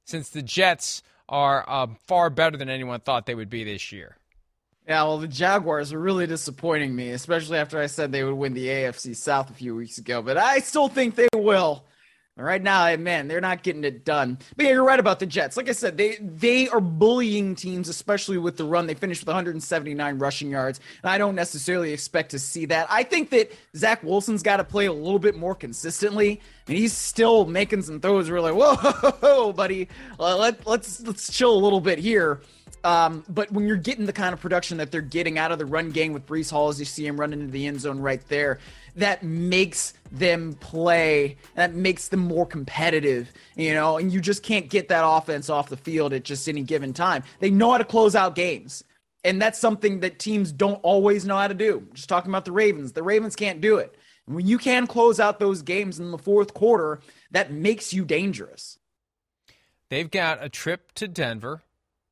since 0.05 0.29
the 0.29 0.41
Jets 0.41 1.03
are 1.29 1.69
um, 1.69 1.97
far 2.07 2.29
better 2.29 2.57
than 2.57 2.69
anyone 2.69 2.99
thought 2.99 3.25
they 3.25 3.35
would 3.35 3.49
be 3.49 3.63
this 3.63 3.91
year. 3.91 4.17
Yeah, 4.87 5.03
well, 5.03 5.17
the 5.17 5.29
Jaguars 5.29 5.93
are 5.93 5.99
really 5.99 6.27
disappointing 6.27 6.93
me, 6.93 7.11
especially 7.11 7.57
after 7.57 7.79
I 7.79 7.85
said 7.85 8.11
they 8.11 8.23
would 8.23 8.33
win 8.33 8.53
the 8.53 8.67
AFC 8.67 9.15
South 9.15 9.49
a 9.49 9.53
few 9.53 9.75
weeks 9.75 9.97
ago. 9.97 10.21
But 10.21 10.37
I 10.37 10.59
still 10.59 10.89
think 10.89 11.15
they 11.15 11.29
will. 11.33 11.85
Right 12.35 12.63
now, 12.63 12.95
man, 12.95 13.27
they're 13.27 13.39
not 13.39 13.61
getting 13.61 13.83
it 13.83 14.05
done. 14.05 14.39
But 14.55 14.65
yeah, 14.65 14.71
you're 14.71 14.83
right 14.83 14.99
about 14.99 15.19
the 15.19 15.27
Jets. 15.27 15.55
Like 15.55 15.69
I 15.69 15.71
said, 15.71 15.97
they 15.97 16.17
they 16.19 16.67
are 16.67 16.81
bullying 16.81 17.53
teams, 17.53 17.89
especially 17.89 18.39
with 18.39 18.57
the 18.57 18.65
run. 18.65 18.87
They 18.87 18.95
finished 18.95 19.21
with 19.21 19.27
179 19.27 20.17
rushing 20.17 20.49
yards, 20.49 20.79
and 21.03 21.11
I 21.11 21.19
don't 21.19 21.35
necessarily 21.35 21.93
expect 21.93 22.31
to 22.31 22.39
see 22.39 22.65
that. 22.65 22.87
I 22.89 23.03
think 23.03 23.29
that 23.29 23.51
Zach 23.77 24.01
Wilson's 24.01 24.41
got 24.41 24.57
to 24.57 24.63
play 24.63 24.87
a 24.87 24.93
little 24.93 25.19
bit 25.19 25.37
more 25.37 25.53
consistently. 25.53 26.41
I 26.67 26.71
mean, 26.71 26.81
he's 26.81 26.93
still 26.93 27.45
making 27.45 27.83
some 27.83 27.99
throws. 27.99 28.31
Where 28.31 28.41
like, 28.41 28.55
whoa, 29.21 29.53
buddy, 29.53 29.87
uh, 30.19 30.35
let 30.35 30.65
let's 30.65 31.01
let's 31.01 31.31
chill 31.31 31.53
a 31.53 31.61
little 31.61 31.81
bit 31.81 31.99
here. 31.99 32.41
Um, 32.83 33.23
but 33.29 33.51
when 33.51 33.65
you're 33.65 33.77
getting 33.77 34.05
the 34.05 34.13
kind 34.13 34.33
of 34.33 34.41
production 34.41 34.77
that 34.77 34.91
they're 34.91 35.01
getting 35.01 35.37
out 35.37 35.51
of 35.51 35.59
the 35.59 35.65
run 35.65 35.91
game 35.91 36.11
with 36.11 36.25
Breece 36.25 36.51
Hall, 36.51 36.69
as 36.69 36.79
you 36.79 36.85
see 36.85 37.05
him 37.05 37.17
running 37.19 37.39
into 37.39 37.51
the 37.51 37.65
end 37.65 37.79
zone 37.79 37.99
right 37.99 38.27
there, 38.27 38.59
that 38.95 39.23
makes 39.23 39.93
them 40.11 40.53
play, 40.53 41.37
that 41.55 41.73
makes 41.73 42.09
them 42.09 42.19
more 42.19 42.45
competitive, 42.45 43.31
you 43.55 43.73
know, 43.73 43.97
and 43.97 44.11
you 44.11 44.21
just 44.21 44.43
can't 44.43 44.69
get 44.69 44.89
that 44.89 45.03
offense 45.05 45.49
off 45.49 45.69
the 45.69 45.77
field 45.77 46.13
at 46.13 46.23
just 46.23 46.47
any 46.47 46.61
given 46.61 46.93
time. 46.93 47.23
They 47.39 47.49
know 47.49 47.71
how 47.71 47.77
to 47.79 47.85
close 47.85 48.15
out 48.15 48.35
games. 48.35 48.83
And 49.23 49.41
that's 49.41 49.57
something 49.57 50.01
that 50.01 50.19
teams 50.19 50.51
don't 50.51 50.81
always 50.83 51.25
know 51.25 51.37
how 51.37 51.47
to 51.47 51.53
do. 51.53 51.87
Just 51.93 52.09
talking 52.09 52.29
about 52.29 52.45
the 52.45 52.51
Ravens. 52.51 52.91
The 52.91 53.03
Ravens 53.03 53.35
can't 53.35 53.61
do 53.61 53.77
it. 53.77 53.95
And 54.27 54.35
when 54.35 54.45
you 54.45 54.57
can 54.57 54.85
close 54.85 55.19
out 55.19 55.39
those 55.39 55.61
games 55.61 55.99
in 55.99 56.11
the 56.11 56.17
fourth 56.17 56.53
quarter, 56.53 56.99
that 57.31 57.51
makes 57.51 57.93
you 57.93 58.03
dangerous. 58.03 58.77
They've 59.89 60.11
got 60.11 60.43
a 60.43 60.49
trip 60.49 60.91
to 60.95 61.07
Denver 61.07 61.63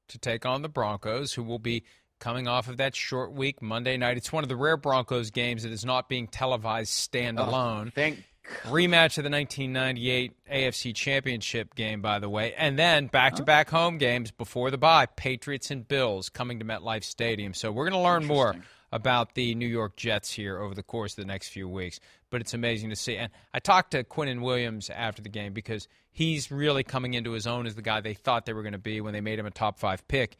to 0.08 0.18
take 0.18 0.46
on 0.46 0.62
the 0.62 0.70
Broncos, 0.70 1.34
who 1.34 1.44
will 1.44 1.60
be 1.60 1.84
coming 2.22 2.48
off 2.48 2.70
of 2.70 2.78
that 2.78 2.96
short 2.96 3.34
week 3.34 3.62
Monday 3.62 3.98
night. 3.98 4.16
It's 4.16 4.32
one 4.32 4.44
of 4.44 4.50
the 4.50 4.56
rare 4.56 4.78
Broncos 4.78 5.32
games 5.32 5.64
that 5.64 5.74
is 5.74 5.84
not 5.84 6.08
being 6.08 6.28
televised 6.28 6.92
standalone. 6.92 7.88
Oh, 7.88 7.92
thank 7.94 8.24
Rematch 8.64 9.18
of 9.18 9.24
the 9.24 9.30
1998 9.30 10.34
AFC 10.52 10.96
Championship 10.96 11.76
game, 11.76 12.02
by 12.02 12.20
the 12.20 12.30
way, 12.30 12.54
and 12.54 12.78
then 12.78 13.08
back-to-back 13.08 13.74
oh. 13.74 13.78
home 13.78 13.98
games 13.98 14.32
before 14.32 14.72
the 14.72 14.78
bye: 14.78 15.06
Patriots 15.06 15.72
and 15.72 15.88
Bills 15.88 16.30
coming 16.30 16.60
to 16.60 16.66
MetLife 16.66 17.04
Stadium. 17.04 17.54
So 17.54 17.72
we're 17.72 17.90
going 17.90 18.02
to 18.02 18.08
learn 18.08 18.26
more 18.26 18.56
about 18.92 19.36
the 19.36 19.56
New 19.56 19.68
York 19.68 19.96
Jets 19.96 20.32
here 20.32 20.60
over 20.60 20.76
the 20.76 20.84
course 20.84 21.14
of 21.14 21.18
the 21.18 21.26
next 21.26 21.50
few 21.50 21.68
weeks. 21.68 22.00
But 22.30 22.42
it's 22.42 22.54
amazing 22.54 22.90
to 22.90 22.96
see. 22.96 23.18
And 23.18 23.32
I 23.54 23.60
talked 23.60 23.92
to 23.92 24.04
Quinnen 24.04 24.42
Williams 24.42 24.90
after 24.90 25.22
the 25.22 25.30
game 25.30 25.54
because 25.54 25.88
he's 26.12 26.52
really 26.52 26.84
coming 26.84 27.14
into 27.14 27.32
his 27.32 27.48
own 27.48 27.66
as 27.66 27.76
the 27.76 27.82
guy 27.82 28.02
they 28.02 28.14
thought 28.14 28.46
they 28.46 28.54
were 28.54 28.64
going 28.64 28.74
to 28.74 28.80
be 28.80 29.02
when 29.02 29.14
they 29.14 29.22
made 29.22 29.40
him 29.40 29.46
a 29.46 29.52
top 29.52 29.80
five 29.80 30.06
pick. 30.08 30.38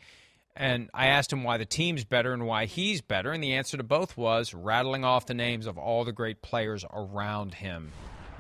And 0.56 0.90
I 0.94 1.08
asked 1.08 1.32
him 1.32 1.44
why 1.44 1.58
the 1.58 1.66
team's 1.66 2.04
better 2.04 2.34
and 2.34 2.46
why 2.46 2.66
he's 2.66 3.02
better, 3.02 3.32
and 3.32 3.44
the 3.44 3.54
answer 3.54 3.78
to 3.78 3.84
both 3.84 4.18
was 4.18 4.54
rattling 4.54 5.06
off 5.06 5.26
the 5.26 5.34
names 5.34 5.66
of 5.66 5.78
all 5.78 6.04
the 6.04 6.12
great 6.12 6.42
players 6.42 6.84
around 6.92 7.54
him 7.54 7.92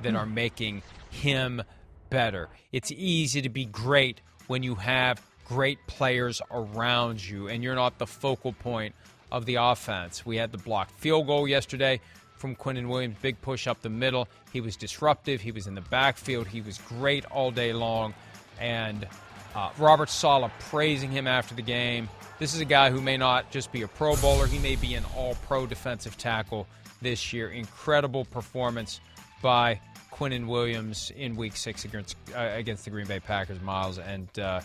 that 0.01 0.15
are 0.15 0.25
making 0.25 0.81
him 1.09 1.61
better. 2.09 2.49
It's 2.71 2.91
easy 2.91 3.41
to 3.41 3.49
be 3.49 3.65
great 3.65 4.21
when 4.47 4.63
you 4.63 4.75
have 4.75 5.21
great 5.45 5.79
players 5.87 6.41
around 6.51 7.23
you 7.27 7.47
and 7.47 7.63
you're 7.63 7.75
not 7.75 7.97
the 7.97 8.07
focal 8.07 8.53
point 8.53 8.95
of 9.31 9.45
the 9.45 9.55
offense. 9.55 10.25
We 10.25 10.37
had 10.37 10.51
the 10.51 10.57
blocked 10.57 10.91
field 10.91 11.27
goal 11.27 11.47
yesterday 11.47 12.01
from 12.35 12.55
Quinnen 12.55 12.87
Williams, 12.87 13.17
big 13.21 13.41
push 13.41 13.67
up 13.67 13.81
the 13.81 13.89
middle. 13.89 14.27
He 14.51 14.61
was 14.61 14.75
disruptive, 14.75 15.41
he 15.41 15.51
was 15.51 15.67
in 15.67 15.75
the 15.75 15.81
backfield, 15.81 16.47
he 16.47 16.61
was 16.61 16.77
great 16.79 17.25
all 17.25 17.51
day 17.51 17.71
long. 17.71 18.13
And 18.59 19.07
uh, 19.55 19.69
Robert 19.77 20.09
Saleh 20.09 20.51
praising 20.59 21.11
him 21.11 21.27
after 21.27 21.55
the 21.55 21.61
game. 21.61 22.09
This 22.39 22.53
is 22.53 22.61
a 22.61 22.65
guy 22.65 22.89
who 22.89 23.01
may 23.01 23.17
not 23.17 23.51
just 23.51 23.71
be 23.71 23.83
a 23.83 23.87
Pro 23.87 24.15
Bowler, 24.15 24.47
he 24.47 24.59
may 24.59 24.75
be 24.75 24.95
an 24.95 25.03
all 25.15 25.35
pro 25.47 25.65
defensive 25.65 26.17
tackle 26.17 26.67
this 27.01 27.33
year. 27.33 27.49
Incredible 27.49 28.25
performance 28.25 28.99
by 29.41 29.79
Quinnen 30.11 30.47
Williams 30.47 31.11
in 31.15 31.35
week 31.35 31.55
six 31.55 31.85
against, 31.85 32.15
uh, 32.35 32.49
against 32.53 32.85
the 32.85 32.91
Green 32.91 33.07
Bay 33.07 33.19
Packers, 33.19 33.61
Miles. 33.61 33.99
And 33.99 34.27
uh, 34.39 34.61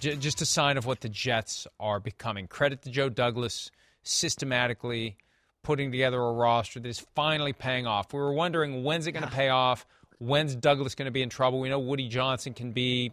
j- 0.00 0.16
just 0.16 0.42
a 0.42 0.46
sign 0.46 0.76
of 0.76 0.86
what 0.86 1.00
the 1.00 1.08
Jets 1.08 1.66
are 1.80 2.00
becoming. 2.00 2.46
Credit 2.48 2.82
to 2.82 2.90
Joe 2.90 3.08
Douglas 3.08 3.70
systematically 4.02 5.16
putting 5.62 5.90
together 5.90 6.20
a 6.20 6.32
roster 6.32 6.78
that 6.80 6.88
is 6.88 7.00
finally 7.14 7.52
paying 7.52 7.86
off. 7.86 8.12
We 8.12 8.20
were 8.20 8.32
wondering 8.32 8.84
when's 8.84 9.06
it 9.06 9.12
going 9.12 9.24
to 9.24 9.34
pay 9.34 9.48
off? 9.48 9.84
When's 10.18 10.54
Douglas 10.54 10.94
going 10.94 11.06
to 11.06 11.12
be 11.12 11.22
in 11.22 11.28
trouble? 11.28 11.60
We 11.60 11.68
know 11.68 11.80
Woody 11.80 12.08
Johnson 12.08 12.54
can 12.54 12.72
be 12.72 13.12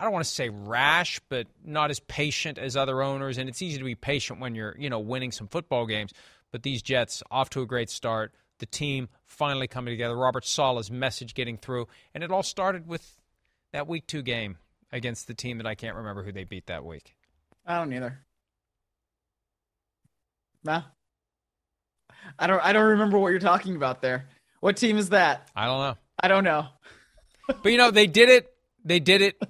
I 0.00 0.04
don't 0.04 0.14
want 0.14 0.24
to 0.24 0.30
say 0.30 0.48
rash, 0.48 1.20
but 1.28 1.46
not 1.62 1.90
as 1.90 2.00
patient 2.00 2.56
as 2.56 2.74
other 2.74 3.02
owners. 3.02 3.36
And 3.36 3.50
it's 3.50 3.60
easy 3.60 3.76
to 3.76 3.84
be 3.84 3.94
patient 3.94 4.40
when 4.40 4.54
you're, 4.54 4.74
you 4.78 4.88
know, 4.88 4.98
winning 4.98 5.30
some 5.30 5.46
football 5.46 5.84
games. 5.84 6.14
But 6.52 6.62
these 6.62 6.80
Jets 6.80 7.22
off 7.30 7.50
to 7.50 7.60
a 7.60 7.66
great 7.66 7.90
start. 7.90 8.32
The 8.60 8.66
team 8.66 9.10
finally 9.26 9.68
coming 9.68 9.92
together. 9.92 10.16
Robert 10.16 10.46
Saleh's 10.46 10.90
message 10.90 11.34
getting 11.34 11.58
through, 11.58 11.86
and 12.14 12.24
it 12.24 12.30
all 12.30 12.42
started 12.42 12.86
with 12.86 13.20
that 13.74 13.86
week 13.86 14.06
two 14.06 14.22
game 14.22 14.56
against 14.90 15.26
the 15.26 15.34
team 15.34 15.58
that 15.58 15.66
I 15.66 15.74
can't 15.74 15.96
remember 15.96 16.22
who 16.22 16.32
they 16.32 16.44
beat 16.44 16.66
that 16.66 16.82
week. 16.82 17.14
I 17.66 17.76
don't 17.76 17.92
either. 17.92 18.20
Nah. 20.64 20.82
I 22.38 22.46
don't 22.46 22.64
I 22.64 22.72
don't 22.72 22.88
remember 22.88 23.18
what 23.18 23.28
you're 23.28 23.38
talking 23.38 23.76
about 23.76 24.00
there. 24.00 24.28
What 24.60 24.78
team 24.78 24.96
is 24.96 25.10
that? 25.10 25.50
I 25.54 25.66
don't 25.66 25.80
know. 25.80 25.96
I 26.22 26.28
don't 26.28 26.44
know. 26.44 26.68
but 27.48 27.70
you 27.70 27.76
know, 27.76 27.90
they 27.90 28.06
did 28.06 28.30
it 28.30 28.50
they 28.84 29.00
did 29.00 29.22
it 29.22 29.40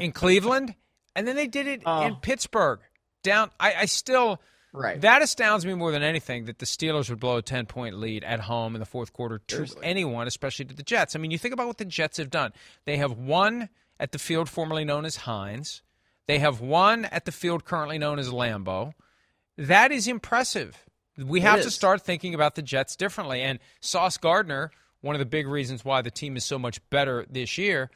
in 0.00 0.12
Cleveland 0.12 0.74
and 1.16 1.26
then 1.26 1.36
they 1.36 1.46
did 1.46 1.66
it 1.66 1.82
Oh. 1.86 2.06
in 2.06 2.16
Pittsburgh. 2.16 2.80
Down 3.22 3.50
I, 3.58 3.74
I 3.74 3.84
still 3.86 4.40
Right. 4.74 5.00
That 5.00 5.22
astounds 5.22 5.64
me 5.64 5.72
more 5.74 5.90
than 5.90 6.02
anything 6.02 6.44
that 6.44 6.58
the 6.58 6.66
Steelers 6.66 7.08
would 7.08 7.18
blow 7.18 7.38
a 7.38 7.42
10 7.42 7.64
point 7.66 7.98
lead 7.98 8.22
at 8.22 8.40
home 8.40 8.74
in 8.76 8.80
the 8.80 8.86
fourth 8.86 9.14
quarter 9.14 9.40
to 9.48 9.54
Seriously. 9.54 9.80
anyone, 9.82 10.26
especially 10.26 10.66
to 10.66 10.74
the 10.74 10.82
Jets. 10.82 11.16
I 11.16 11.18
mean, 11.18 11.30
you 11.30 11.38
think 11.38 11.54
about 11.54 11.66
what 11.68 11.78
the 11.78 11.86
Jets 11.86 12.18
have 12.18 12.28
done. 12.30 12.52
They 12.84 12.98
have 12.98 13.12
won 13.12 13.70
at 13.98 14.12
the 14.12 14.18
field 14.18 14.48
formerly 14.48 14.84
known 14.84 15.06
as 15.06 15.16
Heinz, 15.16 15.82
they 16.26 16.38
have 16.38 16.60
won 16.60 17.06
at 17.06 17.24
the 17.24 17.32
field 17.32 17.64
currently 17.64 17.96
known 17.98 18.18
as 18.18 18.28
Lambeau. 18.28 18.92
That 19.56 19.90
is 19.90 20.06
impressive. 20.06 20.84
We 21.16 21.40
It 21.40 21.44
have 21.44 21.62
to 21.62 21.70
start 21.70 22.02
thinking 22.02 22.34
about 22.34 22.54
the 22.54 22.62
Jets 22.62 22.94
differently. 22.94 23.40
And 23.40 23.58
Sauce 23.80 24.18
Gardner, 24.18 24.70
one 25.00 25.14
of 25.14 25.18
the 25.18 25.26
big 25.26 25.48
reasons 25.48 25.84
why 25.84 26.02
the 26.02 26.10
team 26.10 26.36
is 26.36 26.44
so 26.44 26.58
much 26.58 26.78
better 26.90 27.26
this 27.28 27.56
year, 27.58 27.90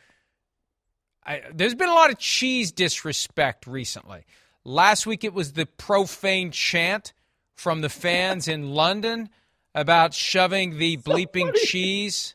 I, 1.25 1.43
there's 1.53 1.75
been 1.75 1.89
a 1.89 1.95
lot 1.95 2.11
of 2.11 2.19
cheese 2.19 2.73
disrespect 2.73 3.67
recently. 3.67 4.25
Last 4.65 5.07
week 5.07 5.25
it 5.25 5.33
was 5.33 5.53
the 5.53 5.67
profane 5.67 6.51
chant 6.51 7.13
from 7.55 7.81
the 7.81 7.89
fans 7.89 8.49
in 8.49 8.71
London 8.75 9.29
about 9.75 10.15
shoving 10.15 10.79
the 10.79 10.97
bleeping 10.99 11.55
cheese 11.55 12.35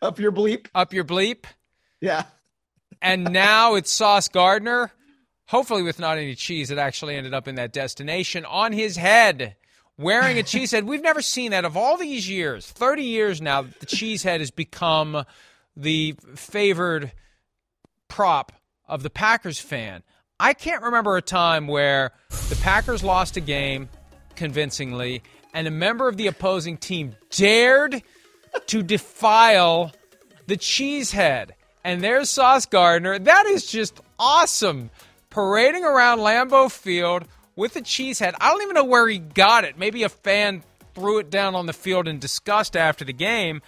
Up 0.00 0.18
your 0.18 0.32
bleep. 0.32 0.66
up 0.74 0.92
your 0.92 1.04
bleep. 1.04 1.44
Yeah. 2.00 2.24
And 3.00 3.32
now 3.32 3.74
it's 3.74 3.90
Sauce 3.90 4.28
Gardner, 4.28 4.92
hopefully 5.46 5.82
with 5.82 5.98
not 5.98 6.18
any 6.18 6.34
cheese 6.34 6.68
that 6.68 6.78
actually 6.78 7.16
ended 7.16 7.34
up 7.34 7.48
in 7.48 7.54
that 7.56 7.72
destination, 7.72 8.44
on 8.44 8.72
his 8.72 8.96
head, 8.96 9.56
wearing 9.96 10.38
a 10.38 10.42
cheese 10.44 10.72
head. 10.72 10.84
We've 10.84 11.02
never 11.02 11.22
seen 11.22 11.52
that 11.52 11.64
of 11.64 11.76
all 11.76 11.96
these 11.96 12.28
years, 12.28 12.66
30 12.66 13.02
years 13.02 13.40
now, 13.40 13.62
the 13.62 13.86
cheese 13.86 14.22
head 14.22 14.40
has 14.40 14.50
become 14.50 15.24
the 15.76 16.14
favored 16.34 17.12
prop 18.08 18.52
of 18.86 19.02
the 19.02 19.10
Packers 19.10 19.58
fan. 19.58 20.02
I 20.38 20.54
can't 20.54 20.82
remember 20.82 21.16
a 21.16 21.22
time 21.22 21.66
where 21.66 22.12
the 22.48 22.56
Packers 22.56 23.02
lost 23.04 23.36
a 23.36 23.40
game 23.40 23.88
convincingly 24.34 25.22
and 25.54 25.66
a 25.66 25.70
member 25.70 26.08
of 26.08 26.16
the 26.16 26.26
opposing 26.26 26.76
team 26.76 27.14
dared 27.30 28.02
to 28.66 28.82
defile 28.82 29.92
the 30.46 30.56
cheesehead. 30.56 31.50
And 31.84 32.02
there's 32.02 32.30
Sauce 32.30 32.66
Gardner. 32.66 33.18
That 33.18 33.46
is 33.46 33.66
just 33.66 34.00
awesome. 34.18 34.90
Parading 35.30 35.84
around 35.84 36.18
Lambeau 36.18 36.70
Field 36.70 37.24
with 37.56 37.76
a 37.76 37.80
cheesehead. 37.80 38.34
I 38.40 38.50
don't 38.50 38.62
even 38.62 38.74
know 38.74 38.84
where 38.84 39.08
he 39.08 39.18
got 39.18 39.64
it. 39.64 39.78
Maybe 39.78 40.02
a 40.02 40.08
fan 40.08 40.62
threw 40.94 41.18
it 41.18 41.30
down 41.30 41.54
on 41.54 41.66
the 41.66 41.72
field 41.72 42.06
in 42.06 42.18
disgust 42.18 42.76
after 42.76 43.04
the 43.04 43.12
game. 43.12 43.62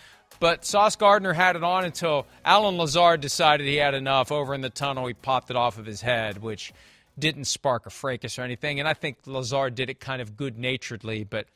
But 0.44 0.66
Sauce 0.66 0.94
Gardner 0.94 1.32
had 1.32 1.56
it 1.56 1.64
on 1.64 1.86
until 1.86 2.26
Allen 2.44 2.76
Lazard 2.76 3.22
decided 3.22 3.66
he 3.66 3.76
had 3.76 3.94
enough. 3.94 4.30
Over 4.30 4.52
in 4.52 4.60
the 4.60 4.68
tunnel, 4.68 5.06
he 5.06 5.14
popped 5.14 5.48
it 5.48 5.56
off 5.56 5.78
of 5.78 5.86
his 5.86 6.02
head, 6.02 6.42
which 6.42 6.70
didn't 7.18 7.46
spark 7.46 7.86
a 7.86 7.90
fracas 7.90 8.38
or 8.38 8.42
anything. 8.42 8.78
And 8.78 8.86
I 8.86 8.92
think 8.92 9.16
Lazard 9.24 9.74
did 9.74 9.88
it 9.88 10.00
kind 10.00 10.20
of 10.20 10.36
good 10.36 10.58
naturedly. 10.58 11.24
But 11.24 11.46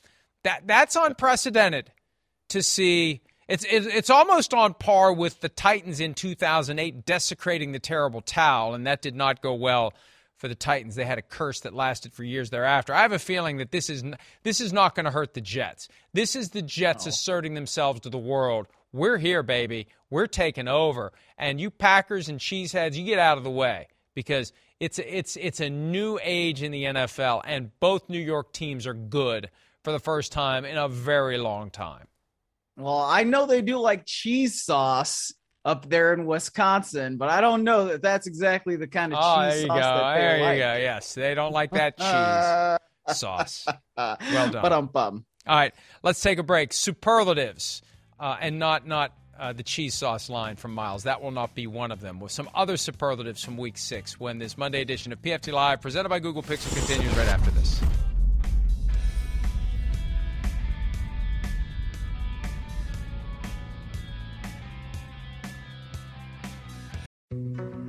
that 0.43 0.67
that's 0.67 0.97
unprecedented 0.97 1.93
to 2.49 2.63
see. 2.63 3.21
It's 3.47 3.67
it's 3.69 3.87
it's 3.87 4.09
almost 4.09 4.55
on 4.55 4.73
par 4.73 5.13
with 5.13 5.43
the 5.43 5.51
Titans 5.51 6.01
in 6.01 6.15
2008 6.15 7.05
desecrating 7.05 7.73
the 7.73 7.79
terrible 7.79 8.23
towel, 8.23 8.73
and 8.73 8.87
that 8.87 9.03
did 9.03 9.15
not 9.15 9.43
go 9.43 9.53
well 9.53 9.93
for 10.39 10.49
the 10.49 10.55
Titans. 10.55 10.95
They 10.95 11.05
had 11.05 11.19
a 11.19 11.23
curse 11.23 11.61
that 11.61 11.75
lasted 11.75 12.15
for 12.15 12.25
years 12.25 12.49
thereafter. 12.49 12.95
I 12.95 13.03
have 13.03 13.13
a 13.13 13.19
feeling 13.19 13.59
that 13.59 13.71
this 13.71 13.91
is 13.91 14.03
this 14.45 14.63
is 14.63 14.73
not 14.73 14.95
going 14.95 15.05
to 15.05 15.11
hurt 15.11 15.35
the 15.35 15.43
Jets. 15.43 15.89
This 16.15 16.35
is 16.35 16.51
the 16.51 16.63
Jets 16.63 17.05
asserting 17.05 17.53
themselves 17.53 18.01
to 18.01 18.09
the 18.09 18.17
world. 18.17 18.67
We're 18.93 19.19
here, 19.19 19.43
baby. 19.43 19.89
We're 20.11 20.27
taking 20.27 20.69
over, 20.69 21.13
and 21.37 21.61
you 21.61 21.71
Packers 21.71 22.29
and 22.29 22.39
cheeseheads, 22.41 22.95
you 22.95 23.05
get 23.05 23.19
out 23.19 23.37
of 23.39 23.45
the 23.45 23.51
way 23.51 23.89
because 24.15 24.53
it's 24.81 24.99
it's 24.99 25.37
it's 25.37 25.61
a 25.61 25.69
new 25.69 26.19
age 26.23 26.63
in 26.63 26.73
the 26.73 26.85
NFL, 26.85 27.43
and 27.45 27.71
both 27.81 28.09
New 28.09 28.19
York 28.21 28.53
teams 28.53 28.87
are 28.87 28.95
good 28.95 29.51
for 29.85 29.93
the 29.93 29.99
first 29.99 30.33
time 30.33 30.65
in 30.65 30.77
a 30.79 30.89
very 30.89 31.37
long 31.39 31.71
time. 31.71 32.07
Well, 32.77 32.99
I 33.01 33.25
know 33.25 33.45
they 33.47 33.61
do 33.61 33.79
like 33.79 34.05
cheese 34.07 34.63
sauce 34.65 35.33
up 35.65 35.89
there 35.91 36.15
in 36.15 36.25
Wisconsin, 36.25 37.17
but 37.19 37.29
I 37.29 37.41
don't 37.41 37.65
know 37.65 37.87
that 37.87 38.01
that's 38.03 38.27
exactly 38.27 38.77
the 38.77 38.87
kind 38.87 39.13
of 39.13 39.19
Oh, 39.21 39.43
cheese 39.45 39.53
there 39.55 39.61
you 39.63 39.67
sauce 39.67 39.77
go. 39.77 39.81
that 39.83 40.15
they 40.15 40.21
There 40.21 40.41
like. 40.41 40.57
you 40.57 40.63
go. 40.63 40.75
Yes, 40.77 41.15
they 41.15 41.35
don't 41.35 41.53
like 41.53 41.71
that 41.73 41.97
cheese 41.99 42.07
Uh, 42.09 42.79
sauce. 43.13 43.67
Well 43.97 44.17
done. 44.51 44.63
But 44.63 44.73
um 44.73 44.87
bum. 44.87 45.25
All 45.47 45.57
right, 45.57 45.75
let's 46.03 46.21
take 46.23 46.39
a 46.39 46.43
break. 46.43 46.73
Superlatives, 46.73 47.83
uh, 48.19 48.37
and 48.41 48.59
not 48.59 48.87
not 48.87 49.13
uh, 49.39 49.53
the 49.53 49.63
cheese 49.63 49.95
sauce 49.95 50.29
line 50.29 50.57
from 50.57 50.75
Miles. 50.75 51.05
That 51.05 51.23
will 51.23 51.31
not 51.31 51.55
be 51.55 51.67
one 51.67 51.93
of 51.93 52.01
them. 52.01 52.21
With 52.21 52.33
some 52.33 52.49
other 52.55 52.77
superlatives 52.77 53.45
from 53.45 53.57
Week 53.57 53.79
Six, 53.79 54.19
when 54.19 54.39
this 54.39 54.59
Monday 54.59 54.81
edition 54.81 55.13
of 55.13 55.23
PFT 55.23 55.53
Live, 55.53 55.81
presented 55.81 56.09
by 56.09 56.19
Google 56.19 56.43
Pixel, 56.43 56.75
continues 56.77 57.17
right 57.17 57.29
after 57.29 57.51
this. 57.53 57.81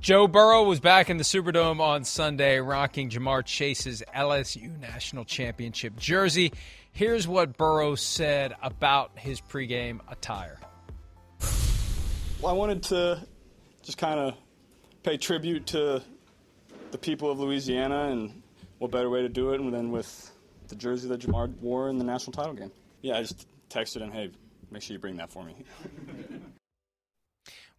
Joe 0.00 0.26
Burrow 0.26 0.64
was 0.64 0.80
back 0.80 1.10
in 1.10 1.18
the 1.18 1.24
Superdome 1.24 1.78
on 1.78 2.04
Sunday, 2.04 2.58
rocking 2.58 3.10
Ja'Marr 3.10 3.44
Chase's 3.44 4.02
LSU 4.16 4.80
National 4.80 5.26
Championship 5.26 5.94
jersey. 5.98 6.54
Here's 6.90 7.28
what 7.28 7.58
Burrow 7.58 7.96
said 7.96 8.54
about 8.62 9.18
his 9.18 9.42
pregame 9.42 10.00
attire. 10.08 10.58
Well, 12.40 12.50
I 12.50 12.56
wanted 12.56 12.82
to 12.84 13.26
just 13.82 13.98
kind 13.98 14.18
of 14.18 14.34
pay 15.02 15.18
tribute 15.18 15.66
to 15.68 16.02
the 16.92 16.98
people 16.98 17.30
of 17.30 17.38
Louisiana, 17.38 18.08
and 18.08 18.42
what 18.78 18.90
better 18.90 19.10
way 19.10 19.20
to 19.20 19.28
do 19.28 19.52
it 19.52 19.58
than 19.70 19.90
with 19.90 20.30
the 20.68 20.76
jersey 20.76 21.08
that 21.08 21.20
Ja'Marr 21.20 21.54
wore 21.58 21.90
in 21.90 21.98
the 21.98 22.04
national 22.04 22.32
title 22.32 22.54
game. 22.54 22.72
Yeah, 23.02 23.18
I 23.18 23.20
just 23.20 23.46
texted 23.68 24.00
him, 24.00 24.12
hey, 24.12 24.30
make 24.70 24.80
sure 24.82 24.94
you 24.94 24.98
bring 24.98 25.18
that 25.18 25.30
for 25.30 25.44
me. 25.44 25.54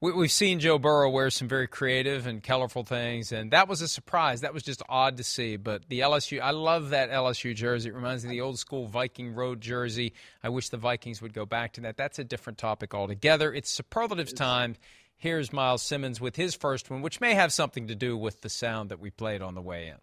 We, 0.02 0.12
we've 0.14 0.32
seen 0.32 0.60
Joe 0.60 0.80
Burrow 0.80 1.12
wear 1.12 1.30
some 1.30 1.48
very 1.48 1.68
creative 1.68 2.26
and 2.26 2.42
colorful 2.42 2.84
things, 2.84 3.32
and 3.32 3.52
that 3.52 3.68
was 3.68 3.84
a 3.84 3.88
surprise. 3.88 4.42
That 4.42 4.52
was 4.52 4.64
just 4.64 4.82
odd 4.90 5.18
to 5.18 5.24
see. 5.24 5.58
But 5.58 5.88
the 5.90 6.00
LSU, 6.00 6.42
I 6.42 6.52
love 6.52 6.90
that 6.90 7.12
LSU 7.12 7.54
jersey. 7.54 7.90
It 7.90 7.96
reminds 7.96 8.24
me 8.24 8.30
of 8.30 8.32
the 8.32 8.42
old 8.42 8.58
school 8.58 8.88
Viking 8.88 9.36
Road 9.36 9.62
jersey. 9.62 10.14
I 10.44 10.50
wish 10.50 10.70
the 10.70 10.78
Vikings 10.78 11.22
would 11.22 11.34
go 11.34 11.46
back 11.46 11.74
to 11.74 11.82
that. 11.82 11.98
That's 11.98 12.18
a 12.18 12.24
different 12.24 12.58
topic 12.58 12.96
altogether. 12.96 13.54
It's 13.54 13.70
superlatives 13.70 14.34
time. 14.34 14.76
Here's 15.18 15.54
Miles 15.54 15.84
Simmons 15.84 16.20
with 16.20 16.36
his 16.36 16.56
first 16.56 16.90
one, 16.90 17.04
which 17.04 17.22
may 17.22 17.36
have 17.36 17.54
something 17.54 17.88
to 17.88 17.96
do 17.96 18.18
with 18.18 18.42
the 18.42 18.50
sound 18.50 18.90
that 18.90 19.00
we 19.00 19.12
played 19.12 19.44
on 19.44 19.54
the 19.54 19.62
way 19.62 19.90
in. 19.90 19.98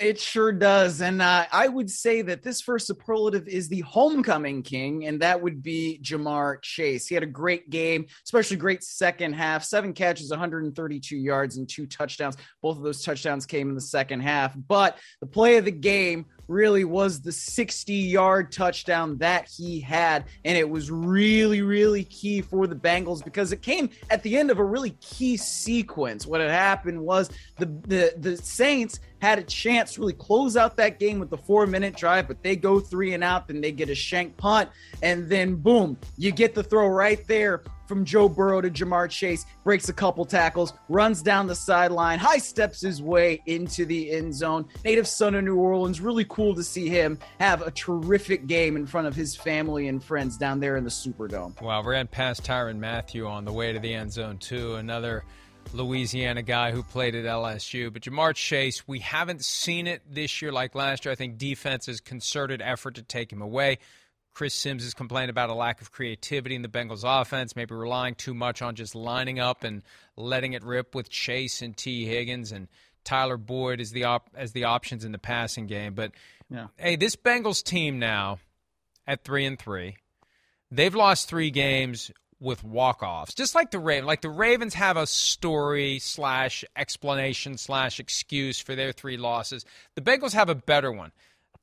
It 0.00 0.18
sure 0.18 0.50
does. 0.50 1.02
And 1.02 1.20
uh, 1.20 1.44
I 1.52 1.68
would 1.68 1.90
say 1.90 2.22
that 2.22 2.42
this 2.42 2.62
first 2.62 2.86
superlative 2.86 3.46
is 3.46 3.68
the 3.68 3.80
homecoming 3.80 4.62
king, 4.62 5.04
and 5.04 5.20
that 5.20 5.42
would 5.42 5.62
be 5.62 6.00
Ja'Marr 6.02 6.62
Chase. 6.62 7.06
He 7.06 7.14
had 7.14 7.22
a 7.22 7.26
great 7.26 7.68
game, 7.68 8.06
especially 8.24 8.56
great 8.56 8.82
second 8.82 9.34
half. 9.34 9.62
Seven 9.62 9.92
catches, 9.92 10.30
132 10.30 11.16
yards, 11.16 11.58
and 11.58 11.68
two 11.68 11.86
touchdowns. 11.86 12.38
Both 12.62 12.78
of 12.78 12.82
those 12.82 13.04
touchdowns 13.04 13.44
came 13.44 13.68
in 13.68 13.74
the 13.74 13.80
second 13.82 14.20
half. 14.20 14.56
But 14.56 14.96
the 15.20 15.26
play 15.26 15.58
of 15.58 15.66
the 15.66 15.70
game 15.70 16.24
really 16.48 16.84
was 16.84 17.20
the 17.20 17.30
60 17.30 17.92
yard 17.92 18.50
touchdown 18.50 19.18
that 19.18 19.48
he 19.54 19.80
had. 19.80 20.24
And 20.44 20.58
it 20.58 20.68
was 20.68 20.90
really, 20.90 21.62
really 21.62 22.04
key 22.04 22.40
for 22.40 22.66
the 22.66 22.74
Bengals 22.74 23.22
because 23.22 23.52
it 23.52 23.60
came 23.62 23.90
at 24.08 24.22
the 24.22 24.36
end 24.36 24.50
of 24.50 24.58
a 24.58 24.64
really 24.64 24.96
key 25.00 25.36
sequence. 25.36 26.26
What 26.26 26.40
had 26.40 26.50
happened 26.50 27.00
was 27.00 27.30
the, 27.58 27.66
the, 27.66 28.14
the 28.16 28.36
Saints 28.38 28.98
had 29.20 29.38
a 29.38 29.42
chance 29.42 29.94
to 29.94 30.00
really 30.00 30.12
close 30.12 30.56
out 30.56 30.76
that 30.76 30.98
game 30.98 31.18
with 31.18 31.30
the 31.30 31.38
four 31.38 31.66
minute 31.66 31.96
drive, 31.96 32.28
but 32.28 32.42
they 32.42 32.56
go 32.56 32.80
three 32.80 33.14
and 33.14 33.22
out, 33.22 33.48
then 33.48 33.60
they 33.60 33.72
get 33.72 33.88
a 33.88 33.94
shank 33.94 34.36
punt, 34.36 34.68
and 35.02 35.28
then 35.28 35.56
boom, 35.56 35.96
you 36.16 36.32
get 36.32 36.54
the 36.54 36.62
throw 36.62 36.88
right 36.88 37.26
there 37.26 37.62
from 37.90 38.04
Joe 38.04 38.28
Burrow 38.28 38.60
to 38.60 38.70
Ja'Marr 38.70 39.10
Chase, 39.10 39.44
breaks 39.64 39.88
a 39.88 39.92
couple 39.92 40.24
tackles, 40.24 40.72
runs 40.88 41.22
down 41.22 41.48
the 41.48 41.56
sideline, 41.56 42.20
high 42.20 42.38
steps 42.38 42.80
his 42.80 43.02
way 43.02 43.42
into 43.46 43.84
the 43.84 44.12
end 44.12 44.32
zone. 44.32 44.64
Native 44.84 45.08
son 45.08 45.34
of 45.34 45.42
New 45.42 45.56
Orleans, 45.56 46.00
really 46.00 46.24
cool 46.26 46.54
to 46.54 46.62
see 46.62 46.88
him 46.88 47.18
have 47.40 47.62
a 47.62 47.70
terrific 47.72 48.46
game 48.46 48.76
in 48.76 48.86
front 48.86 49.08
of 49.08 49.16
his 49.16 49.34
family 49.34 49.88
and 49.88 50.02
friends 50.04 50.36
down 50.36 50.60
there 50.60 50.76
in 50.76 50.84
the 50.84 50.90
Superdome. 50.90 51.60
Wow, 51.60 51.82
ran 51.82 52.06
past 52.06 52.44
Tyrann 52.44 52.78
Mathieu 52.78 53.26
on 53.26 53.44
the 53.44 53.52
way 53.52 53.72
to 53.72 53.80
the 53.80 53.92
end 53.92 54.12
zone, 54.12 54.38
too. 54.38 54.76
Another 54.76 55.24
Louisiana 55.72 56.42
guy 56.42 56.72
who 56.72 56.82
played 56.82 57.14
at 57.14 57.24
LSU. 57.24 57.92
But 57.92 58.02
Ja'Marr 58.02 58.34
Chase, 58.34 58.86
we 58.88 58.98
haven't 58.98 59.44
seen 59.44 59.86
it 59.86 60.02
this 60.08 60.42
year 60.42 60.52
like 60.52 60.74
last 60.74 61.04
year. 61.04 61.12
I 61.12 61.14
think 61.14 61.38
defense's 61.38 62.00
concerted 62.00 62.60
effort 62.62 62.96
to 62.96 63.02
take 63.02 63.32
him 63.32 63.42
away. 63.42 63.78
Chris 64.32 64.54
Sims 64.54 64.84
has 64.84 64.94
complained 64.94 65.30
about 65.30 65.50
a 65.50 65.54
lack 65.54 65.80
of 65.80 65.90
creativity 65.92 66.54
in 66.54 66.62
the 66.62 66.68
Bengals 66.68 67.02
offense, 67.04 67.56
maybe 67.56 67.74
relying 67.74 68.14
too 68.14 68.34
much 68.34 68.62
on 68.62 68.74
just 68.74 68.94
lining 68.94 69.40
up 69.40 69.64
and 69.64 69.82
letting 70.16 70.52
it 70.52 70.64
rip 70.64 70.94
with 70.94 71.10
Chase 71.10 71.62
and 71.62 71.76
Tee 71.76 72.06
Higgins 72.06 72.52
and 72.52 72.68
Tyler 73.04 73.36
Boyd 73.36 73.80
as 73.80 73.90
the 73.90 74.04
op- 74.04 74.30
as 74.34 74.52
the 74.52 74.64
options 74.64 75.04
in 75.04 75.12
the 75.12 75.18
passing 75.18 75.66
game. 75.66 75.94
But 75.94 76.12
yeah. 76.48 76.68
hey, 76.76 76.96
this 76.96 77.16
Bengals 77.16 77.62
team 77.62 77.98
now 77.98 78.38
at 79.06 79.24
three 79.24 79.44
and 79.46 79.58
three, 79.58 79.96
they've 80.70 80.94
lost 80.94 81.28
three 81.28 81.50
games 81.50 82.10
with 82.40 82.64
walk 82.64 83.02
offs, 83.02 83.34
just 83.34 83.54
like 83.54 83.70
the 83.70 83.78
Ravens. 83.78 84.06
Like 84.06 84.22
the 84.22 84.30
Ravens 84.30 84.74
have 84.74 84.96
a 84.96 85.06
story 85.06 85.98
slash 85.98 86.64
explanation 86.74 87.58
slash 87.58 88.00
excuse 88.00 88.58
for 88.58 88.74
their 88.74 88.92
three 88.92 89.16
losses. 89.16 89.64
The 89.94 90.02
Bengals 90.02 90.32
have 90.32 90.48
a 90.48 90.54
better 90.54 90.90
one. 90.90 91.12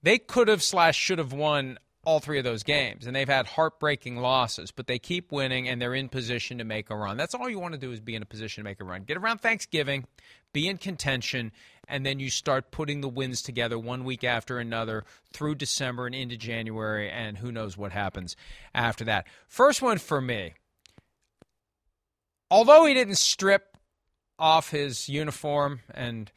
They 0.03 0.19
could 0.19 0.47
have 0.47 0.61
slash 0.61 0.95
should 0.97 1.17
have 1.17 1.33
won 1.33 1.79
all 2.07 2.21
three 2.21 2.37
of 2.37 2.45
those 2.45 2.63
games, 2.63 3.05
and 3.05 3.13
they've 3.13 3.27
had 3.27 3.45
heartbreaking 3.45 4.15
losses, 4.15 4.71
but 4.71 4.87
they 4.87 4.97
keep 4.97 5.29
winning 5.29 5.67
and 5.67 5.81
they're 5.81 5.93
in 5.93 6.07
position 6.07 6.57
to 6.59 6.63
make 6.63 6.89
a 6.89 6.95
run. 6.95 7.17
That's 7.17 7.35
all 7.35 7.49
you 7.49 7.59
want 7.59 7.73
to 7.73 7.79
do 7.79 7.91
is 7.91 7.99
be 7.99 8.15
in 8.15 8.21
a 8.21 8.25
position 8.25 8.63
to 8.63 8.69
make 8.69 8.79
a 8.79 8.85
run. 8.85 9.03
Get 9.03 9.17
around 9.17 9.39
Thanksgiving, 9.39 10.05
be 10.53 10.69
in 10.69 10.77
contention, 10.77 11.51
and 11.85 12.05
then 12.05 12.19
you 12.19 12.29
start 12.29 12.71
putting 12.71 13.01
the 13.01 13.09
wins 13.09 13.41
together 13.41 13.77
one 13.77 14.05
week 14.05 14.23
after 14.23 14.57
another 14.57 15.03
through 15.33 15.55
December 15.55 16.05
and 16.05 16.15
into 16.15 16.37
January, 16.37 17.09
and 17.09 17.39
who 17.39 17.51
knows 17.51 17.77
what 17.77 17.91
happens 17.91 18.37
after 18.73 19.03
that. 19.03 19.27
First 19.49 19.81
one 19.81 19.97
for 19.97 20.21
me 20.21 20.53
although 22.49 22.85
he 22.85 22.93
didn't 22.93 23.17
strip 23.17 23.77
off 24.39 24.69
his 24.69 25.09
uniform 25.09 25.81
and 25.93 26.31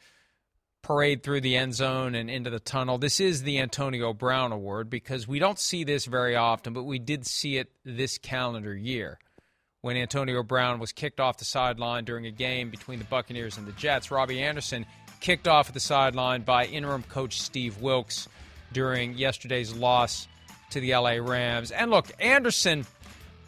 parade 0.81 1.23
through 1.23 1.41
the 1.41 1.55
end 1.55 1.75
zone 1.75 2.15
and 2.15 2.29
into 2.29 2.49
the 2.49 2.59
tunnel, 2.59 2.97
this 2.97 3.19
is 3.19 3.43
the 3.43 3.59
Antonio 3.59 4.13
Brown 4.13 4.51
Award 4.51 4.89
because 4.89 5.27
we 5.27 5.39
don't 5.39 5.59
see 5.59 5.83
this 5.83 6.05
very 6.05 6.35
often, 6.35 6.73
but 6.73 6.83
we 6.83 6.99
did 6.99 7.25
see 7.25 7.57
it 7.57 7.71
this 7.85 8.17
calendar 8.17 8.75
year 8.75 9.19
when 9.81 9.97
Antonio 9.97 10.43
Brown 10.43 10.79
was 10.79 10.91
kicked 10.91 11.19
off 11.19 11.37
the 11.37 11.45
sideline 11.45 12.05
during 12.05 12.25
a 12.25 12.31
game 12.31 12.69
between 12.69 12.99
the 12.99 13.05
Buccaneers 13.05 13.57
and 13.57 13.67
the 13.67 13.71
Jets. 13.73 14.11
Robbie 14.11 14.41
Anderson 14.41 14.85
kicked 15.19 15.47
off 15.47 15.67
at 15.69 15.73
the 15.73 15.79
sideline 15.79 16.41
by 16.41 16.65
interim 16.65 17.03
coach 17.03 17.41
Steve 17.41 17.81
Wilks 17.81 18.27
during 18.73 19.13
yesterday's 19.13 19.73
loss 19.73 20.27
to 20.71 20.79
the 20.79 20.95
LA 20.95 21.15
Rams. 21.15 21.71
And 21.71 21.91
look, 21.91 22.11
Anderson, 22.19 22.85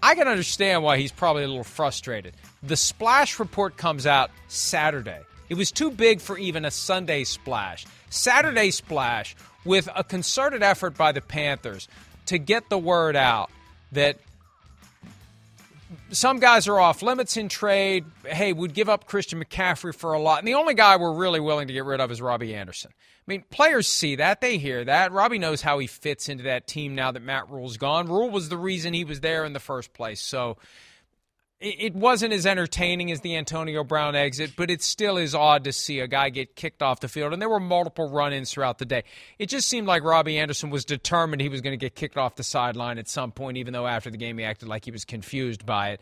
I 0.04 0.16
can 0.16 0.28
understand 0.28 0.84
why 0.84 0.98
he's 0.98 1.14
probably 1.14 1.46
a 1.46 1.48
little 1.48 1.64
frustrated. 1.64 2.34
The 2.62 2.76
splash 2.76 3.40
report 3.40 3.78
comes 3.78 4.06
out 4.06 4.32
Saturday. 4.50 5.22
It 5.48 5.54
was 5.54 5.72
too 5.72 5.92
big 5.92 6.20
for 6.20 6.38
even 6.38 6.66
a 6.66 6.72
Sunday 6.72 7.24
splash. 7.24 7.86
Saturday 8.10 8.72
splash 8.72 9.34
with 9.64 9.88
a 9.96 10.04
concerted 10.04 10.62
effort 10.62 10.98
by 10.98 11.14
the 11.14 11.22
Panthers 11.22 11.88
to 12.26 12.38
get 12.38 12.68
the 12.68 12.78
word 12.78 13.16
out 13.16 13.50
that 13.94 14.18
some 16.10 16.40
guys 16.40 16.68
are 16.68 16.80
off 16.80 17.02
limits 17.02 17.38
in 17.38 17.50
trade. 17.50 18.06
Hey, 18.26 18.54
we'd 18.54 18.74
give 18.74 18.90
up 18.90 19.06
Christian 19.06 19.44
McCaffrey 19.44 19.96
for 19.96 20.14
a 20.14 20.20
lot. 20.20 20.40
And 20.40 20.48
the 20.48 20.56
only 20.56 20.74
guy 20.74 20.98
we're 20.98 21.14
really 21.14 21.40
willing 21.40 21.68
to 21.68 21.74
get 21.74 21.86
rid 21.86 22.00
of 22.00 22.12
is 22.12 22.22
Robbie 22.22 22.56
Anderson. 22.56 22.92
I 22.96 23.32
mean, 23.32 23.44
players 23.50 23.88
see 23.88 24.18
that, 24.18 24.42
they 24.42 24.58
hear 24.58 24.84
that. 24.84 25.12
Robbie 25.14 25.40
knows 25.40 25.62
how 25.62 25.80
he 25.80 25.88
fits 25.88 26.28
into 26.28 26.44
that 26.44 26.68
team 26.68 26.94
now 26.94 27.12
that 27.12 27.22
Matt 27.22 27.50
Rhule's 27.50 27.78
gone. 27.78 28.08
Rule 28.08 28.30
was 28.30 28.50
the 28.50 28.58
reason 28.58 28.94
he 28.94 29.06
was 29.06 29.22
there 29.22 29.46
in 29.46 29.54
the 29.54 29.60
first 29.60 29.94
place. 29.94 30.22
So 30.22 30.58
it 31.66 31.96
wasn't 31.96 32.34
as 32.34 32.46
entertaining 32.46 33.10
as 33.10 33.22
the 33.22 33.38
Antonio 33.38 33.86
Brown 33.86 34.16
exit, 34.16 34.52
but 34.58 34.70
it 34.70 34.82
still 34.82 35.18
is 35.18 35.34
odd 35.34 35.64
to 35.64 35.72
see 35.72 36.02
a 36.02 36.08
guy 36.08 36.30
get 36.30 36.58
kicked 36.58 36.84
off 36.84 37.00
the 37.00 37.08
field. 37.08 37.32
And 37.32 37.42
there 37.42 37.50
were 37.50 37.60
multiple 37.60 38.12
run 38.12 38.34
ins 38.34 38.52
throughout 38.52 38.80
the 38.80 38.86
day. 38.86 39.06
It 39.40 39.48
just 39.48 39.70
seemed 39.70 39.88
like 39.88 40.04
Robbie 40.04 40.38
Anderson 40.38 40.70
was 40.70 40.84
determined 40.84 41.42
he 41.42 41.48
was 41.48 41.62
going 41.62 41.72
to 41.72 41.78
get 41.78 41.96
kicked 41.96 42.18
off 42.18 42.36
the 42.36 42.44
sideline 42.44 42.98
at 42.98 43.08
some 43.08 43.32
point, 43.32 43.58
even 43.58 43.72
though 43.72 43.88
after 43.88 44.12
the 44.12 44.18
game 44.18 44.38
he 44.38 44.44
acted 44.44 44.68
like 44.68 44.84
he 44.84 44.92
was 44.92 45.06
confused 45.06 45.66
by 45.66 45.92
it. 45.92 46.02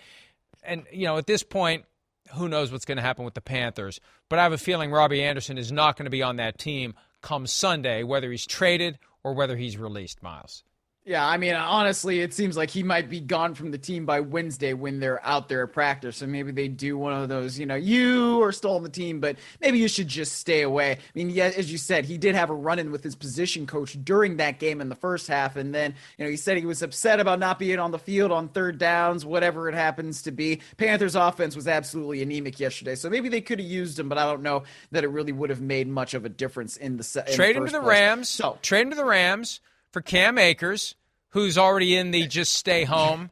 And, 0.63 0.85
you 0.91 1.05
know, 1.05 1.17
at 1.17 1.27
this 1.27 1.43
point, 1.43 1.85
who 2.33 2.49
knows 2.49 2.71
what's 2.71 2.85
going 2.85 2.97
to 2.97 3.03
happen 3.03 3.23
with 3.23 3.35
the 3.35 3.41
Panthers. 3.41 3.99
But 4.29 4.39
I 4.39 4.43
have 4.43 4.53
a 4.53 4.57
feeling 4.57 4.91
Robbie 4.91 5.21
Anderson 5.21 5.59
is 5.59 5.71
not 5.71 5.95
going 5.95 6.05
to 6.05 6.11
be 6.11 6.23
on 6.23 6.37
that 6.37 6.57
team 6.57 6.95
come 7.21 7.45
Sunday, 7.45 8.01
whether 8.01 8.31
he's 8.31 8.47
traded 8.47 8.97
or 9.23 9.33
whether 9.33 9.55
he's 9.55 9.77
released, 9.77 10.23
Miles. 10.23 10.63
Yeah, 11.03 11.27
I 11.27 11.37
mean, 11.37 11.55
honestly, 11.55 12.19
it 12.19 12.31
seems 12.31 12.55
like 12.55 12.69
he 12.69 12.83
might 12.83 13.09
be 13.09 13.19
gone 13.19 13.55
from 13.55 13.71
the 13.71 13.79
team 13.79 14.05
by 14.05 14.19
Wednesday 14.19 14.73
when 14.73 14.99
they're 14.99 15.25
out 15.25 15.49
there 15.49 15.63
at 15.63 15.73
practice. 15.73 16.17
So 16.17 16.27
maybe 16.27 16.51
they 16.51 16.67
do 16.67 16.95
one 16.95 17.13
of 17.13 17.27
those, 17.27 17.57
you 17.57 17.65
know, 17.65 17.75
you 17.75 18.43
are 18.43 18.51
still 18.51 18.75
on 18.75 18.83
the 18.83 18.89
team, 18.89 19.19
but 19.19 19.35
maybe 19.59 19.79
you 19.79 19.87
should 19.87 20.07
just 20.07 20.33
stay 20.33 20.61
away. 20.61 20.91
I 20.91 20.97
mean, 21.15 21.31
yeah, 21.31 21.51
as 21.57 21.71
you 21.71 21.79
said, 21.79 22.05
he 22.05 22.19
did 22.19 22.35
have 22.35 22.51
a 22.51 22.53
run 22.53 22.77
in 22.77 22.91
with 22.91 23.03
his 23.03 23.15
position 23.15 23.65
coach 23.65 23.97
during 24.03 24.37
that 24.37 24.59
game 24.59 24.79
in 24.79 24.89
the 24.89 24.95
first 24.95 25.27
half. 25.27 25.55
And 25.55 25.73
then, 25.73 25.95
you 26.19 26.25
know, 26.25 26.29
he 26.29 26.37
said 26.37 26.57
he 26.57 26.67
was 26.67 26.83
upset 26.83 27.19
about 27.19 27.39
not 27.39 27.57
being 27.57 27.79
on 27.79 27.89
the 27.89 27.99
field 27.99 28.31
on 28.31 28.49
third 28.49 28.77
downs, 28.77 29.25
whatever 29.25 29.67
it 29.69 29.73
happens 29.73 30.21
to 30.23 30.31
be. 30.31 30.61
Panthers 30.77 31.15
offense 31.15 31.55
was 31.55 31.67
absolutely 31.67 32.21
anemic 32.21 32.59
yesterday. 32.59 32.93
So 32.93 33.09
maybe 33.09 33.27
they 33.27 33.41
could 33.41 33.59
have 33.59 33.67
used 33.67 33.97
him, 33.97 34.07
but 34.07 34.19
I 34.19 34.25
don't 34.25 34.43
know 34.43 34.63
that 34.91 35.03
it 35.03 35.07
really 35.07 35.31
would 35.31 35.49
have 35.49 35.61
made 35.61 35.87
much 35.87 36.13
of 36.13 36.25
a 36.25 36.29
difference 36.29 36.77
in 36.77 36.97
the 36.97 37.23
in 37.27 37.33
Trade 37.33 37.55
him 37.55 37.65
to 37.65 37.71
the 37.71 37.79
place. 37.79 37.89
Rams. 37.89 38.29
So, 38.29 38.59
trade 38.61 38.83
him 38.83 38.91
to 38.91 38.95
the 38.95 39.05
Rams 39.05 39.61
for 39.91 40.01
Cam 40.01 40.37
Akers, 40.37 40.95
who's 41.29 41.57
already 41.57 41.95
in 41.95 42.11
the 42.11 42.27
just 42.27 42.53
stay 42.53 42.83
home, 42.83 43.31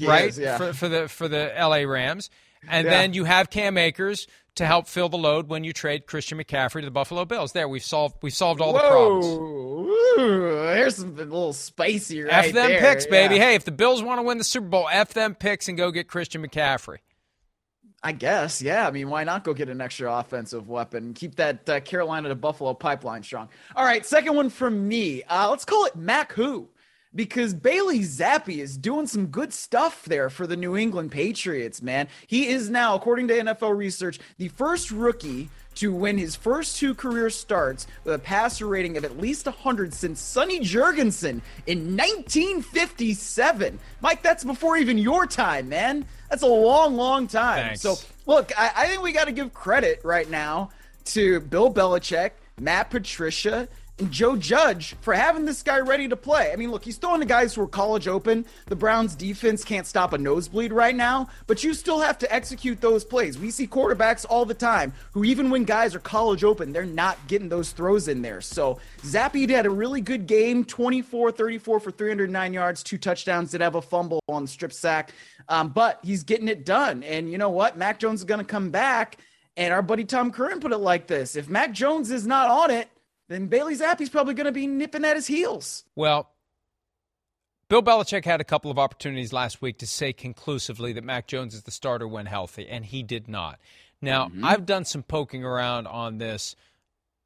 right? 0.00 0.28
Is, 0.28 0.38
yeah. 0.38 0.58
for, 0.58 0.72
for, 0.72 0.88
the 0.88 1.08
for 1.08 1.28
the 1.28 1.52
LA 1.58 1.88
Rams, 1.90 2.30
and 2.68 2.84
yeah. 2.84 2.90
then 2.90 3.12
you 3.14 3.24
have 3.24 3.50
Cam 3.50 3.78
Akers 3.78 4.26
to 4.56 4.66
help 4.66 4.88
fill 4.88 5.08
the 5.08 5.18
load 5.18 5.48
when 5.48 5.64
you 5.64 5.72
trade 5.72 6.06
Christian 6.06 6.38
McCaffrey 6.38 6.80
to 6.80 6.86
the 6.86 6.90
Buffalo 6.90 7.24
Bills. 7.24 7.52
There, 7.52 7.68
we've 7.68 7.84
solved 7.84 8.16
we've 8.22 8.34
solved 8.34 8.60
all 8.60 8.72
Whoa. 8.72 8.82
the 8.82 8.88
problems. 8.88 9.26
Ooh, 9.26 10.50
there's 10.64 10.96
something 10.96 11.20
a 11.20 11.24
little 11.24 11.52
spicy 11.52 12.22
right 12.22 12.46
F 12.46 12.52
them 12.52 12.68
there. 12.68 12.80
picks, 12.80 13.06
baby. 13.06 13.36
Yeah. 13.36 13.42
Hey, 13.42 13.54
if 13.54 13.64
the 13.64 13.72
Bills 13.72 14.02
want 14.02 14.18
to 14.18 14.22
win 14.22 14.38
the 14.38 14.44
Super 14.44 14.68
Bowl, 14.68 14.88
F 14.90 15.12
them 15.14 15.34
picks 15.34 15.68
and 15.68 15.76
go 15.76 15.90
get 15.90 16.08
Christian 16.08 16.46
McCaffrey. 16.46 16.98
I 18.06 18.12
guess, 18.12 18.62
yeah. 18.62 18.86
I 18.86 18.92
mean, 18.92 19.10
why 19.10 19.24
not 19.24 19.42
go 19.42 19.52
get 19.52 19.68
an 19.68 19.80
extra 19.80 20.16
offensive 20.16 20.68
weapon? 20.68 21.12
Keep 21.12 21.34
that 21.34 21.68
uh, 21.68 21.80
Carolina 21.80 22.28
to 22.28 22.36
Buffalo 22.36 22.72
pipeline 22.72 23.24
strong. 23.24 23.48
All 23.74 23.84
right, 23.84 24.06
second 24.06 24.36
one 24.36 24.48
from 24.48 24.86
me. 24.86 25.24
Uh, 25.24 25.50
let's 25.50 25.64
call 25.64 25.86
it 25.86 25.96
Mac 25.96 26.32
Who 26.34 26.68
because 27.16 27.52
Bailey 27.52 28.02
Zappe 28.02 28.58
is 28.58 28.78
doing 28.78 29.08
some 29.08 29.26
good 29.26 29.52
stuff 29.52 30.04
there 30.04 30.30
for 30.30 30.46
the 30.46 30.56
New 30.56 30.76
England 30.76 31.10
Patriots, 31.10 31.82
man. 31.82 32.06
He 32.28 32.46
is 32.46 32.70
now, 32.70 32.94
according 32.94 33.26
to 33.26 33.34
NFL 33.38 33.76
research, 33.76 34.20
the 34.38 34.48
first 34.50 34.92
rookie 34.92 35.48
to 35.74 35.92
win 35.92 36.16
his 36.16 36.36
first 36.36 36.76
two 36.76 36.94
career 36.94 37.28
starts 37.28 37.88
with 38.04 38.14
a 38.14 38.18
passer 38.20 38.68
rating 38.68 38.96
of 38.96 39.04
at 39.04 39.18
least 39.18 39.46
100 39.46 39.92
since 39.92 40.20
Sonny 40.20 40.60
Jurgensen 40.60 41.40
in 41.66 41.96
1957. 41.96 43.80
Mike, 44.00 44.22
that's 44.22 44.44
before 44.44 44.76
even 44.76 44.96
your 44.96 45.26
time, 45.26 45.68
man. 45.68 46.06
That's 46.28 46.42
a 46.42 46.46
long, 46.46 46.96
long 46.96 47.26
time. 47.26 47.68
Thanks. 47.68 47.80
So, 47.80 47.96
look, 48.26 48.52
I, 48.58 48.72
I 48.76 48.86
think 48.86 49.02
we 49.02 49.12
got 49.12 49.26
to 49.26 49.32
give 49.32 49.54
credit 49.54 50.00
right 50.04 50.28
now 50.28 50.70
to 51.06 51.40
Bill 51.40 51.72
Belichick, 51.72 52.32
Matt 52.60 52.90
Patricia, 52.90 53.68
Joe 54.10 54.36
Judge 54.36 54.94
for 55.00 55.14
having 55.14 55.46
this 55.46 55.62
guy 55.62 55.78
ready 55.78 56.06
to 56.08 56.16
play. 56.16 56.52
I 56.52 56.56
mean, 56.56 56.70
look, 56.70 56.84
he's 56.84 56.98
throwing 56.98 57.20
to 57.20 57.26
guys 57.26 57.54
who 57.54 57.62
are 57.62 57.66
college 57.66 58.06
open. 58.06 58.44
The 58.66 58.76
Browns 58.76 59.14
defense 59.14 59.64
can't 59.64 59.86
stop 59.86 60.12
a 60.12 60.18
nosebleed 60.18 60.72
right 60.72 60.94
now, 60.94 61.28
but 61.46 61.64
you 61.64 61.72
still 61.72 62.00
have 62.00 62.18
to 62.18 62.32
execute 62.32 62.80
those 62.82 63.04
plays. 63.04 63.38
We 63.38 63.50
see 63.50 63.66
quarterbacks 63.66 64.26
all 64.28 64.44
the 64.44 64.54
time 64.54 64.92
who, 65.12 65.24
even 65.24 65.48
when 65.48 65.64
guys 65.64 65.94
are 65.94 66.00
college 66.00 66.44
open, 66.44 66.72
they're 66.72 66.84
not 66.84 67.16
getting 67.26 67.48
those 67.48 67.70
throws 67.70 68.08
in 68.08 68.20
there. 68.20 68.42
So 68.42 68.78
Zappe 69.02 69.48
had 69.48 69.64
a 69.64 69.70
really 69.70 70.02
good 70.02 70.26
game 70.26 70.64
24 70.64 71.32
34 71.32 71.80
for 71.80 71.90
309 71.90 72.52
yards, 72.52 72.82
two 72.82 72.98
touchdowns, 72.98 73.52
did 73.52 73.62
have 73.62 73.76
a 73.76 73.82
fumble 73.82 74.20
on 74.28 74.42
the 74.42 74.48
strip 74.48 74.72
sack, 74.72 75.12
um, 75.48 75.68
but 75.68 76.00
he's 76.02 76.22
getting 76.22 76.48
it 76.48 76.66
done. 76.66 77.02
And 77.02 77.30
you 77.30 77.38
know 77.38 77.50
what? 77.50 77.78
Mac 77.78 77.98
Jones 77.98 78.20
is 78.20 78.24
going 78.24 78.40
to 78.40 78.44
come 78.44 78.70
back. 78.70 79.18
And 79.58 79.72
our 79.72 79.80
buddy 79.80 80.04
Tom 80.04 80.32
Curran 80.32 80.60
put 80.60 80.72
it 80.72 80.78
like 80.78 81.06
this 81.06 81.34
if 81.34 81.48
Mac 81.48 81.72
Jones 81.72 82.10
is 82.10 82.26
not 82.26 82.50
on 82.50 82.70
it, 82.70 82.90
then 83.28 83.46
Bailey 83.46 83.74
Zappe's 83.74 84.08
probably 84.08 84.34
going 84.34 84.46
to 84.46 84.52
be 84.52 84.66
nipping 84.66 85.04
at 85.04 85.16
his 85.16 85.26
heels. 85.26 85.84
Well, 85.94 86.30
Bill 87.68 87.82
Belichick 87.82 88.24
had 88.24 88.40
a 88.40 88.44
couple 88.44 88.70
of 88.70 88.78
opportunities 88.78 89.32
last 89.32 89.60
week 89.60 89.78
to 89.78 89.86
say 89.86 90.12
conclusively 90.12 90.92
that 90.92 91.02
Mac 91.02 91.26
Jones 91.26 91.54
is 91.54 91.64
the 91.64 91.72
starter 91.72 92.06
when 92.06 92.26
healthy, 92.26 92.68
and 92.68 92.84
he 92.84 93.02
did 93.02 93.26
not. 93.26 93.58
Now, 94.00 94.26
mm-hmm. 94.26 94.44
I've 94.44 94.66
done 94.66 94.84
some 94.84 95.02
poking 95.02 95.44
around 95.44 95.86
on 95.88 96.18
this. 96.18 96.54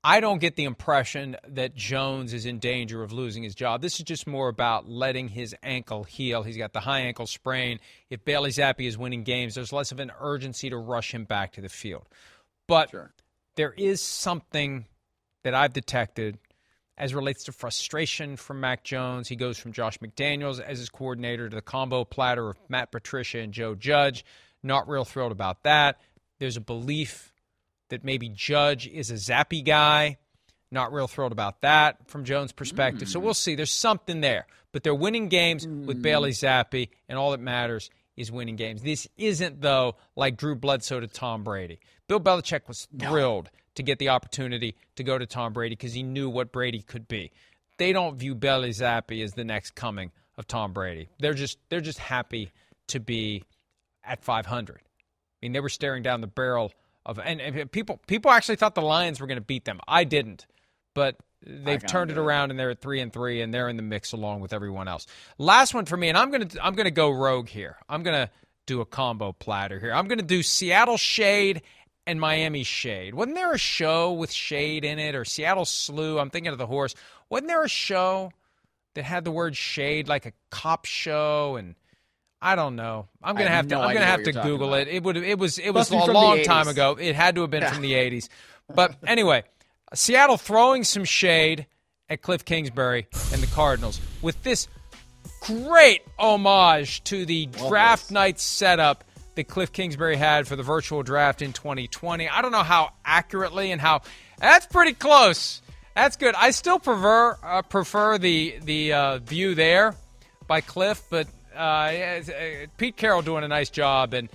I 0.02 0.20
don't 0.20 0.38
get 0.38 0.56
the 0.56 0.64
impression 0.64 1.36
that 1.46 1.74
Jones 1.74 2.32
is 2.32 2.46
in 2.46 2.58
danger 2.58 3.02
of 3.02 3.12
losing 3.12 3.42
his 3.42 3.54
job. 3.54 3.82
This 3.82 3.98
is 3.98 4.04
just 4.04 4.26
more 4.26 4.48
about 4.48 4.88
letting 4.88 5.28
his 5.28 5.54
ankle 5.62 6.04
heal. 6.04 6.42
He's 6.42 6.56
got 6.56 6.72
the 6.72 6.80
high 6.80 7.00
ankle 7.00 7.26
sprain. 7.26 7.80
If 8.08 8.24
Bailey 8.24 8.48
Zappe 8.48 8.86
is 8.86 8.96
winning 8.96 9.24
games, 9.24 9.54
there's 9.54 9.74
less 9.74 9.92
of 9.92 10.00
an 10.00 10.10
urgency 10.18 10.70
to 10.70 10.78
rush 10.78 11.12
him 11.12 11.24
back 11.24 11.52
to 11.52 11.60
the 11.60 11.68
field. 11.68 12.08
But 12.66 12.92
sure. 12.92 13.12
there 13.56 13.74
is 13.76 14.00
something 14.00 14.86
that 15.42 15.54
I've 15.54 15.72
detected 15.72 16.38
as 17.00 17.14
relates 17.14 17.44
to 17.44 17.52
frustration 17.52 18.36
from 18.36 18.60
Mac 18.60 18.84
Jones. 18.84 19.26
He 19.26 19.36
goes 19.36 19.58
from 19.58 19.72
Josh 19.72 19.98
McDaniels 19.98 20.60
as 20.60 20.78
his 20.78 20.90
coordinator 20.90 21.48
to 21.48 21.56
the 21.56 21.62
combo 21.62 22.04
platter 22.04 22.50
of 22.50 22.58
Matt 22.68 22.92
Patricia 22.92 23.38
and 23.38 23.52
Joe 23.52 23.74
Judge. 23.74 24.24
Not 24.62 24.86
real 24.86 25.06
thrilled 25.06 25.32
about 25.32 25.62
that. 25.62 25.98
There's 26.38 26.58
a 26.58 26.60
belief 26.60 27.32
that 27.88 28.04
maybe 28.04 28.28
Judge 28.28 28.86
is 28.86 29.10
a 29.10 29.14
Zappe 29.14 29.64
guy. 29.64 30.18
Not 30.70 30.92
real 30.92 31.08
thrilled 31.08 31.32
about 31.32 31.62
that 31.62 32.08
from 32.08 32.24
Jones' 32.24 32.52
perspective. 32.52 33.08
Mm. 33.08 33.12
So 33.12 33.18
we'll 33.18 33.34
see. 33.34 33.54
There's 33.54 33.72
something 33.72 34.20
there. 34.20 34.46
But 34.72 34.84
they're 34.84 34.94
winning 34.94 35.28
games 35.28 35.66
mm. 35.66 35.86
with 35.86 36.00
Bailey 36.00 36.30
Zappe, 36.30 36.90
and 37.08 37.18
all 37.18 37.32
that 37.32 37.40
matters 37.40 37.90
is 38.16 38.30
winning 38.30 38.56
games. 38.56 38.82
This 38.82 39.08
isn't, 39.16 39.62
though, 39.62 39.96
like 40.14 40.36
Drew 40.36 40.54
Bledsoe 40.54 41.00
to 41.00 41.06
Tom 41.06 41.42
Brady. 41.42 41.80
Bill 42.06 42.20
Belichick 42.20 42.68
was 42.68 42.86
thrilled 42.98 43.50
to 43.80 43.84
get 43.84 43.98
the 43.98 44.10
opportunity 44.10 44.76
to 44.96 45.02
go 45.02 45.18
to 45.18 45.26
Tom 45.26 45.52
Brady 45.52 45.74
because 45.74 45.92
he 45.92 46.02
knew 46.02 46.28
what 46.28 46.52
Brady 46.52 46.82
could 46.82 47.08
be. 47.08 47.32
They 47.78 47.92
don't 47.92 48.16
view 48.16 48.34
Bailey 48.34 48.70
Zappe 48.70 49.22
as 49.24 49.32
the 49.32 49.44
next 49.44 49.74
coming 49.74 50.12
of 50.36 50.46
Tom 50.46 50.72
Brady. 50.72 51.08
They're 51.18 51.34
just 51.34 51.58
they're 51.68 51.80
just 51.80 51.98
happy 51.98 52.52
to 52.88 53.00
be 53.00 53.44
at 54.04 54.22
500. 54.22 54.76
I 54.76 54.82
mean, 55.42 55.52
they 55.52 55.60
were 55.60 55.68
staring 55.68 56.02
down 56.02 56.20
the 56.20 56.26
barrel 56.26 56.72
of 57.06 57.18
and, 57.18 57.40
and 57.40 57.72
people 57.72 58.00
people 58.06 58.30
actually 58.30 58.56
thought 58.56 58.74
the 58.74 58.82
Lions 58.82 59.20
were 59.20 59.26
going 59.26 59.38
to 59.38 59.44
beat 59.44 59.64
them. 59.64 59.80
I 59.88 60.04
didn't, 60.04 60.46
but 60.94 61.16
they've 61.44 61.84
turned 61.84 62.10
it 62.10 62.18
around 62.18 62.50
and 62.50 62.60
they're 62.60 62.70
at 62.70 62.80
three 62.80 63.00
and 63.00 63.12
three 63.12 63.40
and 63.40 63.52
they're 63.52 63.68
in 63.68 63.76
the 63.76 63.82
mix 63.82 64.12
along 64.12 64.40
with 64.40 64.52
everyone 64.52 64.88
else. 64.88 65.06
Last 65.38 65.72
one 65.72 65.86
for 65.86 65.96
me, 65.96 66.08
and 66.08 66.18
I'm 66.18 66.30
gonna 66.30 66.48
I'm 66.62 66.74
gonna 66.74 66.90
go 66.90 67.10
rogue 67.10 67.48
here. 67.48 67.76
I'm 67.88 68.02
gonna 68.02 68.30
do 68.66 68.80
a 68.80 68.86
combo 68.86 69.32
platter 69.32 69.80
here. 69.80 69.92
I'm 69.92 70.06
gonna 70.06 70.22
do 70.22 70.42
Seattle 70.42 70.98
Shade 70.98 71.62
and 72.10 72.20
Miami 72.20 72.64
Shade. 72.64 73.14
Wasn't 73.14 73.36
there 73.36 73.52
a 73.52 73.58
show 73.58 74.12
with 74.12 74.32
Shade 74.32 74.84
in 74.84 74.98
it 74.98 75.14
or 75.14 75.24
Seattle 75.24 75.64
Slew? 75.64 76.18
I'm 76.18 76.28
thinking 76.28 76.50
of 76.50 76.58
the 76.58 76.66
horse. 76.66 76.92
Wasn't 77.28 77.46
there 77.46 77.62
a 77.62 77.68
show 77.68 78.32
that 78.94 79.04
had 79.04 79.24
the 79.24 79.30
word 79.30 79.56
Shade, 79.56 80.08
like 80.08 80.26
a 80.26 80.32
cop 80.50 80.86
show 80.86 81.54
and 81.54 81.76
I 82.42 82.56
don't 82.56 82.74
know. 82.74 83.06
I'm 83.22 83.36
gonna 83.36 83.48
have, 83.48 83.56
have, 83.56 83.68
to. 83.68 83.74
No 83.76 83.82
I'm 83.82 83.94
gonna 83.94 84.06
have 84.06 84.24
to 84.24 84.32
Google 84.32 84.74
about. 84.74 84.88
it. 84.88 84.88
It 84.88 85.02
would. 85.04 85.18
It 85.18 85.38
was. 85.38 85.58
It 85.58 85.72
was 85.72 85.90
a 85.90 85.96
long 85.96 86.42
time 86.42 86.68
ago. 86.68 86.96
It 86.98 87.14
had 87.14 87.34
to 87.34 87.42
have 87.42 87.50
been 87.50 87.62
yeah. 87.62 87.72
from 87.72 87.82
the 87.82 87.92
'80s. 88.10 88.28
But 88.74 88.96
anyway, 89.06 89.44
Seattle 89.92 90.38
throwing 90.38 90.82
some 90.82 91.04
shade 91.04 91.66
at 92.08 92.22
Cliff 92.22 92.44
Kingsbury 92.44 93.08
and 93.32 93.42
the 93.42 93.46
Cardinals 93.48 94.00
with 94.22 94.42
this 94.42 94.68
great 95.42 96.00
homage 96.18 97.04
to 97.04 97.26
the 97.26 97.46
draft 97.46 98.10
night 98.10 98.40
setup 98.40 99.04
that 99.34 99.48
Cliff 99.48 99.72
Kingsbury 99.72 100.16
had 100.16 100.46
for 100.46 100.56
the 100.56 100.62
virtual 100.62 101.02
draft 101.02 101.42
in 101.42 101.52
2020. 101.52 102.28
I 102.28 102.42
don't 102.42 102.52
know 102.52 102.62
how 102.62 102.92
accurately 103.04 103.72
and 103.72 103.80
how 103.80 104.02
that's 104.38 104.66
pretty 104.66 104.92
close. 104.92 105.62
That's 105.94 106.16
good. 106.16 106.34
I 106.34 106.50
still 106.50 106.78
prefer 106.78 107.36
uh, 107.42 107.62
prefer 107.62 108.18
the 108.18 108.56
the 108.62 108.92
uh, 108.92 109.18
view 109.18 109.54
there 109.54 109.94
by 110.46 110.60
Cliff, 110.60 111.02
but 111.10 111.26
uh, 111.54 111.58
uh 111.58 112.22
Pete 112.76 112.96
Carroll 112.96 113.22
doing 113.22 113.44
a 113.44 113.48
nice 113.48 113.70
job 113.70 114.14
and 114.14 114.28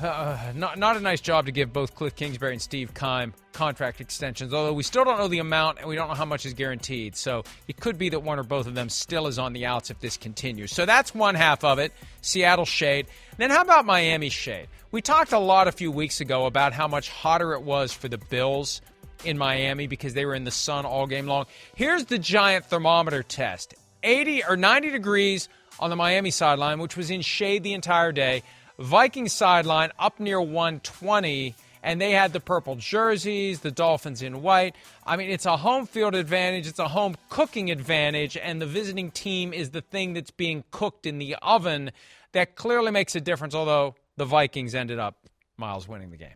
uh, 0.00 0.52
not 0.54 0.78
not 0.78 0.96
a 0.96 1.00
nice 1.00 1.20
job 1.20 1.46
to 1.46 1.52
give 1.52 1.72
both 1.72 1.94
Cliff 1.94 2.16
Kingsbury 2.16 2.52
and 2.52 2.60
Steve 2.60 2.92
Keim 2.94 3.32
contract 3.52 4.00
extensions. 4.00 4.52
Although 4.52 4.72
we 4.72 4.82
still 4.82 5.04
don't 5.04 5.18
know 5.18 5.28
the 5.28 5.38
amount 5.38 5.78
and 5.78 5.88
we 5.88 5.94
don't 5.94 6.08
know 6.08 6.14
how 6.14 6.24
much 6.24 6.44
is 6.44 6.52
guaranteed, 6.52 7.16
so 7.16 7.44
it 7.68 7.78
could 7.78 7.96
be 7.96 8.08
that 8.08 8.20
one 8.20 8.38
or 8.38 8.42
both 8.42 8.66
of 8.66 8.74
them 8.74 8.88
still 8.88 9.28
is 9.28 9.38
on 9.38 9.52
the 9.52 9.66
outs 9.66 9.90
if 9.90 10.00
this 10.00 10.16
continues. 10.16 10.72
So 10.72 10.84
that's 10.84 11.14
one 11.14 11.36
half 11.36 11.62
of 11.62 11.78
it. 11.78 11.92
Seattle 12.22 12.64
shade. 12.64 13.06
Then 13.36 13.50
how 13.50 13.62
about 13.62 13.86
Miami 13.86 14.30
shade? 14.30 14.66
We 14.90 15.00
talked 15.00 15.32
a 15.32 15.38
lot 15.38 15.68
a 15.68 15.72
few 15.72 15.92
weeks 15.92 16.20
ago 16.20 16.46
about 16.46 16.72
how 16.72 16.88
much 16.88 17.08
hotter 17.08 17.52
it 17.52 17.62
was 17.62 17.92
for 17.92 18.08
the 18.08 18.18
Bills 18.18 18.80
in 19.24 19.38
Miami 19.38 19.86
because 19.86 20.14
they 20.14 20.26
were 20.26 20.34
in 20.34 20.44
the 20.44 20.50
sun 20.50 20.84
all 20.84 21.06
game 21.06 21.26
long. 21.26 21.46
Here's 21.76 22.06
the 22.06 22.18
giant 22.18 22.66
thermometer 22.66 23.22
test: 23.22 23.74
80 24.02 24.44
or 24.44 24.56
90 24.56 24.90
degrees 24.90 25.48
on 25.78 25.90
the 25.90 25.96
Miami 25.96 26.30
sideline, 26.30 26.80
which 26.80 26.96
was 26.96 27.10
in 27.10 27.20
shade 27.20 27.62
the 27.62 27.74
entire 27.74 28.10
day. 28.10 28.42
Viking 28.78 29.28
sideline 29.28 29.90
up 29.98 30.18
near 30.18 30.40
120, 30.40 31.54
and 31.82 32.00
they 32.00 32.12
had 32.12 32.32
the 32.32 32.40
purple 32.40 32.74
jerseys, 32.74 33.60
the 33.60 33.70
Dolphins 33.70 34.22
in 34.22 34.42
white. 34.42 34.74
I 35.06 35.16
mean, 35.16 35.30
it's 35.30 35.46
a 35.46 35.56
home 35.56 35.86
field 35.86 36.14
advantage, 36.14 36.66
it's 36.66 36.78
a 36.78 36.88
home 36.88 37.16
cooking 37.28 37.70
advantage, 37.70 38.36
and 38.36 38.60
the 38.60 38.66
visiting 38.66 39.10
team 39.10 39.52
is 39.52 39.70
the 39.70 39.80
thing 39.80 40.14
that's 40.14 40.30
being 40.32 40.64
cooked 40.70 41.06
in 41.06 41.18
the 41.18 41.36
oven. 41.40 41.92
That 42.32 42.56
clearly 42.56 42.90
makes 42.90 43.14
a 43.14 43.20
difference, 43.20 43.54
although 43.54 43.94
the 44.16 44.24
Vikings 44.24 44.74
ended 44.74 44.98
up, 44.98 45.16
Miles, 45.56 45.86
winning 45.86 46.10
the 46.10 46.16
game. 46.16 46.34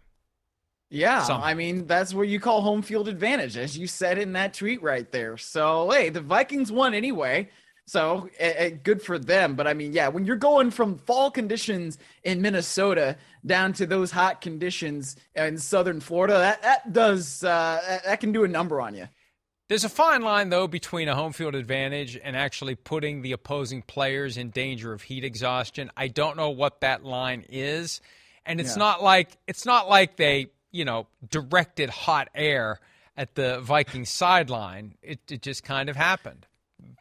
Yeah, 0.91 1.23
Somehow. 1.23 1.45
I 1.45 1.55
mean 1.55 1.87
that's 1.87 2.15
what 2.15 2.29
you 2.29 2.41
call 2.41 2.63
home 2.63 2.81
field 2.83 3.09
advantage, 3.09 3.57
as 3.57 3.77
you 3.77 3.87
said 3.87 4.17
in 4.17 4.33
that 4.33 4.55
tweet 4.55 4.83
right 4.83 5.11
there. 5.13 5.37
So 5.37 5.91
hey, 5.91 6.09
the 6.09 6.23
Vikings 6.23 6.73
won 6.73 6.95
anyway. 6.95 7.51
So 7.89 8.29
good 8.83 9.01
for 9.01 9.19
them. 9.19 9.55
But 9.55 9.67
I 9.67 9.73
mean, 9.73 9.95
yeah, 9.95 10.09
when 10.09 10.27
you're 10.27 10.37
going 10.37 10.71
from 10.71 10.99
fall 10.99 11.31
conditions 11.31 11.97
in 12.23 12.43
Minnesota 12.43 13.17
down 13.47 13.73
to 13.75 13.87
those 13.87 14.11
hot 14.11 14.43
conditions 14.43 15.17
in 15.35 15.57
southern 15.57 16.01
Florida, 16.01 16.35
that 16.35 16.61
that 16.61 16.93
does 16.93 17.43
uh, 17.43 18.01
that 18.05 18.21
can 18.21 18.33
do 18.33 18.45
a 18.45 18.49
number 18.49 18.83
on 18.83 18.95
you. 18.95 19.09
There's 19.71 19.85
a 19.85 19.89
fine 19.89 20.21
line 20.21 20.51
though 20.51 20.67
between 20.67 21.09
a 21.09 21.15
home 21.15 21.33
field 21.33 21.55
advantage 21.55 22.19
and 22.23 22.37
actually 22.37 22.75
putting 22.75 23.23
the 23.23 23.33
opposing 23.33 23.81
players 23.81 24.37
in 24.37 24.51
danger 24.51 24.93
of 24.93 25.01
heat 25.01 25.25
exhaustion. 25.25 25.91
I 25.97 26.09
don't 26.09 26.37
know 26.37 26.51
what 26.51 26.83
that 26.83 27.05
line 27.05 27.47
is, 27.49 28.03
and 28.45 28.61
it's 28.61 28.77
yeah. 28.77 28.81
not 28.81 29.03
like 29.03 29.31
it's 29.47 29.65
not 29.65 29.89
like 29.89 30.17
they 30.17 30.49
you 30.73 30.85
know 30.85 31.07
directed 31.27 31.89
hot 31.89 32.29
air 32.35 32.81
at 33.17 33.35
the 33.35 33.61
Vikings 33.61 34.11
sideline. 34.11 34.95
It, 35.01 35.21
it 35.31 35.41
just 35.41 35.65
kind 35.65 35.89
of 35.89 35.97
happened 35.97 36.47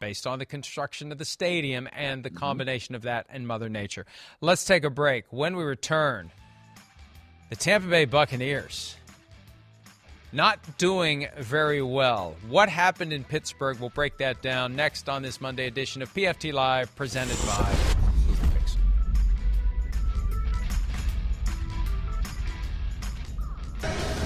based 0.00 0.26
on 0.26 0.38
the 0.38 0.46
construction 0.46 1.12
of 1.12 1.18
the 1.18 1.24
stadium 1.24 1.88
and 1.92 2.22
the 2.22 2.30
mm-hmm. 2.30 2.38
combination 2.38 2.94
of 2.94 3.02
that 3.02 3.26
and 3.28 3.46
Mother 3.46 3.68
Nature. 3.68 4.06
Let's 4.40 4.64
take 4.64 4.84
a 4.84 4.90
break. 4.90 5.24
When 5.30 5.56
we 5.56 5.64
return, 5.64 6.30
the 7.50 7.56
Tampa 7.56 7.88
Bay 7.88 8.04
Buccaneers 8.04 8.96
not 10.32 10.78
doing 10.78 11.26
very 11.38 11.80
well. 11.82 12.36
What 12.48 12.68
happened 12.68 13.12
in 13.12 13.24
Pittsburgh? 13.24 13.78
We'll 13.80 13.90
break 13.90 14.18
that 14.18 14.42
down 14.42 14.76
next 14.76 15.08
on 15.08 15.22
this 15.22 15.40
Monday 15.40 15.66
edition 15.66 16.02
of 16.02 16.12
PFT 16.12 16.52
Live 16.52 16.94
presented 16.96 17.38
by. 17.46 17.74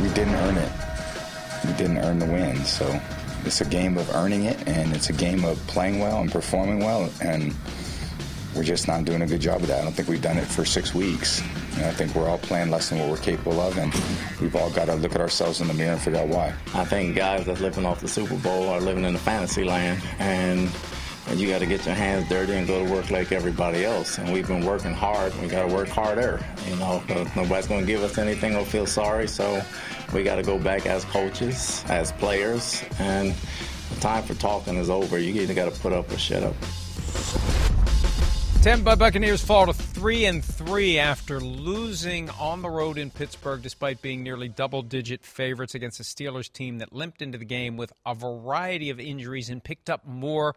We 0.01 0.09
didn't 0.09 0.35
earn 0.35 0.57
it. 0.57 0.73
We 1.65 1.73
didn't 1.75 1.99
earn 1.99 2.19
the 2.19 2.27
win, 2.27 2.57
so 2.65 3.01
it's 3.45 3.61
a 3.61 3.65
game 3.65 3.97
of 3.99 4.09
earning 4.15 4.45
it, 4.45 4.67
and 4.67 4.95
it's 4.95 5.11
a 5.11 5.13
game 5.13 5.45
of 5.45 5.59
playing 5.67 5.99
well 5.99 6.21
and 6.21 6.31
performing 6.31 6.81
well, 6.81 7.11
and 7.21 7.55
we're 8.55 8.63
just 8.63 8.87
not 8.87 9.05
doing 9.05 9.23
a 9.23 9.27
good 9.27 9.41
job 9.41 9.63
of 9.63 9.69
that. 9.69 9.81
I 9.81 9.85
don't 9.85 9.93
think 9.93 10.09
we've 10.09 10.21
done 10.21 10.37
it 10.37 10.45
for 10.47 10.65
six 10.65 10.95
weeks. 10.95 11.43
And 11.77 11.87
I 11.87 11.91
think 11.91 12.15
we're 12.15 12.29
all 12.29 12.39
playing 12.39 12.71
less 12.71 12.91
than 12.91 12.99
what 12.99 13.09
we're 13.09 13.17
capable 13.17 13.59
of, 13.61 13.79
and 13.79 13.93
we've 14.41 14.55
all 14.55 14.71
got 14.71 14.87
to 14.87 14.95
look 14.95 15.15
at 15.15 15.23
ourselves 15.23 15.63
in 15.63 15.69
the 15.69 15.75
mirror 15.75 15.93
and 15.93 16.01
figure 16.01 16.21
out 16.21 16.29
why. 16.29 16.55
I 16.75 16.85
think 16.85 17.17
guys 17.17 17.47
that's 17.47 17.61
living 17.61 17.87
off 17.87 18.01
the 18.01 18.09
Super 18.09 18.37
Bowl 18.37 18.69
are 18.69 18.81
living 18.81 19.05
in 19.05 19.15
a 19.15 19.19
fantasy 19.19 19.65
land, 19.65 20.03
and 20.19 20.69
and 21.33 21.41
you 21.41 21.49
got 21.49 21.61
to 21.61 21.67
get 21.67 21.87
your 21.87 21.95
hands 21.95 22.29
dirty 22.29 22.53
and 22.53 22.67
go 22.67 22.85
to 22.85 22.93
work 22.93 23.11
like 23.11 23.33
everybody 23.33 23.87
else. 23.87 24.19
And 24.19 24.31
we've 24.35 24.47
been 24.47 24.67
working 24.67 24.93
hard. 24.93 25.35
We 25.41 25.49
got 25.49 25.67
to 25.67 25.75
work 25.75 25.89
harder. 25.89 26.45
You 26.69 26.77
know, 26.77 27.03
nobody's 27.35 27.67
going 27.67 27.81
to 27.81 27.87
give 27.87 28.03
us 28.03 28.19
anything 28.19 28.55
or 28.55 28.67
feel 28.67 28.85
sorry. 28.85 29.27
So 29.27 29.63
we 30.13 30.25
got 30.25 30.37
to 30.37 30.43
go 30.43 30.59
back 30.59 30.85
as 30.85 31.07
coaches, 31.07 31.83
as 31.89 32.13
players, 32.13 32.85
and 32.99 33.35
the 33.95 34.01
time 34.01 34.25
for 34.25 34.35
talking 34.35 34.77
is 34.77 34.91
over. 34.91 35.19
You 35.19 35.41
either 35.41 35.55
got 35.55 35.73
to 35.73 35.81
put 35.81 35.95
up 35.95 36.13
or 36.13 36.19
shut 36.19 36.43
up. 36.43 36.55
Tampa 38.61 38.91
Bay 38.91 38.97
Buccaneers 38.97 39.43
fall 39.43 39.65
to 39.67 39.73
three 39.73 40.27
and 40.27 40.45
three 40.45 40.99
after 40.99 41.41
losing 41.41 42.29
on 42.29 42.61
the 42.61 42.69
road 42.69 42.99
in 42.99 43.11
Pittsburgh, 43.11 43.63
despite 43.63 44.03
being 44.03 44.23
nearly 44.23 44.49
double-digit 44.49 45.25
favorites 45.25 45.75
against 45.75 45.99
a 45.99 46.03
Steelers 46.03 46.53
team 46.53 46.79
that 46.79 46.93
limped 46.93 47.23
into 47.23 47.39
the 47.39 47.47
game 47.47 47.79
with 47.79 47.91
a 48.05 48.15
variety 48.15 48.91
of 48.91 49.01
injuries 49.01 49.49
and 49.49 49.65
picked 49.65 49.89
up 49.89 50.07
more 50.07 50.55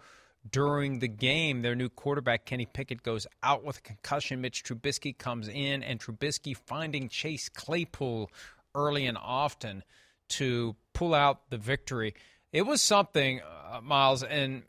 during 0.50 1.00
the 1.00 1.08
game. 1.08 1.62
Their 1.62 1.76
new 1.76 1.90
quarterback 1.90 2.46
Kenny 2.46 2.66
Pickett 2.66 3.04
goes 3.04 3.28
out 3.44 3.64
with 3.64 3.78
a 3.78 3.82
concussion. 3.82 4.42
Mitch 4.42 4.64
Trubisky 4.64 5.18
comes 5.18 5.48
in, 5.48 5.84
and 5.84 6.00
Trubisky 6.00 6.56
finding 6.56 7.10
Chase 7.10 7.50
Claypool 7.50 8.32
early 8.74 9.06
and 9.06 9.18
often 9.18 9.84
to 10.30 10.76
pull 10.94 11.14
out 11.14 11.50
the 11.50 11.58
victory. 11.58 12.14
It 12.52 12.64
was 12.64 12.82
something, 12.82 13.42
uh, 13.42 13.82
Miles, 13.82 14.24
and 14.24 14.64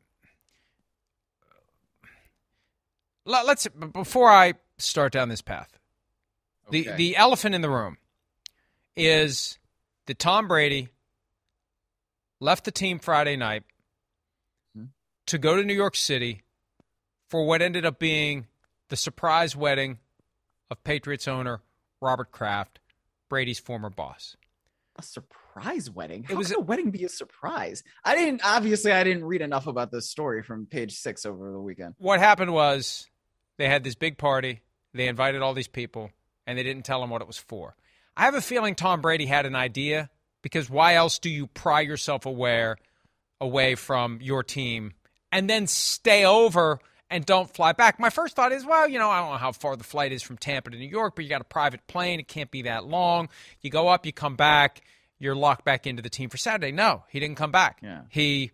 let's 3.24 3.66
before 3.68 4.30
I 4.30 4.54
start 4.78 5.12
down 5.12 5.28
this 5.28 5.42
path. 5.42 5.78
The 6.70 6.88
Okay. 6.88 6.96
the 6.96 7.16
elephant 7.16 7.54
in 7.54 7.60
the 7.60 7.70
room 7.70 7.98
is 8.96 9.58
that 10.06 10.18
Tom 10.18 10.48
Brady 10.48 10.88
left 12.40 12.64
the 12.64 12.72
team 12.72 12.98
Friday 12.98 13.36
night. 13.36 13.62
To 15.26 15.38
go 15.38 15.56
to 15.56 15.64
New 15.64 15.74
York 15.74 15.96
City 15.96 16.42
for 17.28 17.44
what 17.44 17.62
ended 17.62 17.84
up 17.84 17.98
being 17.98 18.46
the 18.88 18.96
surprise 18.96 19.56
wedding 19.56 19.98
of 20.70 20.82
Patriots 20.84 21.28
owner 21.28 21.62
Robert 22.00 22.30
Kraft, 22.30 22.78
Brady's 23.28 23.58
former 23.58 23.90
boss. 23.90 24.36
A 24.96 25.02
surprise 25.02 25.90
wedding. 25.90 26.24
It 26.24 26.30
How 26.30 26.36
was 26.36 26.48
could 26.48 26.58
a 26.58 26.60
wedding 26.60 26.90
be 26.90 27.04
a 27.04 27.08
surprise? 27.08 27.82
I 28.04 28.14
didn't. 28.14 28.40
Obviously, 28.44 28.92
I 28.92 29.04
didn't 29.04 29.24
read 29.24 29.42
enough 29.42 29.66
about 29.66 29.90
this 29.90 30.08
story 30.08 30.42
from 30.42 30.66
page 30.66 30.92
six 30.92 31.26
over 31.26 31.50
the 31.50 31.60
weekend. 31.60 31.94
What 31.98 32.20
happened 32.20 32.52
was 32.52 33.06
they 33.58 33.68
had 33.68 33.84
this 33.84 33.94
big 33.94 34.16
party, 34.16 34.60
they 34.94 35.08
invited 35.08 35.42
all 35.42 35.52
these 35.52 35.68
people, 35.68 36.10
and 36.46 36.56
they 36.56 36.62
didn't 36.62 36.84
tell 36.84 37.00
them 37.00 37.10
what 37.10 37.20
it 37.20 37.26
was 37.26 37.38
for. 37.38 37.76
I 38.16 38.24
have 38.24 38.34
a 38.34 38.40
feeling 38.40 38.74
Tom 38.74 39.02
Brady 39.02 39.26
had 39.26 39.44
an 39.44 39.54
idea 39.54 40.08
because 40.40 40.70
why 40.70 40.94
else 40.94 41.18
do 41.18 41.28
you 41.28 41.46
pry 41.46 41.80
yourself 41.80 42.24
aware 42.24 42.76
away 43.40 43.74
from 43.74 44.18
your 44.22 44.42
team 44.42 44.94
and 45.32 45.48
then 45.48 45.66
stay 45.66 46.24
over 46.24 46.78
and 47.10 47.24
don't 47.24 47.52
fly 47.52 47.72
back? 47.72 48.00
My 48.00 48.10
first 48.10 48.36
thought 48.36 48.52
is, 48.52 48.64
well, 48.64 48.88
you 48.88 48.98
know, 48.98 49.08
I 49.10 49.20
don't 49.20 49.32
know 49.32 49.38
how 49.38 49.52
far 49.52 49.76
the 49.76 49.84
flight 49.84 50.12
is 50.12 50.22
from 50.22 50.36
Tampa 50.38 50.70
to 50.70 50.76
New 50.76 50.88
York, 50.88 51.14
but 51.16 51.24
you 51.24 51.28
got 51.28 51.40
a 51.40 51.44
private 51.44 51.86
plane, 51.86 52.20
it 52.20 52.28
can't 52.28 52.50
be 52.50 52.62
that 52.62 52.86
long. 52.86 53.28
You 53.60 53.70
go 53.70 53.88
up, 53.88 54.06
you 54.06 54.12
come 54.12 54.36
back, 54.36 54.82
you're 55.18 55.36
locked 55.36 55.64
back 55.64 55.86
into 55.86 56.02
the 56.02 56.10
team 56.10 56.28
for 56.28 56.36
Saturday. 56.36 56.72
No, 56.72 57.04
he 57.08 57.20
didn't 57.20 57.36
come 57.36 57.50
back. 57.50 57.78
Yeah. 57.82 58.02
He 58.08 58.50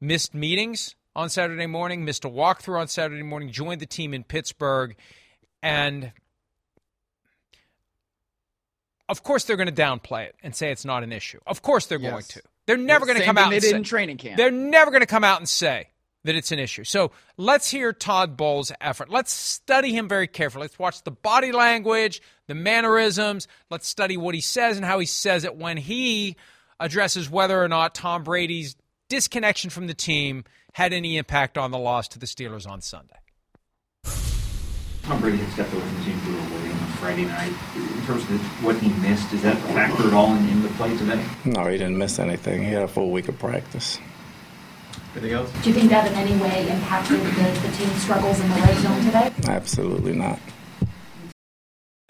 missed 0.00 0.34
meetings 0.34 0.94
on 1.14 1.30
Saturday 1.30 1.66
morning, 1.66 2.04
missed 2.04 2.24
a 2.24 2.28
walkthrough 2.28 2.80
on 2.80 2.88
Saturday 2.88 3.22
morning, 3.22 3.50
joined 3.50 3.80
the 3.80 3.86
team 3.86 4.12
in 4.12 4.22
Pittsburgh, 4.24 4.94
and 5.62 6.12
of 9.08 9.22
course 9.22 9.44
they're 9.44 9.56
going 9.56 9.72
to 9.72 9.82
downplay 9.82 10.26
it 10.26 10.34
and 10.42 10.54
say 10.54 10.70
it's 10.70 10.84
not 10.84 11.02
an 11.02 11.12
issue. 11.12 11.38
Of 11.46 11.62
course 11.62 11.86
they're 11.86 11.98
going 11.98 12.22
to. 12.22 12.42
They're 12.66 12.76
never 12.76 13.06
going 13.06 13.18
to 13.18 13.24
come 13.24 13.38
out 13.38 13.50
They 13.50 13.56
and 13.56 13.62
did 13.62 13.70
say, 13.70 13.76
in 13.76 13.84
training 13.84 14.16
camp. 14.16 14.36
they're 14.36 14.50
never 14.50 14.90
going 14.90 15.00
to 15.00 15.06
come 15.06 15.22
out 15.24 15.38
and 15.38 15.48
say 15.48 15.88
that 16.26 16.36
it's 16.36 16.52
an 16.52 16.58
issue. 16.58 16.84
So 16.84 17.10
let's 17.36 17.70
hear 17.70 17.92
Todd 17.92 18.36
Bowles' 18.36 18.72
effort. 18.80 19.08
Let's 19.08 19.32
study 19.32 19.92
him 19.92 20.08
very 20.08 20.26
carefully. 20.26 20.64
Let's 20.64 20.78
watch 20.78 21.02
the 21.02 21.10
body 21.10 21.52
language, 21.52 22.20
the 22.46 22.54
mannerisms. 22.54 23.48
Let's 23.70 23.88
study 23.88 24.16
what 24.16 24.34
he 24.34 24.40
says 24.40 24.76
and 24.76 24.84
how 24.84 24.98
he 24.98 25.06
says 25.06 25.44
it 25.44 25.56
when 25.56 25.76
he 25.76 26.36
addresses 26.78 27.30
whether 27.30 27.62
or 27.62 27.68
not 27.68 27.94
Tom 27.94 28.22
Brady's 28.22 28.76
disconnection 29.08 29.70
from 29.70 29.86
the 29.86 29.94
team 29.94 30.44
had 30.72 30.92
any 30.92 31.16
impact 31.16 31.56
on 31.56 31.70
the 31.70 31.78
loss 31.78 32.08
to 32.08 32.18
the 32.18 32.26
Steelers 32.26 32.68
on 32.68 32.80
Sunday. 32.82 33.16
Tom 35.02 35.20
Brady 35.20 35.38
had 35.38 35.52
stepped 35.52 35.72
away 35.72 35.82
from 35.82 35.98
the 35.98 36.04
team 36.04 36.18
for 36.18 36.30
a 36.30 36.32
little 36.32 36.58
bit 36.58 36.72
on 36.72 36.88
Friday 36.98 37.24
night. 37.24 37.52
In 37.76 38.06
terms 38.06 38.22
of 38.24 38.64
what 38.64 38.76
he 38.78 38.88
missed, 39.00 39.30
does 39.30 39.42
that 39.42 39.56
factor 39.72 40.08
at 40.08 40.12
all 40.12 40.34
in, 40.34 40.48
into 40.48 40.68
play 40.74 40.96
today? 40.96 41.24
No, 41.44 41.66
he 41.66 41.78
didn't 41.78 41.96
miss 41.96 42.18
anything. 42.18 42.64
He 42.64 42.72
had 42.72 42.82
a 42.82 42.88
full 42.88 43.12
week 43.12 43.28
of 43.28 43.38
practice. 43.38 44.00
Anything 45.16 45.32
else? 45.32 45.50
Do 45.62 45.70
you 45.70 45.74
think 45.74 45.88
that 45.88 46.06
in 46.06 46.12
any 46.12 46.36
way 46.42 46.68
impacted 46.68 47.18
the, 47.20 47.60
the 47.66 47.74
team's 47.74 48.02
struggles 48.02 48.38
in 48.38 48.50
the 48.50 48.56
red 48.56 48.76
zone 48.76 49.02
today? 49.02 49.32
Absolutely 49.46 50.12
not. 50.12 50.38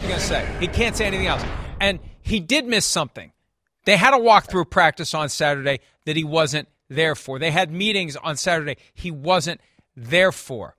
I'm 0.00 0.09
going 0.09 0.18
to 0.18 0.20
say. 0.20 0.57
He 0.59 0.66
can't 0.66 0.96
say 0.96 1.07
anything 1.07 1.28
else. 1.28 1.44
And 1.80 2.00
he 2.20 2.40
did 2.40 2.66
miss 2.66 2.84
something. 2.84 3.30
They 3.84 3.96
had 3.96 4.12
a 4.12 4.16
walkthrough 4.16 4.70
practice 4.70 5.14
on 5.14 5.28
Saturday 5.28 5.78
that 6.04 6.16
he 6.16 6.24
wasn't 6.24 6.66
there 6.88 7.14
for. 7.14 7.38
They 7.38 7.52
had 7.52 7.70
meetings 7.70 8.16
on 8.16 8.36
Saturday 8.36 8.76
he 8.92 9.12
wasn't 9.12 9.61
there 9.94 10.32
for. 10.32 10.74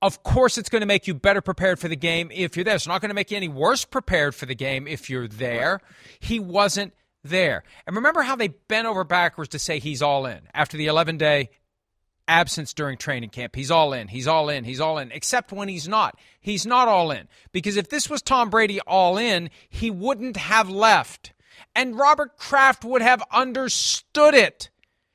Of 0.00 0.24
course, 0.24 0.58
it's 0.58 0.68
going 0.68 0.80
to 0.80 0.86
make 0.86 1.06
you 1.06 1.14
better 1.14 1.40
prepared 1.40 1.78
for 1.78 1.86
the 1.86 1.94
game 1.94 2.32
if 2.32 2.56
you're 2.56 2.64
there. 2.64 2.74
It's 2.74 2.88
not 2.88 3.00
going 3.00 3.10
to 3.10 3.14
make 3.14 3.30
you 3.30 3.36
any 3.36 3.46
worse 3.46 3.84
prepared 3.84 4.34
for 4.34 4.46
the 4.46 4.56
game 4.56 4.88
if 4.88 5.08
you're 5.08 5.28
there. 5.28 5.80
He 6.18 6.40
wasn't 6.40 6.92
there. 7.24 7.64
And 7.86 7.96
remember 7.96 8.22
how 8.22 8.36
they 8.36 8.48
bent 8.48 8.86
over 8.86 9.04
backwards 9.04 9.50
to 9.50 9.58
say 9.58 9.78
he's 9.78 10.02
all 10.02 10.26
in 10.26 10.40
after 10.54 10.76
the 10.76 10.86
11 10.86 11.18
day 11.18 11.50
absence 12.28 12.72
during 12.72 12.96
training 12.98 13.30
camp. 13.30 13.54
He's 13.54 13.70
all 13.70 13.92
in. 13.92 14.08
He's 14.08 14.26
all 14.26 14.48
in. 14.48 14.64
He's 14.64 14.80
all 14.80 14.98
in. 14.98 15.10
Except 15.12 15.52
when 15.52 15.68
he's 15.68 15.88
not. 15.88 16.18
He's 16.40 16.64
not 16.64 16.88
all 16.88 17.10
in. 17.10 17.28
Because 17.52 17.76
if 17.76 17.88
this 17.88 18.08
was 18.08 18.22
Tom 18.22 18.50
Brady 18.50 18.80
all 18.80 19.18
in, 19.18 19.50
he 19.68 19.90
wouldn't 19.90 20.36
have 20.36 20.68
left. 20.68 21.32
And 21.74 21.98
Robert 21.98 22.36
Kraft 22.36 22.84
would 22.84 23.02
have 23.02 23.22
understood 23.32 24.34
it. 24.34 24.70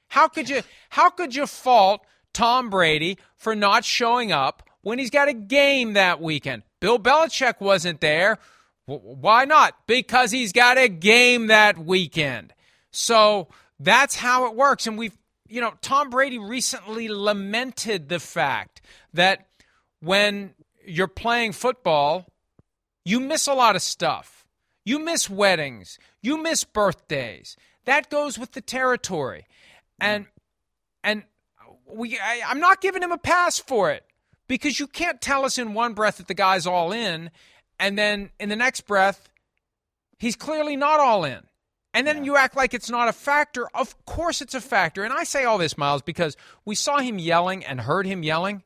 How 0.10 0.28
could 0.28 0.50
you 0.50 0.62
how 0.90 1.10
could 1.10 1.36
you 1.36 1.46
fault 1.46 2.06
Tom 2.34 2.70
Brady 2.70 3.18
for 3.36 3.56
not 3.56 3.84
showing 3.84 4.32
up 4.32 4.64
when 4.82 5.00
he's 5.00 5.10
got 5.10 5.28
a 5.28 5.34
game 5.34 5.94
that 5.94 6.22
weekend? 6.22 6.64
Bill 6.80 6.98
Belichick 7.00 7.60
wasn't 7.60 8.00
there. 8.00 8.40
Why 8.88 9.44
not? 9.44 9.76
Because 9.86 10.32
he's 10.32 10.54
got 10.54 10.78
a 10.78 10.88
game 10.88 11.48
that 11.48 11.78
weekend. 11.78 12.54
So 12.90 13.50
that's 13.80 14.16
how 14.16 14.48
it 14.48 14.56
works. 14.56 14.88
And 14.88 14.98
we've, 14.98 15.18
you 15.48 15.60
know, 15.60 15.74
Tom 15.82 16.10
Brady 16.10 16.38
recently 16.38 17.10
lamented 17.10 18.08
the 18.08 18.20
fact 18.20 18.82
that 19.14 19.46
when 20.00 20.54
you're 20.86 21.08
playing 21.08 21.52
football, 21.52 22.28
you 23.04 23.20
miss 23.20 23.46
a 23.46 23.54
lot 23.54 23.76
of 23.76 23.82
stuff. 23.82 24.46
You 24.86 25.00
miss 25.00 25.30
weddings. 25.30 26.00
You 26.22 26.42
miss 26.42 26.64
birthdays. 26.64 27.58
That 27.84 28.10
goes 28.10 28.40
with 28.40 28.54
the 28.54 28.62
territory. 28.62 29.48
And 30.00 30.28
and 31.04 31.24
we 31.86 32.18
I, 32.18 32.42
I'm 32.48 32.60
not 32.62 32.80
giving 32.80 33.04
him 33.04 33.12
a 33.12 33.18
pass 33.18 33.60
for 33.60 33.92
it 33.92 34.06
because 34.48 34.80
you 34.80 34.88
can't 34.88 35.20
tell 35.20 35.44
us 35.44 35.58
in 35.58 35.74
one 35.74 35.94
breath 35.94 36.18
that 36.18 36.28
the 36.28 36.34
guy's 36.34 36.66
all 36.66 36.94
in 36.94 37.32
and 37.80 37.98
then 37.98 38.30
in 38.40 38.50
the 38.50 38.56
next 38.56 38.82
breath 38.82 39.30
he's 40.18 40.36
clearly 40.36 40.76
not 40.76 41.00
all 41.00 41.24
in. 41.24 41.42
And 41.94 42.06
then 42.06 42.26
you 42.26 42.36
act 42.36 42.56
like 42.56 42.74
it's 42.74 42.90
not 42.90 43.08
a 43.08 43.14
factor. 43.14 43.68
Of 43.74 44.06
course 44.06 44.42
it's 44.42 44.54
a 44.54 44.62
factor. 44.62 45.04
And 45.04 45.14
I 45.14 45.24
say 45.24 45.46
all 45.46 45.58
this, 45.58 45.78
Miles, 45.78 46.02
because 46.02 46.38
we 46.64 46.76
saw 46.76 47.00
him 47.00 47.18
yelling 47.18 47.66
and 47.66 47.82
heard 47.82 48.06
him 48.06 48.24
yelling 48.24 48.64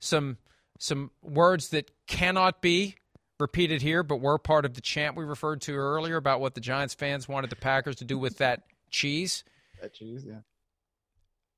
some 0.00 0.38
some 0.78 1.10
words 1.22 1.70
that 1.70 1.90
cannot 2.06 2.60
be 2.62 2.94
repeated 3.40 3.82
here, 3.82 4.02
but 4.02 4.20
were 4.20 4.38
part 4.38 4.64
of 4.64 4.74
the 4.74 4.80
chant 4.80 5.16
we 5.16 5.24
referred 5.24 5.60
to 5.62 5.74
earlier 5.74 6.16
about 6.16 6.40
what 6.40 6.54
the 6.54 6.60
Giants 6.60 6.94
fans 6.94 7.28
wanted 7.28 7.50
the 7.50 7.56
Packers 7.56 7.96
to 7.96 8.04
do 8.04 8.18
with 8.18 8.38
that 8.38 8.62
cheese. 8.90 9.44
That 9.80 9.94
cheese, 9.94 10.24
yeah. 10.26 10.40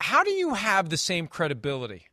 How 0.01 0.25
do 0.25 0.31
you 0.31 0.55
have 0.55 0.89
the 0.89 0.97
same 0.97 1.27
credibility 1.27 2.07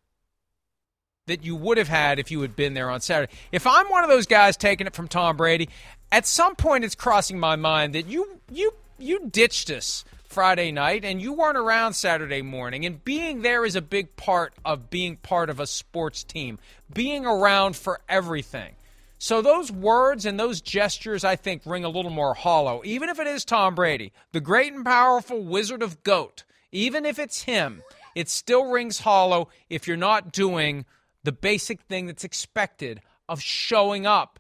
that 1.28 1.44
you 1.44 1.56
would 1.56 1.78
have 1.78 1.88
had 1.88 2.20
if 2.20 2.32
you 2.32 2.42
had 2.42 2.56
been 2.56 2.74
there 2.74 2.90
on 2.90 3.00
Saturday? 3.02 3.32
If 3.52 3.68
I'm 3.68 3.88
one 3.90 4.04
of 4.04 4.10
those 4.10 4.26
guys 4.26 4.58
taking 4.58 4.88
it 4.88 4.96
from 4.96 5.08
Tom 5.08 5.38
Brady, 5.38 5.70
at 6.12 6.26
some 6.26 6.56
point 6.56 6.84
it's 6.84 6.96
crossing 6.96 7.40
my 7.40 7.56
mind 7.56 7.94
that 7.94 8.08
you 8.08 8.40
you 8.52 8.74
you 8.98 9.28
ditched 9.30 9.70
us 9.70 10.04
Friday 10.26 10.72
night 10.72 11.06
and 11.06 11.22
you 11.22 11.34
weren't 11.34 11.58
around 11.58 11.94
Saturday 11.94 12.42
morning 12.42 12.86
and 12.86 13.04
being 13.04 13.42
there 13.42 13.66
is 13.66 13.76
a 13.76 13.82
big 13.82 14.16
part 14.16 14.54
of 14.66 14.90
being 14.90 15.18
part 15.18 15.50
of 15.50 15.60
a 15.60 15.68
sports 15.68 16.24
team. 16.24 16.60
Being 16.94 17.26
around 17.26 17.76
for 17.76 18.02
everything. 18.10 18.76
So 19.20 19.42
those 19.42 19.72
words 19.72 20.26
and 20.26 20.40
those 20.40 20.62
gestures, 20.62 21.24
I 21.24 21.36
think, 21.36 21.64
ring 21.66 21.84
a 21.84 21.90
little 21.90 22.12
more 22.12 22.36
hollow. 22.36 22.82
Even 22.86 23.10
if 23.10 23.20
it 23.20 23.26
is 23.26 23.44
Tom 23.44 23.74
Brady, 23.74 24.14
the 24.32 24.40
great 24.40 24.74
and 24.74 24.86
powerful 24.86 25.42
wizard 25.42 25.82
of 25.82 26.04
GOAT, 26.04 26.44
even 26.72 27.06
if 27.06 27.18
it's 27.18 27.44
him, 27.44 27.82
it 28.14 28.30
still 28.30 28.70
rings 28.70 29.00
hollow 29.00 29.50
if 29.70 29.88
you're 29.88 29.98
not 29.98 30.32
doing 30.32 30.86
the 31.28 31.34
basic 31.34 31.82
thing 31.82 32.06
that's 32.06 32.24
expected 32.24 33.02
of 33.28 33.42
showing 33.42 34.06
up 34.06 34.40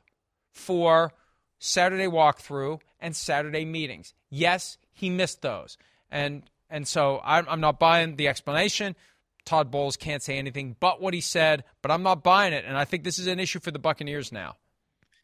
for 0.54 1.12
Saturday 1.60 2.06
walkthrough 2.06 2.80
and 3.02 3.14
Saturday 3.14 3.66
meetings. 3.66 4.14
Yes, 4.30 4.78
he 4.94 5.10
missed 5.10 5.42
those. 5.42 5.78
And 6.10 6.44
and 6.70 6.88
so 6.88 7.20
I'm, 7.26 7.46
I'm 7.50 7.60
not 7.60 7.78
buying 7.78 8.16
the 8.16 8.30
explanation. 8.30 8.96
Todd 9.44 9.70
Bowles 9.70 9.98
can't 9.98 10.24
say 10.24 10.38
anything 10.38 10.78
but 10.80 11.02
what 11.02 11.14
he 11.14 11.20
said, 11.20 11.66
but 11.82 11.92
I'm 11.92 12.04
not 12.04 12.24
buying 12.24 12.54
it. 12.54 12.64
And 12.66 12.78
I 12.78 12.86
think 12.86 13.04
this 13.04 13.20
is 13.20 13.28
an 13.28 13.42
issue 13.42 13.60
for 13.60 13.72
the 13.72 13.80
Buccaneers 13.80 14.32
now. 14.32 14.56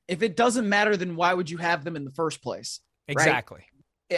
If 0.10 0.22
it 0.22 0.36
doesn't 0.36 0.68
matter, 0.68 0.98
then 0.98 1.16
why 1.16 1.34
would 1.34 1.50
you 1.50 1.60
have 1.60 1.86
them 1.86 1.96
in 1.96 2.04
the 2.04 2.12
first 2.12 2.42
place? 2.42 2.82
right? 3.08 3.14
Exactly. 3.14 3.62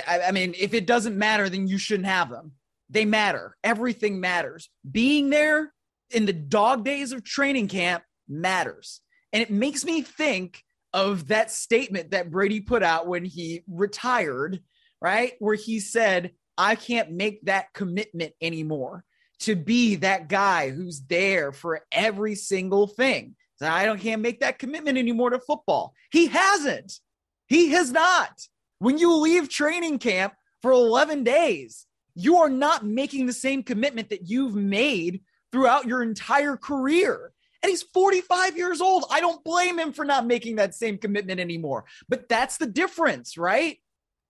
I, 0.08 0.22
I 0.30 0.32
mean, 0.32 0.56
if 0.58 0.74
it 0.74 0.88
doesn't 0.88 1.16
matter, 1.16 1.48
then 1.48 1.68
you 1.68 1.78
shouldn't 1.78 2.08
have 2.08 2.32
them. 2.32 2.54
They 2.90 3.06
matter. 3.06 3.56
Everything 3.64 4.20
matters. 4.20 4.72
Being 4.92 5.30
there 5.30 5.72
in 6.12 6.26
the 6.26 6.34
dog 6.34 6.84
days 6.84 7.12
of 7.12 7.24
training 7.24 7.68
camp 7.68 8.04
matters. 8.28 9.02
And 9.34 9.42
it 9.42 9.52
makes 9.52 9.84
me 9.84 10.02
think 10.02 10.64
of 10.94 11.28
that 11.28 11.52
statement 11.52 12.12
that 12.12 12.32
Brady 12.32 12.62
put 12.62 12.84
out 12.84 13.08
when 13.08 13.26
he 13.26 13.64
retired, 13.68 14.62
right? 15.02 15.34
Where 15.40 15.56
he 15.56 15.80
said, 15.80 16.32
I 16.58 16.76
can't 16.76 17.12
make 17.12 17.46
that 17.46 17.74
commitment 17.74 18.34
anymore 18.42 19.04
to 19.40 19.56
be 19.56 19.96
that 19.96 20.30
guy 20.30 20.70
who's 20.70 21.02
there 21.02 21.52
for 21.52 21.82
every 21.92 22.36
single 22.36 22.88
thing. 22.88 23.36
So 23.58 23.68
I 23.68 23.86
don't 23.86 24.00
can't 24.00 24.22
make 24.22 24.40
that 24.40 24.60
commitment 24.60 24.98
anymore 24.98 25.32
to 25.32 25.40
football. 25.40 25.94
He 26.12 26.28
hasn't. 26.28 27.00
He 27.48 27.72
has 27.72 27.92
not. 27.92 28.42
When 28.80 28.98
you 28.98 29.16
leave 29.16 29.50
training 29.50 30.00
camp 30.00 30.34
for 30.62 30.72
11 30.72 31.24
days, 31.24 31.86
you 32.16 32.38
are 32.38 32.50
not 32.50 32.86
making 32.86 33.26
the 33.26 33.34
same 33.34 33.64
commitment 33.64 34.10
that 34.10 34.30
you've 34.30 34.56
made 34.56 35.22
throughout 35.56 35.86
your 35.86 36.04
entire 36.04 36.58
career. 36.58 37.32
And 37.64 37.70
he's 37.70 37.82
45 37.82 38.58
years 38.58 38.82
old. 38.82 39.06
I 39.10 39.22
don't 39.22 39.42
blame 39.42 39.80
him 39.80 39.94
for 39.94 40.04
not 40.04 40.28
making 40.28 40.58
that 40.58 40.76
same 40.76 40.98
commitment 40.98 41.40
anymore. 41.40 41.86
But 42.10 42.28
that's 42.28 42.58
the 42.58 42.66
difference, 42.66 43.38
right? 43.38 43.78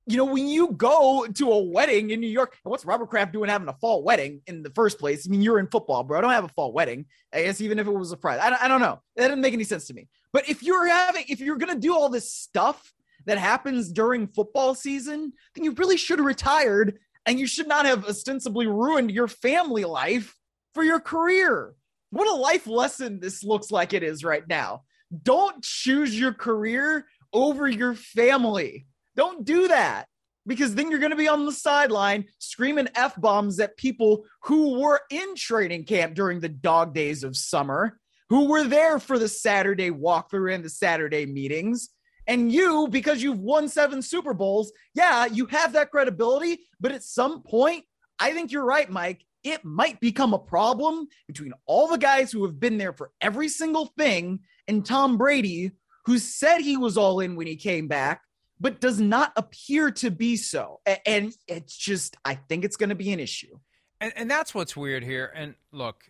You 0.06 0.18
know, 0.18 0.26
when 0.26 0.48
you 0.48 0.74
go 0.74 1.26
to 1.26 1.52
a 1.52 1.64
wedding 1.64 2.12
in 2.12 2.20
New 2.20 2.30
York, 2.30 2.56
what's 2.62 2.86
Robert 2.86 3.10
Kraft 3.10 3.34
doing 3.34 3.50
having 3.50 3.68
a 3.68 3.74
fall 3.74 4.04
wedding 4.04 4.42
in 4.46 4.62
the 4.62 4.70
first 4.70 5.00
place? 5.00 5.28
I 5.28 5.32
mean, 5.32 5.42
you're 5.42 5.58
in 5.58 5.66
football, 5.66 6.04
bro. 6.04 6.20
I 6.20 6.22
don't 6.22 6.30
have 6.30 6.44
a 6.44 6.50
fall 6.50 6.72
wedding. 6.72 7.08
I 7.34 7.42
guess 7.42 7.60
even 7.60 7.80
if 7.80 7.88
it 7.88 7.92
was 7.92 8.12
a 8.12 8.18
Friday, 8.18 8.44
I 8.44 8.52
don't, 8.52 8.62
I 8.62 8.68
don't 8.68 8.82
know. 8.82 9.02
That 9.16 9.30
didn't 9.30 9.42
make 9.42 9.56
any 9.56 9.64
sense 9.64 9.88
to 9.88 9.96
me. 9.96 10.08
But 10.32 10.48
if 10.48 10.62
you're 10.62 10.86
having, 10.88 11.26
if 11.28 11.40
you're 11.40 11.58
going 11.58 11.74
to 11.74 11.80
do 11.80 11.96
all 11.96 12.10
this 12.10 12.32
stuff 12.32 12.94
that 13.26 13.40
happens 13.40 13.92
during 13.92 14.28
football 14.28 14.76
season, 14.76 15.34
then 15.56 15.64
you 15.64 15.72
really 15.72 15.98
should 15.98 16.20
have 16.20 16.28
retired 16.28 17.00
and 17.26 17.40
you 17.40 17.48
should 17.48 17.68
not 17.68 17.88
have 17.88 18.06
ostensibly 18.06 18.68
ruined 18.68 19.10
your 19.10 19.28
family 19.28 19.86
life 19.86 20.36
for 20.76 20.84
your 20.84 21.00
career. 21.00 21.74
What 22.12 22.28
a 22.28 22.36
life 22.36 22.68
lesson 22.68 23.20
this 23.20 23.44
looks 23.44 23.72
like 23.72 23.94
it 23.94 24.04
is 24.04 24.24
right 24.24 24.48
now. 24.48 24.84
Don't 25.24 25.64
choose 25.64 26.18
your 26.18 26.34
career 26.34 27.08
over 27.34 27.68
your 27.68 27.96
family. 27.96 28.86
Don't 29.16 29.46
do 29.46 29.70
that 29.70 30.06
because 30.46 30.76
then 30.76 30.92
you're 30.92 31.00
going 31.00 31.12
to 31.12 31.18
be 31.18 31.28
on 31.28 31.46
the 31.46 31.52
sideline 31.52 32.26
screaming 32.40 32.90
F 32.94 33.20
bombs 33.20 33.60
at 33.60 33.78
people 33.78 34.26
who 34.44 34.80
were 34.80 35.02
in 35.10 35.36
training 35.36 35.86
camp 35.86 36.14
during 36.14 36.40
the 36.40 36.50
dog 36.50 36.94
days 36.94 37.24
of 37.24 37.36
summer, 37.36 38.00
who 38.30 38.50
were 38.50 38.64
there 38.64 39.00
for 39.00 39.18
the 39.18 39.28
Saturday 39.28 39.90
walkthrough 39.90 40.54
and 40.54 40.64
the 40.64 40.70
Saturday 40.70 41.26
meetings. 41.26 41.90
And 42.28 42.52
you, 42.52 42.88
because 42.90 43.22
you've 43.22 43.40
won 43.40 43.70
seven 43.70 44.02
Super 44.02 44.34
Bowls, 44.34 44.72
yeah, 44.94 45.26
you 45.26 45.46
have 45.48 45.74
that 45.74 45.92
credibility. 45.92 46.60
But 46.80 46.92
at 46.92 47.04
some 47.04 47.44
point, 47.44 47.86
I 48.20 48.34
think 48.34 48.52
you're 48.52 48.66
right, 48.66 48.90
Mike. 48.90 49.24
It 49.46 49.64
might 49.64 50.00
become 50.00 50.34
a 50.34 50.40
problem 50.40 51.08
between 51.28 51.54
all 51.68 51.88
the 51.88 51.98
guys 51.98 52.32
who 52.32 52.44
have 52.46 52.60
been 52.60 52.78
there 52.80 52.94
for 52.94 53.12
every 53.22 53.48
single 53.48 53.86
thing 53.98 54.40
and 54.68 54.84
Tom 54.84 55.18
Brady, 55.18 55.72
who 56.06 56.18
said 56.18 56.60
he 56.60 56.76
was 56.76 56.98
all 56.98 57.20
in 57.20 57.36
when 57.36 57.46
he 57.46 57.56
came 57.56 57.88
back, 57.88 58.24
but 58.60 58.82
does 58.82 59.00
not 59.00 59.32
appear 59.38 59.92
to 59.92 60.10
be 60.10 60.36
so. 60.36 60.82
And 61.06 61.32
it's 61.48 61.78
just, 61.78 62.18
I 62.26 62.36
think 62.36 62.66
it's 62.66 62.76
going 62.76 62.90
to 62.90 62.96
be 62.96 63.14
an 63.14 63.20
issue. 63.20 63.60
And, 64.02 64.14
and 64.16 64.32
that's 64.32 64.56
what's 64.56 64.76
weird 64.76 65.04
here. 65.04 65.32
And 65.36 65.54
look, 65.72 66.04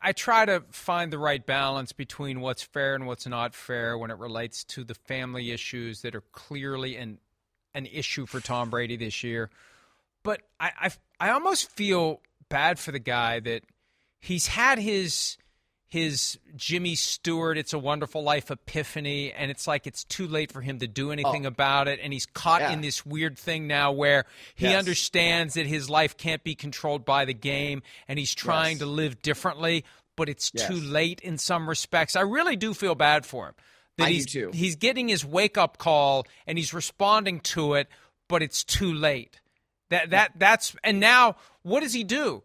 I, 0.00 0.12
try 0.12 0.44
to 0.44 0.62
find 0.70 1.12
the 1.12 1.18
right 1.18 1.44
balance 1.44 1.92
between 1.92 2.40
what's 2.40 2.62
fair 2.62 2.94
and 2.94 3.06
what's 3.06 3.26
not 3.26 3.52
fair 3.54 3.98
when 3.98 4.12
it 4.12 4.18
relates 4.18 4.62
to 4.64 4.84
the 4.84 4.94
family 4.94 5.50
issues 5.50 6.02
that 6.02 6.14
are 6.14 6.22
clearly 6.32 6.96
an 6.96 7.18
an 7.74 7.86
issue 7.86 8.26
for 8.26 8.38
Tom 8.40 8.70
Brady 8.70 8.96
this 8.96 9.24
year. 9.24 9.50
But 10.22 10.42
I, 10.60 10.70
I, 10.80 10.90
I 11.28 11.30
almost 11.30 11.70
feel 11.70 12.20
bad 12.48 12.78
for 12.78 12.92
the 12.92 12.98
guy 12.98 13.40
that 13.40 13.62
he's 14.20 14.46
had 14.46 14.78
his 14.78 15.36
his 15.88 16.38
Jimmy 16.56 16.94
Stewart 16.94 17.58
It's 17.58 17.74
a 17.74 17.78
Wonderful 17.78 18.22
Life 18.22 18.50
epiphany 18.50 19.30
and 19.30 19.50
it's 19.50 19.66
like 19.66 19.86
it's 19.86 20.04
too 20.04 20.26
late 20.26 20.50
for 20.50 20.62
him 20.62 20.78
to 20.78 20.86
do 20.86 21.08
oh. 21.08 21.10
anything 21.12 21.44
oh. 21.44 21.48
about 21.48 21.86
it 21.86 22.00
and 22.02 22.14
he's 22.14 22.24
caught 22.24 22.62
yeah. 22.62 22.72
in 22.72 22.80
this 22.80 23.04
weird 23.04 23.38
thing 23.38 23.66
now 23.66 23.92
where 23.92 24.24
he 24.54 24.66
yes. 24.66 24.78
understands 24.78 25.54
that 25.54 25.66
his 25.66 25.90
life 25.90 26.16
can't 26.16 26.42
be 26.44 26.54
controlled 26.54 27.04
by 27.04 27.26
the 27.26 27.34
game 27.34 27.82
and 28.08 28.18
he's 28.18 28.34
trying 28.34 28.72
yes. 28.72 28.78
to 28.78 28.86
live 28.86 29.20
differently 29.20 29.84
but 30.16 30.28
it's 30.28 30.50
yes. 30.54 30.68
too 30.68 30.76
late 30.76 31.20
in 31.20 31.38
some 31.38 31.68
respects. 31.68 32.16
I 32.16 32.20
really 32.20 32.56
do 32.56 32.74
feel 32.74 32.94
bad 32.94 33.26
for 33.26 33.48
him. 33.48 33.54
That 33.98 34.04
I 34.04 34.10
he's, 34.10 34.26
do 34.26 34.50
too. 34.50 34.56
He's 34.56 34.76
getting 34.76 35.08
his 35.08 35.24
wake 35.24 35.58
up 35.58 35.78
call 35.78 36.26
and 36.46 36.56
he's 36.56 36.72
responding 36.72 37.40
to 37.40 37.74
it, 37.74 37.88
but 38.28 38.42
it's 38.42 38.64
too 38.64 38.92
late. 38.92 39.40
That 39.92 40.10
that 40.10 40.32
that's 40.36 40.74
and 40.82 40.98
now 40.98 41.36
what 41.62 41.80
does 41.80 41.92
he 41.92 42.02
do? 42.02 42.42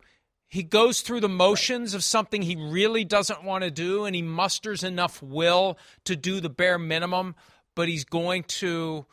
he 0.50 0.64
goes 0.64 1.02
through 1.02 1.20
the 1.20 1.30
motions 1.30 1.94
of 1.94 2.04
something 2.04 2.42
he 2.42 2.56
really 2.56 3.04
doesn't 3.04 3.44
want 3.44 3.64
to 3.64 3.72
do 3.72 4.06
and 4.06 4.16
he 4.16 4.22
musters 4.22 4.84
enough 4.84 5.22
will 5.22 5.78
to 6.06 6.16
do 6.16 6.40
the 6.40 6.50
bare 6.50 6.80
minimum 6.80 7.36
but 7.76 7.88
he's 7.88 8.06
going 8.06 8.44
to 8.44 9.06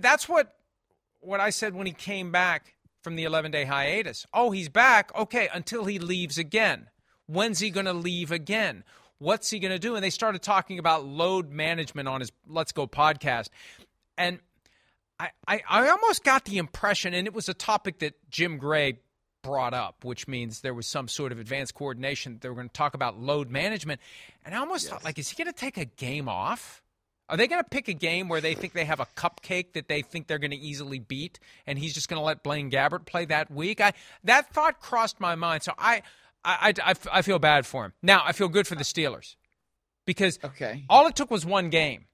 that's 0.00 0.28
what 0.28 0.54
what 1.20 1.40
I 1.40 1.50
said 1.50 1.74
when 1.74 1.86
he 1.86 1.92
came 1.92 2.30
back 2.30 2.74
from 3.02 3.16
the 3.16 3.24
11 3.24 3.50
day 3.50 3.64
hiatus. 3.64 4.26
Oh 4.32 4.52
he's 4.52 4.68
back? 4.68 5.14
Okay 5.14 5.48
until 5.52 5.84
he 5.84 5.98
leaves 5.98 6.38
again. 6.38 6.88
When's 7.26 7.58
he 7.58 7.70
going 7.70 7.86
to 7.86 7.92
leave 7.92 8.30
again? 8.30 8.84
What's 9.18 9.50
he 9.50 9.58
going 9.58 9.72
to 9.72 9.78
do? 9.78 9.96
And 9.96 10.04
they 10.04 10.10
started 10.10 10.42
talking 10.42 10.78
about 10.78 11.04
load 11.04 11.50
management 11.50 12.06
on 12.06 12.20
his 12.20 12.30
let's 12.46 12.72
go 12.72 12.86
podcast. 12.86 13.48
And 14.16 14.38
I, 15.18 15.30
I, 15.46 15.62
I 15.68 15.88
almost 15.88 16.24
got 16.24 16.44
the 16.44 16.58
impression, 16.58 17.14
and 17.14 17.26
it 17.26 17.34
was 17.34 17.48
a 17.48 17.54
topic 17.54 18.00
that 18.00 18.14
Jim 18.30 18.58
Gray 18.58 18.98
brought 19.42 19.74
up, 19.74 20.04
which 20.04 20.26
means 20.26 20.60
there 20.60 20.74
was 20.74 20.86
some 20.86 21.08
sort 21.08 21.32
of 21.32 21.38
advanced 21.38 21.74
coordination. 21.74 22.38
They 22.40 22.48
were 22.48 22.54
going 22.54 22.68
to 22.68 22.72
talk 22.72 22.94
about 22.94 23.18
load 23.18 23.50
management. 23.50 24.00
And 24.44 24.54
I 24.54 24.58
almost 24.58 24.84
yes. 24.84 24.92
thought, 24.92 25.04
like, 25.04 25.18
is 25.18 25.28
he 25.28 25.36
going 25.42 25.52
to 25.52 25.58
take 25.58 25.78
a 25.78 25.84
game 25.84 26.28
off? 26.28 26.82
Are 27.28 27.36
they 27.36 27.46
going 27.46 27.62
to 27.62 27.68
pick 27.68 27.88
a 27.88 27.92
game 27.92 28.28
where 28.28 28.40
they 28.40 28.54
think 28.54 28.72
they 28.72 28.84
have 28.84 29.00
a 29.00 29.06
cupcake 29.16 29.72
that 29.72 29.88
they 29.88 30.02
think 30.02 30.26
they're 30.26 30.38
going 30.38 30.52
to 30.52 30.56
easily 30.56 30.98
beat, 30.98 31.40
and 31.66 31.78
he's 31.78 31.94
just 31.94 32.08
going 32.08 32.20
to 32.20 32.24
let 32.24 32.42
Blaine 32.42 32.70
Gabbert 32.70 33.04
play 33.04 33.24
that 33.26 33.50
week? 33.50 33.80
I 33.80 33.94
that 34.24 34.52
thought 34.52 34.80
crossed 34.80 35.18
my 35.18 35.34
mind, 35.34 35.64
so 35.64 35.72
I, 35.76 36.02
I, 36.44 36.72
I, 36.84 36.94
I 37.12 37.22
feel 37.22 37.40
bad 37.40 37.66
for 37.66 37.84
him. 37.84 37.92
Now 38.00 38.22
I 38.24 38.32
feel 38.32 38.48
good 38.48 38.68
for 38.68 38.76
the 38.76 38.84
Steelers 38.84 39.34
because 40.04 40.38
okay. 40.44 40.84
all 40.88 41.08
it 41.08 41.16
took 41.16 41.30
was 41.30 41.44
one 41.44 41.68
game, 41.68 42.04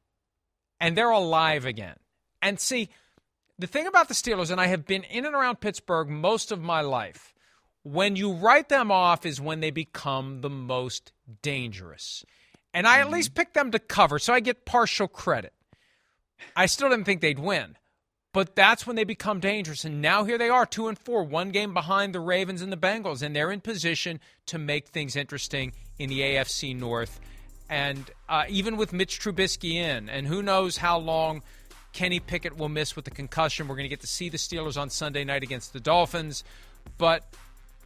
and 0.81 0.97
they're 0.97 1.11
alive 1.11 1.67
again. 1.67 1.97
And 2.43 2.61
see, 2.61 2.91
the 3.59 3.67
thing 3.67 3.87
about 3.87 4.09
the 4.09 4.15
Steelers, 4.15 4.51
and 4.51 4.61
I 4.61 4.67
have 4.67 4.85
been 4.85 5.05
in 5.05 5.25
and 5.25 5.35
around 5.35 5.61
Pittsburgh 5.61 6.09
most 6.09 6.53
of 6.53 6.61
my 6.61 6.81
life, 6.81 7.33
when 7.85 8.17
you 8.17 8.33
write 8.33 8.69
them 8.69 8.91
off 8.91 9.25
is 9.25 9.41
when 9.41 9.61
they 9.61 9.71
become 9.71 10.41
the 10.41 10.51
most 10.51 11.13
dangerous. 11.41 12.25
And 12.75 12.87
I 12.87 12.99
at 12.99 13.05
mm-hmm. 13.05 13.15
least 13.15 13.35
picked 13.35 13.55
them 13.55 13.71
to 13.71 13.79
cover, 13.79 14.19
so 14.19 14.33
I 14.33 14.41
get 14.41 14.65
partial 14.65 15.09
credit. 15.09 15.53
I 16.57 16.67
still 16.67 16.91
didn't 16.91 17.05
think 17.05 17.21
they'd 17.21 17.39
win. 17.39 17.77
But 18.33 18.57
that's 18.57 18.87
when 18.87 18.97
they 18.97 19.05
become 19.05 19.41
dangerous. 19.41 19.85
And 19.85 20.01
now 20.01 20.25
here 20.25 20.39
they 20.39 20.49
are, 20.49 20.65
two 20.65 20.89
and 20.89 20.99
four, 20.99 21.23
one 21.23 21.51
game 21.51 21.75
behind 21.75 22.15
the 22.15 22.21
Ravens 22.21 22.63
and 22.63 22.73
the 22.73 22.79
Bengals, 22.79 23.23
and 23.23 23.37
they're 23.37 23.53
in 23.53 23.61
position 23.61 24.21
to 24.47 24.59
make 24.59 24.89
things 24.89 25.17
interesting 25.17 25.73
in 25.99 26.09
the 26.09 26.21
AFC 26.21 26.75
North. 26.75 27.21
And 27.69 28.11
uh, 28.29 28.45
even 28.49 28.77
with 28.77 28.93
Mitch 28.93 29.21
Trubisky 29.21 29.75
in, 29.75 30.09
and 30.09 30.27
who 30.27 30.43
knows 30.43 30.79
how 30.79 30.99
long 30.99 31.43
Kenny 31.93 32.21
Pickett 32.21 32.57
will 32.57 32.69
miss 32.69 32.97
with 32.97 33.05
the 33.05 33.11
concussion. 33.11 33.69
We're 33.69 33.77
going 33.77 33.85
to 33.85 33.91
get 33.91 34.01
to 34.01 34.07
see 34.07 34.29
the 34.29 34.39
Steelers 34.39 34.81
on 34.81 34.91
Sunday 34.91 35.25
night 35.25 35.43
against 35.43 35.73
the 35.73 35.81
Dolphins. 35.81 36.45
But 36.99 37.25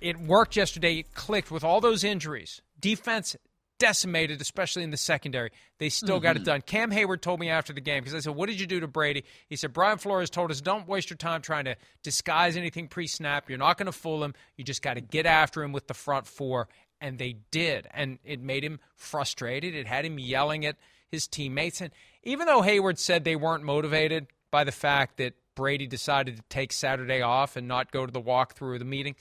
it 0.00 0.18
worked 0.18 0.56
yesterday. 0.56 0.98
It 0.98 1.14
clicked 1.14 1.50
with 1.50 1.64
all 1.64 1.80
those 1.80 2.04
injuries. 2.04 2.62
Defense 2.78 3.36
decimated, 3.78 4.40
especially 4.40 4.82
in 4.82 4.90
the 4.90 4.96
secondary. 4.96 5.50
They 5.78 5.88
still 5.88 6.16
mm-hmm. 6.16 6.22
got 6.22 6.36
it 6.36 6.40
mm-hmm. 6.40 6.44
done. 6.44 6.62
Cam 6.62 6.90
Heyward 6.90 7.20
told 7.20 7.40
me 7.40 7.50
after 7.50 7.72
the 7.72 7.80
game 7.80 8.02
because 8.02 8.14
I 8.14 8.20
said, 8.20 8.34
"What 8.34 8.48
did 8.48 8.60
you 8.60 8.66
do 8.66 8.80
to 8.80 8.86
Brady?" 8.86 9.24
He 9.48 9.56
said, 9.56 9.72
"Brian 9.72 9.98
Flores 9.98 10.30
told 10.30 10.50
us 10.50 10.60
don't 10.60 10.88
waste 10.88 11.10
your 11.10 11.16
time 11.16 11.42
trying 11.42 11.66
to 11.66 11.76
disguise 12.02 12.56
anything 12.56 12.88
pre-snap. 12.88 13.48
You're 13.48 13.58
not 13.58 13.76
going 13.78 13.86
to 13.86 13.92
fool 13.92 14.24
him. 14.24 14.34
You 14.56 14.64
just 14.64 14.82
got 14.82 14.94
to 14.94 15.00
get 15.00 15.26
after 15.26 15.62
him 15.62 15.72
with 15.72 15.86
the 15.86 15.94
front 15.94 16.26
four." 16.26 16.68
And 16.98 17.18
they 17.18 17.36
did, 17.50 17.86
and 17.92 18.18
it 18.24 18.40
made 18.40 18.64
him 18.64 18.80
frustrated. 18.94 19.74
It 19.74 19.86
had 19.86 20.06
him 20.06 20.18
yelling 20.18 20.64
at 20.64 20.76
his 21.10 21.26
teammates, 21.26 21.80
and 21.80 21.92
even 22.22 22.46
though 22.46 22.62
Heyward 22.62 22.98
said 22.98 23.24
they 23.24 23.36
weren't 23.36 23.64
motivated 23.64 24.26
by 24.50 24.64
the 24.64 24.72
fact 24.72 25.18
that 25.18 25.34
Brady 25.54 25.86
decided 25.86 26.36
to 26.36 26.42
take 26.48 26.72
Saturday 26.72 27.22
off 27.22 27.56
and 27.56 27.66
not 27.66 27.92
go 27.92 28.04
to 28.04 28.12
the 28.12 28.20
walkthrough 28.20 28.74
of 28.74 28.78
the 28.78 28.84
meeting, 28.84 29.16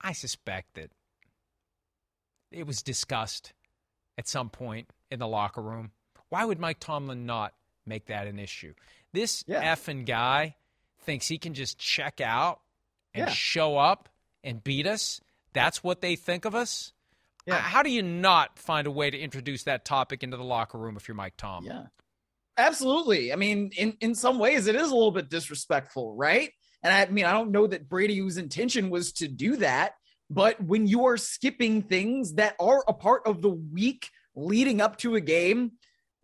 I 0.00 0.12
suspect 0.12 0.74
that 0.74 0.90
it 2.50 2.66
was 2.66 2.82
discussed 2.82 3.52
at 4.16 4.28
some 4.28 4.50
point 4.50 4.90
in 5.10 5.18
the 5.18 5.28
locker 5.28 5.62
room. 5.62 5.92
Why 6.28 6.44
would 6.44 6.58
Mike 6.58 6.80
Tomlin 6.80 7.26
not 7.26 7.54
make 7.86 8.06
that 8.06 8.26
an 8.26 8.38
issue? 8.38 8.74
This 9.12 9.44
yeah. 9.46 9.74
effing 9.74 10.04
guy 10.04 10.56
thinks 11.00 11.28
he 11.28 11.38
can 11.38 11.54
just 11.54 11.78
check 11.78 12.20
out 12.20 12.60
and 13.14 13.28
yeah. 13.28 13.32
show 13.32 13.78
up 13.78 14.08
and 14.44 14.62
beat 14.62 14.86
us. 14.86 15.20
That's 15.52 15.82
what 15.82 16.00
they 16.00 16.16
think 16.16 16.44
of 16.44 16.54
us. 16.54 16.92
Yeah. 17.48 17.60
How 17.60 17.82
do 17.82 17.90
you 17.90 18.02
not 18.02 18.58
find 18.58 18.86
a 18.86 18.90
way 18.90 19.10
to 19.10 19.18
introduce 19.18 19.62
that 19.64 19.84
topic 19.84 20.22
into 20.22 20.36
the 20.36 20.44
locker 20.44 20.76
room 20.76 20.96
if 20.96 21.08
you're 21.08 21.14
Mike 21.14 21.34
Tom? 21.38 21.64
Yeah. 21.64 21.84
Absolutely. 22.58 23.32
I 23.32 23.36
mean, 23.36 23.70
in, 23.76 23.96
in 24.00 24.14
some 24.14 24.38
ways, 24.38 24.66
it 24.66 24.74
is 24.74 24.90
a 24.90 24.94
little 24.94 25.12
bit 25.12 25.30
disrespectful, 25.30 26.14
right? 26.14 26.50
And 26.82 26.92
I 26.92 27.06
mean, 27.06 27.24
I 27.24 27.32
don't 27.32 27.50
know 27.50 27.66
that 27.66 27.88
Brady's 27.88 28.36
intention 28.36 28.90
was 28.90 29.12
to 29.14 29.28
do 29.28 29.56
that, 29.56 29.92
but 30.28 30.62
when 30.62 30.86
you 30.86 31.06
are 31.06 31.16
skipping 31.16 31.82
things 31.82 32.34
that 32.34 32.54
are 32.60 32.84
a 32.86 32.92
part 32.92 33.22
of 33.26 33.40
the 33.40 33.50
week 33.50 34.08
leading 34.34 34.80
up 34.80 34.98
to 34.98 35.14
a 35.14 35.20
game, 35.20 35.72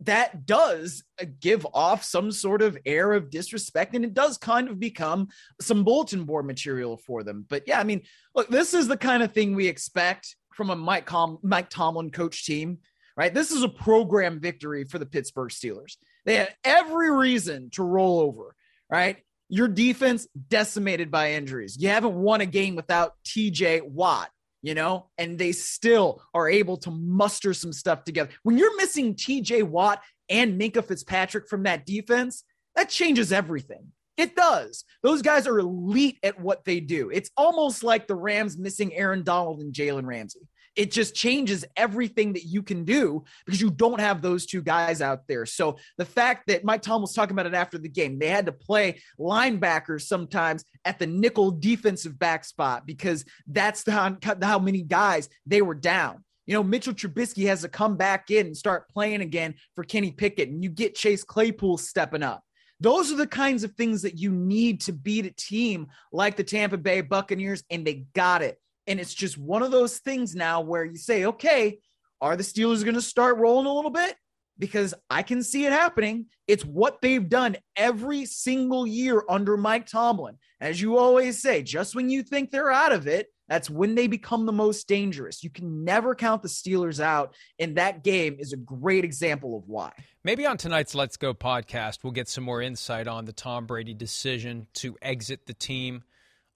that 0.01 0.45
does 0.45 1.03
uh, 1.21 1.25
give 1.39 1.65
off 1.73 2.03
some 2.03 2.31
sort 2.31 2.61
of 2.61 2.77
air 2.85 3.13
of 3.13 3.29
disrespect 3.29 3.95
and 3.95 4.03
it 4.03 4.13
does 4.13 4.37
kind 4.37 4.67
of 4.67 4.79
become 4.79 5.29
some 5.61 5.85
bulletin 5.85 6.25
board 6.25 6.45
material 6.45 6.97
for 6.97 7.23
them. 7.23 7.45
But 7.47 7.63
yeah, 7.65 7.79
I 7.79 7.83
mean, 7.83 8.01
look, 8.35 8.49
this 8.49 8.73
is 8.73 8.87
the 8.87 8.97
kind 8.97 9.23
of 9.23 9.31
thing 9.31 9.55
we 9.55 9.67
expect 9.67 10.35
from 10.55 10.69
a 10.69 10.75
Mike, 10.75 11.05
Com- 11.05 11.39
Mike 11.43 11.69
Tomlin 11.69 12.09
coach 12.09 12.45
team, 12.45 12.79
right? 13.17 13.33
This 13.33 13.51
is 13.51 13.63
a 13.63 13.69
program 13.69 14.39
victory 14.39 14.85
for 14.85 14.97
the 14.97 15.05
Pittsburgh 15.05 15.49
Steelers. 15.49 15.97
They 16.25 16.35
had 16.35 16.55
every 16.63 17.11
reason 17.11 17.69
to 17.73 17.83
roll 17.83 18.19
over, 18.19 18.55
right? 18.89 19.17
Your 19.49 19.67
defense 19.67 20.27
decimated 20.49 21.11
by 21.11 21.33
injuries. 21.33 21.77
You 21.79 21.89
haven't 21.89 22.15
won 22.15 22.41
a 22.41 22.45
game 22.45 22.75
without 22.75 23.13
TJ 23.25 23.83
Watt, 23.83 24.29
you 24.61 24.73
know, 24.73 25.09
and 25.17 25.37
they 25.37 25.51
still 25.51 26.21
are 26.33 26.49
able 26.49 26.77
to 26.77 26.91
muster 26.91 27.53
some 27.53 27.73
stuff 27.73 28.03
together. 28.03 28.31
When 28.43 28.57
you're 28.57 28.75
missing 28.77 29.13
TJ 29.13 29.63
Watt 29.63 30.01
and 30.29 30.59
Minkah 30.59 30.85
Fitzpatrick 30.85 31.47
from 31.47 31.63
that 31.63 31.85
defense, 31.85 32.43
that 32.75 32.89
changes 32.89 33.31
everything. 33.31 33.91
It 34.17 34.35
does. 34.35 34.85
Those 35.03 35.21
guys 35.21 35.47
are 35.47 35.59
elite 35.59 36.19
at 36.23 36.39
what 36.39 36.63
they 36.63 36.79
do. 36.79 37.09
It's 37.09 37.29
almost 37.35 37.83
like 37.83 38.07
the 38.07 38.15
Rams 38.15 38.57
missing 38.57 38.93
Aaron 38.93 39.23
Donald 39.23 39.59
and 39.59 39.73
Jalen 39.73 40.05
Ramsey. 40.05 40.47
It 40.75 40.91
just 40.91 41.15
changes 41.15 41.63
everything 41.77 42.33
that 42.33 42.43
you 42.43 42.61
can 42.61 42.83
do 42.83 43.23
because 43.45 43.61
you 43.61 43.71
don't 43.71 44.01
have 44.01 44.21
those 44.21 44.45
two 44.45 44.61
guys 44.61 45.01
out 45.01 45.21
there. 45.27 45.45
So 45.45 45.77
the 45.97 46.05
fact 46.05 46.47
that 46.47 46.65
Mike 46.65 46.81
Tom 46.81 47.01
was 47.01 47.13
talking 47.13 47.33
about 47.33 47.45
it 47.45 47.53
after 47.53 47.77
the 47.77 47.87
game, 47.87 48.19
they 48.19 48.27
had 48.27 48.45
to 48.47 48.51
play 48.51 49.01
linebackers 49.17 50.01
sometimes 50.01 50.65
at 50.83 50.99
the 50.99 51.07
nickel 51.07 51.51
defensive 51.51 52.19
back 52.19 52.43
spot 52.43 52.85
because 52.85 53.23
that's 53.47 53.89
how, 53.89 54.17
how 54.41 54.59
many 54.59 54.81
guys 54.81 55.29
they 55.45 55.61
were 55.61 55.75
down. 55.75 56.23
You 56.45 56.53
know, 56.53 56.63
Mitchell 56.63 56.93
Trubisky 56.93 57.47
has 57.47 57.61
to 57.61 57.69
come 57.69 57.95
back 57.95 58.29
in 58.29 58.47
and 58.47 58.57
start 58.57 58.89
playing 58.89 59.21
again 59.21 59.55
for 59.75 59.83
Kenny 59.83 60.11
Pickett, 60.11 60.49
and 60.49 60.63
you 60.63 60.69
get 60.69 60.93
Chase 60.93 61.23
Claypool 61.23 61.77
stepping 61.77 62.21
up. 62.21 62.43
Those 62.79 63.11
are 63.11 63.15
the 63.15 63.27
kinds 63.27 63.63
of 63.63 63.73
things 63.73 64.01
that 64.01 64.17
you 64.17 64.31
need 64.31 64.81
to 64.81 64.93
beat 64.93 65.25
a 65.25 65.31
team 65.31 65.87
like 66.11 66.35
the 66.35 66.43
Tampa 66.43 66.77
Bay 66.77 67.01
Buccaneers, 67.01 67.63
and 67.69 67.85
they 67.85 68.05
got 68.13 68.41
it. 68.41 68.59
And 68.87 68.99
it's 68.99 69.13
just 69.13 69.37
one 69.37 69.63
of 69.63 69.71
those 69.71 69.99
things 69.99 70.35
now 70.35 70.61
where 70.61 70.85
you 70.85 70.97
say, 70.97 71.25
okay, 71.25 71.79
are 72.21 72.35
the 72.35 72.43
Steelers 72.43 72.83
going 72.83 72.95
to 72.95 73.01
start 73.01 73.37
rolling 73.37 73.65
a 73.65 73.73
little 73.73 73.91
bit? 73.91 74.15
Because 74.57 74.93
I 75.09 75.23
can 75.23 75.43
see 75.43 75.65
it 75.65 75.71
happening. 75.71 76.27
It's 76.47 76.63
what 76.63 77.01
they've 77.01 77.27
done 77.27 77.57
every 77.75 78.25
single 78.25 78.85
year 78.85 79.23
under 79.27 79.57
Mike 79.57 79.85
Tomlin. 79.87 80.37
As 80.61 80.79
you 80.79 80.97
always 80.97 81.41
say, 81.41 81.63
just 81.63 81.95
when 81.95 82.09
you 82.09 82.23
think 82.23 82.51
they're 82.51 82.71
out 82.71 82.93
of 82.93 83.07
it, 83.07 83.27
that's 83.47 83.69
when 83.69 83.95
they 83.95 84.07
become 84.07 84.45
the 84.45 84.51
most 84.51 84.87
dangerous. 84.87 85.43
You 85.43 85.49
can 85.49 85.83
never 85.83 86.15
count 86.15 86.41
the 86.41 86.47
Steelers 86.47 86.99
out, 86.99 87.35
and 87.59 87.77
that 87.77 88.03
game 88.03 88.37
is 88.39 88.53
a 88.53 88.57
great 88.57 89.03
example 89.03 89.57
of 89.57 89.67
why. 89.67 89.91
Maybe 90.23 90.45
on 90.45 90.57
tonight's 90.57 90.95
Let's 90.95 91.17
Go 91.17 91.33
podcast, 91.33 91.99
we'll 92.03 92.13
get 92.13 92.27
some 92.27 92.43
more 92.43 92.61
insight 92.61 93.07
on 93.07 93.25
the 93.25 93.33
Tom 93.33 93.65
Brady 93.65 93.93
decision 93.93 94.67
to 94.75 94.97
exit 95.01 95.45
the 95.45 95.53
team 95.53 96.03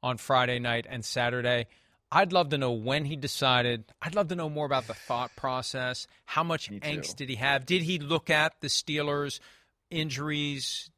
on 0.02 0.18
Friday 0.18 0.60
night 0.60 0.88
and 0.90 1.06
Saturday. 1.06 1.68
I'd 2.12 2.34
love 2.34 2.50
to 2.50 2.58
know 2.58 2.72
when 2.72 3.06
he 3.06 3.16
decided. 3.16 3.84
I'd 4.02 4.16
love 4.16 4.30
to 4.30 4.36
know 4.36 4.50
more 4.50 4.66
about 4.66 4.88
the 4.88 4.96
thought 4.96 5.36
process. 5.36 6.08
How 6.26 6.44
much 6.44 6.72
angst 6.72 7.18
did 7.18 7.30
he 7.30 7.36
have? 7.36 7.66
Did 7.68 7.84
he 7.84 8.00
look 8.00 8.32
at 8.32 8.54
the 8.62 8.68
Steelers' 8.68 9.40
injuries? 9.92 10.90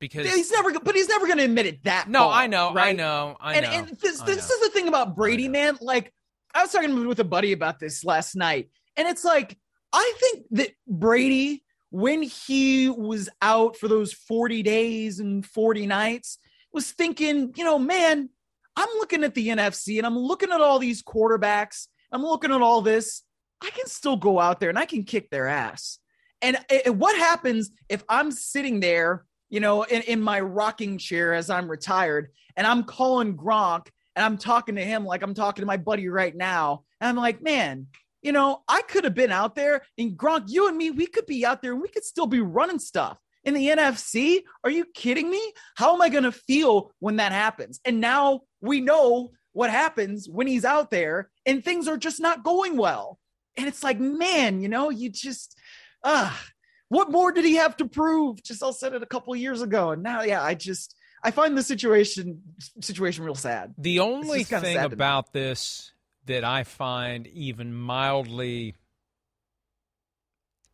Because 0.00 0.32
he's 0.32 0.50
never, 0.50 0.72
but 0.80 0.94
he's 0.94 1.08
never 1.08 1.26
going 1.26 1.38
to 1.38 1.44
admit 1.44 1.66
it. 1.66 1.84
That 1.84 2.08
no, 2.08 2.20
far, 2.20 2.32
I 2.32 2.46
know, 2.46 2.72
right? 2.72 2.88
I 2.88 2.92
know, 2.92 3.36
I 3.38 3.56
and, 3.56 3.66
know. 3.66 3.72
And 3.72 3.88
this, 3.98 4.20
this 4.22 4.48
know. 4.48 4.54
is 4.54 4.60
the 4.60 4.70
thing 4.72 4.88
about 4.88 5.14
Brady, 5.14 5.48
man. 5.48 5.78
Like 5.80 6.12
I 6.54 6.62
was 6.62 6.72
talking 6.72 7.06
with 7.06 7.20
a 7.20 7.24
buddy 7.24 7.52
about 7.52 7.78
this 7.78 8.02
last 8.02 8.34
night, 8.34 8.70
and 8.96 9.06
it's 9.06 9.24
like 9.24 9.58
I 9.92 10.14
think 10.18 10.46
that 10.52 10.70
Brady, 10.88 11.62
when 11.90 12.22
he 12.22 12.88
was 12.88 13.28
out 13.42 13.76
for 13.76 13.88
those 13.88 14.12
forty 14.14 14.62
days 14.62 15.20
and 15.20 15.44
forty 15.44 15.86
nights, 15.86 16.38
was 16.72 16.90
thinking, 16.92 17.52
you 17.56 17.64
know, 17.64 17.78
man, 17.78 18.30
I'm 18.76 18.88
looking 18.98 19.24
at 19.24 19.34
the 19.34 19.48
NFC 19.48 19.98
and 19.98 20.06
I'm 20.06 20.18
looking 20.18 20.50
at 20.50 20.60
all 20.60 20.78
these 20.78 21.02
quarterbacks. 21.02 21.88
I'm 22.12 22.22
looking 22.22 22.52
at 22.52 22.62
all 22.62 22.80
this. 22.80 23.22
I 23.62 23.70
can 23.70 23.86
still 23.86 24.16
go 24.16 24.40
out 24.40 24.60
there 24.60 24.70
and 24.70 24.78
I 24.78 24.86
can 24.86 25.04
kick 25.04 25.30
their 25.30 25.46
ass. 25.46 25.98
And, 26.42 26.56
and 26.86 26.98
what 26.98 27.16
happens 27.16 27.70
if 27.88 28.02
I'm 28.08 28.30
sitting 28.30 28.80
there, 28.80 29.26
you 29.50 29.60
know, 29.60 29.82
in, 29.82 30.02
in 30.02 30.22
my 30.22 30.40
rocking 30.40 30.96
chair 30.96 31.34
as 31.34 31.50
I'm 31.50 31.70
retired 31.70 32.30
and 32.56 32.66
I'm 32.66 32.84
calling 32.84 33.36
Gronk 33.36 33.88
and 34.16 34.24
I'm 34.24 34.38
talking 34.38 34.76
to 34.76 34.84
him 34.84 35.04
like 35.04 35.22
I'm 35.22 35.34
talking 35.34 35.62
to 35.62 35.66
my 35.66 35.76
buddy 35.76 36.08
right 36.08 36.34
now. 36.34 36.84
And 37.00 37.08
I'm 37.08 37.16
like, 37.16 37.42
man, 37.42 37.88
you 38.22 38.32
know, 38.32 38.62
I 38.68 38.82
could 38.82 39.04
have 39.04 39.14
been 39.14 39.32
out 39.32 39.54
there 39.54 39.82
and 39.98 40.16
Gronk, 40.16 40.44
you 40.46 40.68
and 40.68 40.76
me, 40.76 40.90
we 40.90 41.06
could 41.06 41.26
be 41.26 41.44
out 41.44 41.62
there 41.62 41.72
and 41.72 41.82
we 41.82 41.88
could 41.88 42.04
still 42.04 42.26
be 42.26 42.40
running 42.40 42.78
stuff 42.78 43.18
in 43.44 43.54
the 43.54 43.66
NFC. 43.66 44.42
Are 44.62 44.70
you 44.70 44.84
kidding 44.94 45.28
me? 45.30 45.52
How 45.74 45.94
am 45.94 46.02
I 46.02 46.08
going 46.08 46.24
to 46.24 46.32
feel 46.32 46.92
when 47.00 47.16
that 47.16 47.32
happens? 47.32 47.80
And 47.84 48.00
now 48.00 48.42
we 48.60 48.80
know 48.80 49.32
what 49.52 49.70
happens 49.70 50.28
when 50.28 50.46
he's 50.46 50.64
out 50.64 50.90
there 50.90 51.30
and 51.44 51.64
things 51.64 51.88
are 51.88 51.96
just 51.96 52.20
not 52.20 52.44
going 52.44 52.76
well. 52.76 53.18
And 53.56 53.66
it's 53.66 53.82
like, 53.82 53.98
man, 53.98 54.60
you 54.60 54.68
know, 54.68 54.90
you 54.90 55.10
just, 55.10 55.58
ah, 56.04 56.32
uh, 56.32 56.50
what 56.90 57.10
more 57.10 57.32
did 57.32 57.44
he 57.44 57.54
have 57.54 57.76
to 57.78 57.86
prove? 57.88 58.42
Just 58.42 58.62
I 58.62 58.70
said 58.72 58.92
it 58.94 59.02
a 59.02 59.06
couple 59.06 59.34
years 59.34 59.62
ago. 59.62 59.92
And 59.92 60.02
now, 60.02 60.22
yeah, 60.22 60.42
I 60.42 60.54
just, 60.54 60.94
I 61.22 61.30
find 61.30 61.56
the 61.56 61.62
situation, 61.62 62.42
situation 62.80 63.24
real 63.24 63.34
sad. 63.36 63.74
The 63.78 64.00
only 64.00 64.42
thing 64.44 64.76
about 64.76 65.32
this 65.32 65.92
that 66.26 66.44
I 66.44 66.64
find 66.64 67.26
even 67.28 67.72
mildly 67.72 68.74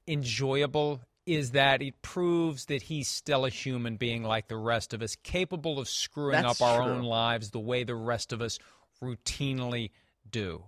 enjoyable 0.09 1.01
is 1.27 1.51
that 1.53 1.83
it 1.83 2.01
proves 2.03 2.67
that 2.67 2.83
he's 2.83 3.09
still 3.09 3.45
a 3.45 3.51
human 3.51 3.97
being 3.97 4.23
like 4.23 4.49
the 4.49 4.57
rest 4.57 4.95
of 4.95 5.03
us, 5.03 5.17
capable 5.23 5.79
of 5.79 5.89
screwing 5.89 6.41
That's 6.43 6.61
up 6.61 6.67
our 6.67 6.83
true. 6.85 6.93
own 6.93 7.03
lives 7.03 7.51
the 7.51 7.59
way 7.59 7.85
the 7.85 7.95
rest 7.97 8.33
of 8.33 8.41
us 8.41 8.59
routinely 9.03 9.91
do. 10.29 10.65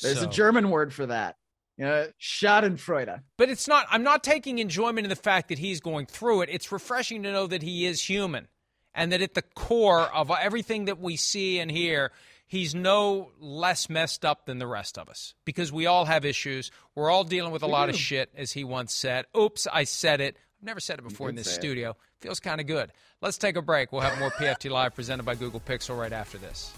There's 0.00 0.20
So- 0.20 0.28
a 0.28 0.30
German 0.30 0.70
word 0.70 0.92
for 0.92 1.06
that. 1.06 1.36
You 1.76 1.84
know, 1.84 2.06
Schadenfreude. 2.20 3.20
But 3.36 3.48
it's 3.48 3.66
not, 3.66 3.86
I'm 3.90 4.02
not 4.04 4.22
taking 4.22 4.58
enjoyment 4.58 5.04
in 5.04 5.08
the 5.08 5.16
fact 5.16 5.48
that 5.48 5.58
he's 5.58 5.80
going 5.80 6.06
through 6.06 6.42
it. 6.42 6.48
It's 6.52 6.70
refreshing 6.70 7.22
to 7.24 7.32
know 7.32 7.46
that 7.48 7.62
he 7.62 7.84
is 7.86 8.00
human 8.00 8.46
and 8.94 9.10
that 9.12 9.20
at 9.22 9.34
the 9.34 9.42
core 9.42 10.02
of 10.02 10.30
everything 10.30 10.84
that 10.84 11.00
we 11.00 11.16
see 11.16 11.58
and 11.58 11.68
hear, 11.70 12.12
he's 12.46 12.74
no 12.76 13.30
less 13.40 13.90
messed 13.90 14.24
up 14.24 14.46
than 14.46 14.58
the 14.58 14.66
rest 14.68 14.98
of 14.98 15.08
us 15.08 15.34
because 15.44 15.72
we 15.72 15.86
all 15.86 16.04
have 16.04 16.24
issues. 16.24 16.70
We're 16.94 17.10
all 17.10 17.24
dealing 17.24 17.50
with 17.50 17.62
a 17.62 17.66
We 17.66 17.72
lot 17.72 17.86
do. 17.86 17.90
of 17.90 17.96
shit, 17.96 18.30
as 18.36 18.52
he 18.52 18.62
once 18.62 18.94
said. 18.94 19.24
Oops, 19.36 19.66
I 19.72 19.82
said 19.82 20.20
it. 20.20 20.36
I've 20.60 20.66
never 20.66 20.78
said 20.80 21.00
it 21.00 21.02
before 21.02 21.28
in 21.28 21.34
this 21.34 21.46
say 21.48 21.54
it. 21.54 21.60
studio. 21.60 21.96
Feels 22.20 22.38
kind 22.38 22.60
of 22.60 22.68
good. 22.68 22.92
Let's 23.20 23.36
take 23.36 23.56
a 23.56 23.62
break. 23.62 23.90
We'll 23.90 24.02
have 24.02 24.18
more 24.20 24.30
PFT 24.30 24.70
Live 24.70 24.94
presented 24.94 25.24
by 25.24 25.34
Google 25.34 25.60
Pixel 25.60 25.98
right 25.98 26.12
after 26.12 26.38
this. 26.38 26.72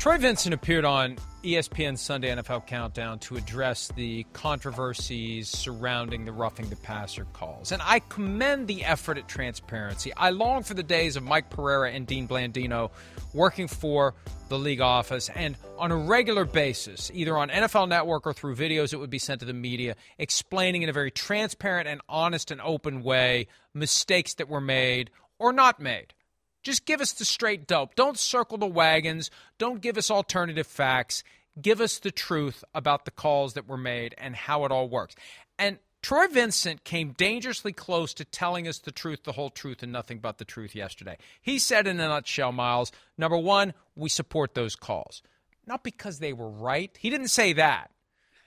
Troy 0.00 0.16
Vincent 0.16 0.54
appeared 0.54 0.86
on 0.86 1.18
ESPN 1.42 1.98
Sunday 1.98 2.34
NFL 2.34 2.66
Countdown 2.66 3.18
to 3.18 3.36
address 3.36 3.88
the 3.96 4.24
controversies 4.32 5.50
surrounding 5.50 6.24
the 6.24 6.32
roughing 6.32 6.70
the 6.70 6.76
passer 6.76 7.26
calls. 7.34 7.70
And 7.70 7.82
I 7.84 7.98
commend 7.98 8.66
the 8.66 8.82
effort 8.82 9.18
at 9.18 9.28
transparency. 9.28 10.10
I 10.14 10.30
long 10.30 10.62
for 10.62 10.72
the 10.72 10.82
days 10.82 11.16
of 11.16 11.22
Mike 11.22 11.50
Pereira 11.50 11.92
and 11.92 12.06
Dean 12.06 12.26
Blandino 12.26 12.92
working 13.34 13.68
for 13.68 14.14
the 14.48 14.58
league 14.58 14.80
office 14.80 15.28
and 15.34 15.54
on 15.76 15.92
a 15.92 15.96
regular 15.96 16.46
basis, 16.46 17.10
either 17.12 17.36
on 17.36 17.50
NFL 17.50 17.86
Network 17.86 18.26
or 18.26 18.32
through 18.32 18.56
videos 18.56 18.92
that 18.92 19.00
would 19.00 19.10
be 19.10 19.18
sent 19.18 19.40
to 19.40 19.46
the 19.46 19.52
media, 19.52 19.96
explaining 20.16 20.80
in 20.80 20.88
a 20.88 20.94
very 20.94 21.10
transparent 21.10 21.86
and 21.86 22.00
honest 22.08 22.50
and 22.50 22.62
open 22.62 23.02
way 23.02 23.48
mistakes 23.74 24.32
that 24.32 24.48
were 24.48 24.62
made 24.62 25.10
or 25.38 25.52
not 25.52 25.78
made. 25.78 26.14
Just 26.62 26.84
give 26.84 27.00
us 27.00 27.12
the 27.12 27.24
straight 27.24 27.66
dope. 27.66 27.94
Don't 27.94 28.18
circle 28.18 28.58
the 28.58 28.66
wagons. 28.66 29.30
Don't 29.58 29.80
give 29.80 29.96
us 29.96 30.10
alternative 30.10 30.66
facts. 30.66 31.24
Give 31.60 31.80
us 31.80 31.98
the 31.98 32.10
truth 32.10 32.64
about 32.74 33.04
the 33.04 33.10
calls 33.10 33.54
that 33.54 33.66
were 33.66 33.76
made 33.76 34.14
and 34.18 34.36
how 34.36 34.64
it 34.64 34.72
all 34.72 34.88
works. 34.88 35.14
And 35.58 35.78
Troy 36.02 36.26
Vincent 36.28 36.84
came 36.84 37.12
dangerously 37.12 37.72
close 37.72 38.14
to 38.14 38.24
telling 38.24 38.66
us 38.66 38.78
the 38.78 38.92
truth, 38.92 39.24
the 39.24 39.32
whole 39.32 39.50
truth, 39.50 39.82
and 39.82 39.92
nothing 39.92 40.18
but 40.18 40.38
the 40.38 40.44
truth 40.44 40.74
yesterday. 40.74 41.18
He 41.42 41.58
said 41.58 41.86
in 41.86 42.00
a 42.00 42.08
nutshell, 42.08 42.52
Miles, 42.52 42.92
number 43.18 43.36
one, 43.36 43.74
we 43.94 44.08
support 44.08 44.54
those 44.54 44.76
calls. 44.76 45.22
Not 45.66 45.84
because 45.84 46.18
they 46.18 46.32
were 46.32 46.48
right. 46.48 46.96
He 46.98 47.10
didn't 47.10 47.28
say 47.28 47.52
that. 47.54 47.90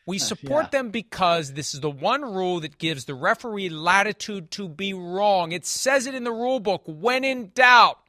We 0.05 0.18
support 0.20 0.72
them 0.72 0.89
because 0.89 1.53
this 1.53 1.74
is 1.74 1.80
the 1.80 1.89
one 1.89 2.22
rule 2.22 2.59
that 2.59 2.78
gives 2.78 3.05
the 3.05 3.14
referee 3.16 3.70
latitude 3.70 4.51
to 4.51 4.68
be 4.68 4.93
wrong. 4.93 5.53
It 5.53 5.66
says 5.66 6.07
it 6.07 6.16
in 6.16 6.26
the 6.26 6.32
rule 6.32 6.59
book. 6.59 6.84
When 6.86 7.24
in 7.24 7.51
doubt, 7.55 7.99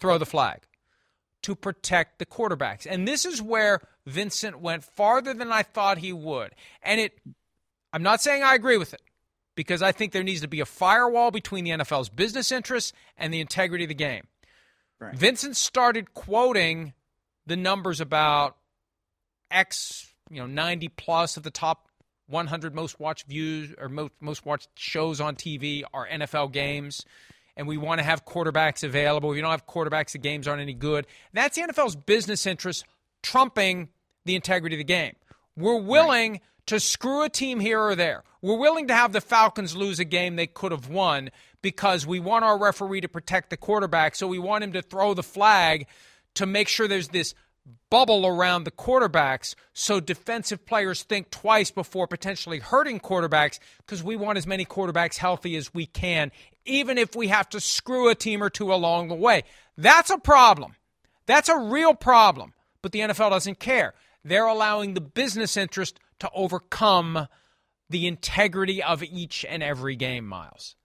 throw 0.00 0.18
the 0.18 0.26
flag 0.26 0.60
to 1.42 1.54
protect 1.54 2.18
the 2.18 2.26
quarterbacks. 2.26 2.86
And 2.88 3.06
this 3.06 3.24
is 3.24 3.40
where 3.40 3.80
Vincent 4.06 4.60
went 4.60 4.84
farther 4.84 5.32
than 5.32 5.52
I 5.52 5.62
thought 5.62 5.98
he 5.98 6.12
would. 6.12 6.52
And 6.82 7.00
it 7.00 7.18
I'm 7.92 8.02
not 8.02 8.20
saying 8.20 8.42
I 8.42 8.54
agree 8.54 8.76
with 8.76 8.94
it 8.94 9.02
because 9.56 9.82
I 9.82 9.92
think 9.92 10.12
there 10.12 10.22
needs 10.22 10.42
to 10.42 10.48
be 10.48 10.60
a 10.60 10.66
firewall 10.66 11.30
between 11.30 11.64
the 11.64 11.70
NFL's 11.70 12.08
business 12.08 12.52
interests 12.52 12.92
and 13.16 13.32
the 13.32 13.40
integrity 13.40 13.84
of 13.84 13.88
the 13.88 13.94
game. 13.94 14.26
Right. 15.00 15.14
Vincent 15.14 15.56
started 15.56 16.14
quoting 16.14 16.92
the 17.46 17.56
numbers 17.56 18.00
about 18.00 18.56
X, 19.50 20.12
you 20.30 20.38
know, 20.40 20.46
90 20.46 20.88
plus 20.90 21.36
of 21.36 21.42
the 21.42 21.50
top 21.50 21.88
100 22.28 22.74
most 22.74 23.00
watched 23.00 23.26
views 23.26 23.74
or 23.76 23.88
most, 23.88 24.12
most 24.20 24.46
watched 24.46 24.68
shows 24.76 25.20
on 25.20 25.34
TV 25.34 25.82
are 25.92 26.06
NFL 26.06 26.52
games. 26.52 27.04
And 27.60 27.68
we 27.68 27.76
want 27.76 27.98
to 27.98 28.02
have 28.02 28.24
quarterbacks 28.24 28.82
available. 28.82 29.30
If 29.30 29.36
you 29.36 29.42
don't 29.42 29.50
have 29.50 29.66
quarterbacks, 29.66 30.12
the 30.12 30.18
games 30.18 30.48
aren't 30.48 30.62
any 30.62 30.72
good. 30.72 31.06
That's 31.34 31.56
the 31.56 31.62
NFL's 31.62 31.94
business 31.94 32.46
interest 32.46 32.86
trumping 33.22 33.90
the 34.24 34.34
integrity 34.34 34.76
of 34.76 34.78
the 34.78 34.84
game. 34.84 35.14
We're 35.58 35.76
willing 35.76 36.32
right. 36.32 36.42
to 36.68 36.80
screw 36.80 37.22
a 37.22 37.28
team 37.28 37.60
here 37.60 37.78
or 37.78 37.94
there. 37.94 38.24
We're 38.40 38.56
willing 38.56 38.88
to 38.88 38.94
have 38.94 39.12
the 39.12 39.20
Falcons 39.20 39.76
lose 39.76 39.98
a 39.98 40.06
game 40.06 40.36
they 40.36 40.46
could 40.46 40.72
have 40.72 40.88
won 40.88 41.28
because 41.60 42.06
we 42.06 42.18
want 42.18 42.46
our 42.46 42.58
referee 42.58 43.02
to 43.02 43.08
protect 43.08 43.50
the 43.50 43.58
quarterback. 43.58 44.14
So 44.14 44.26
we 44.26 44.38
want 44.38 44.64
him 44.64 44.72
to 44.72 44.80
throw 44.80 45.12
the 45.12 45.22
flag 45.22 45.86
to 46.36 46.46
make 46.46 46.66
sure 46.66 46.88
there's 46.88 47.08
this 47.08 47.34
bubble 47.90 48.26
around 48.26 48.64
the 48.64 48.70
quarterbacks 48.70 49.54
so 49.72 50.00
defensive 50.00 50.64
players 50.64 51.02
think 51.02 51.30
twice 51.30 51.70
before 51.70 52.06
potentially 52.06 52.58
hurting 52.58 53.00
quarterbacks 53.00 53.58
because 53.78 54.02
we 54.02 54.16
want 54.16 54.38
as 54.38 54.46
many 54.46 54.64
quarterbacks 54.64 55.16
healthy 55.16 55.56
as 55.56 55.74
we 55.74 55.86
can, 55.86 56.30
even 56.64 56.98
if 56.98 57.14
we 57.14 57.28
have 57.28 57.48
to 57.50 57.60
screw 57.60 58.08
a 58.08 58.14
team 58.14 58.42
or 58.42 58.50
two 58.50 58.72
along 58.72 59.08
the 59.08 59.14
way. 59.14 59.44
That's 59.76 60.10
a 60.10 60.18
problem. 60.18 60.74
That's 61.26 61.48
a 61.48 61.58
real 61.58 61.94
problem. 61.94 62.54
But 62.82 62.92
the 62.92 63.00
NFL 63.00 63.30
doesn't 63.30 63.60
care. 63.60 63.94
They're 64.24 64.46
allowing 64.46 64.94
the 64.94 65.00
business 65.00 65.56
interest 65.56 65.98
to 66.20 66.30
overcome 66.34 67.28
the 67.88 68.06
integrity 68.06 68.82
of 68.82 69.02
each 69.02 69.44
and 69.48 69.62
every 69.62 69.96
game, 69.96 70.26
Miles. 70.26 70.76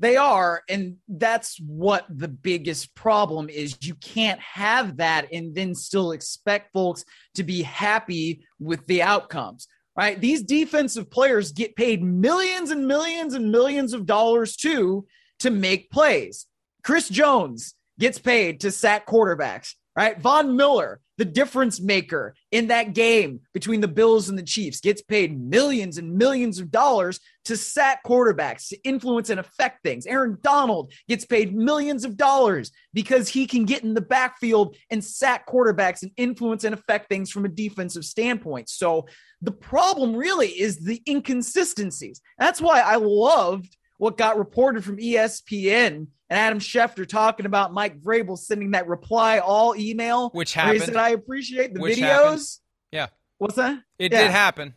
They 0.00 0.16
are. 0.16 0.62
And 0.68 0.96
that's 1.08 1.58
what 1.60 2.06
the 2.08 2.28
biggest 2.28 2.94
problem 2.94 3.48
is. 3.48 3.76
You 3.80 3.94
can't 3.96 4.40
have 4.40 4.98
that 4.98 5.26
and 5.32 5.54
then 5.54 5.74
still 5.74 6.12
expect 6.12 6.72
folks 6.72 7.04
to 7.34 7.42
be 7.42 7.62
happy 7.62 8.44
with 8.60 8.86
the 8.86 9.02
outcomes, 9.02 9.66
right? 9.98 10.20
These 10.20 10.44
defensive 10.44 11.10
players 11.10 11.50
get 11.50 11.74
paid 11.74 12.04
millions 12.04 12.70
and 12.70 12.86
millions 12.86 13.34
and 13.34 13.50
millions 13.50 13.92
of 13.92 14.06
dollars 14.06 14.54
too 14.54 15.08
to 15.40 15.50
make 15.50 15.90
plays. 15.90 16.46
Chris 16.84 17.08
Jones 17.08 17.74
gets 17.98 18.16
paid 18.16 18.60
to 18.60 18.70
sack 18.70 19.08
quarterbacks 19.08 19.74
right? 19.98 20.20
Von 20.20 20.56
Miller, 20.56 21.00
the 21.16 21.24
difference 21.24 21.80
maker 21.80 22.32
in 22.52 22.68
that 22.68 22.94
game 22.94 23.40
between 23.52 23.80
the 23.80 23.88
Bills 23.88 24.28
and 24.28 24.38
the 24.38 24.44
Chiefs, 24.44 24.80
gets 24.80 25.02
paid 25.02 25.36
millions 25.36 25.98
and 25.98 26.16
millions 26.16 26.60
of 26.60 26.70
dollars 26.70 27.18
to 27.46 27.56
sack 27.56 28.04
quarterbacks, 28.04 28.68
to 28.68 28.78
influence 28.84 29.28
and 29.28 29.40
affect 29.40 29.82
things. 29.82 30.06
Aaron 30.06 30.38
Donald 30.40 30.92
gets 31.08 31.24
paid 31.24 31.52
millions 31.52 32.04
of 32.04 32.16
dollars 32.16 32.70
because 32.94 33.28
he 33.28 33.44
can 33.44 33.64
get 33.64 33.82
in 33.82 33.92
the 33.92 34.00
backfield 34.00 34.76
and 34.88 35.02
sack 35.02 35.48
quarterbacks 35.48 36.02
and 36.02 36.12
influence 36.16 36.62
and 36.62 36.74
affect 36.74 37.08
things 37.08 37.28
from 37.28 37.44
a 37.44 37.48
defensive 37.48 38.04
standpoint. 38.04 38.68
So 38.68 39.08
the 39.42 39.50
problem 39.50 40.14
really 40.14 40.50
is 40.50 40.78
the 40.78 41.02
inconsistencies. 41.08 42.20
That's 42.38 42.60
why 42.60 42.82
I 42.82 42.94
loved 43.02 43.76
what 43.96 44.16
got 44.16 44.38
reported 44.38 44.84
from 44.84 44.98
ESPN 44.98 46.06
and 46.30 46.38
Adam 46.38 46.58
Schefter 46.58 47.06
talking 47.06 47.46
about 47.46 47.72
Mike 47.72 48.00
Vrabel 48.00 48.38
sending 48.38 48.72
that 48.72 48.86
reply 48.86 49.38
all 49.38 49.74
email, 49.76 50.30
which 50.30 50.54
happened. 50.54 50.80
He 50.80 50.86
said, 50.86 50.96
"I 50.96 51.10
appreciate 51.10 51.74
the 51.74 51.80
which 51.80 51.98
videos." 51.98 52.02
Happened. 52.02 52.48
Yeah, 52.92 53.06
what's 53.38 53.56
that? 53.56 53.82
It 53.98 54.12
yeah. 54.12 54.22
did 54.22 54.30
happen. 54.30 54.74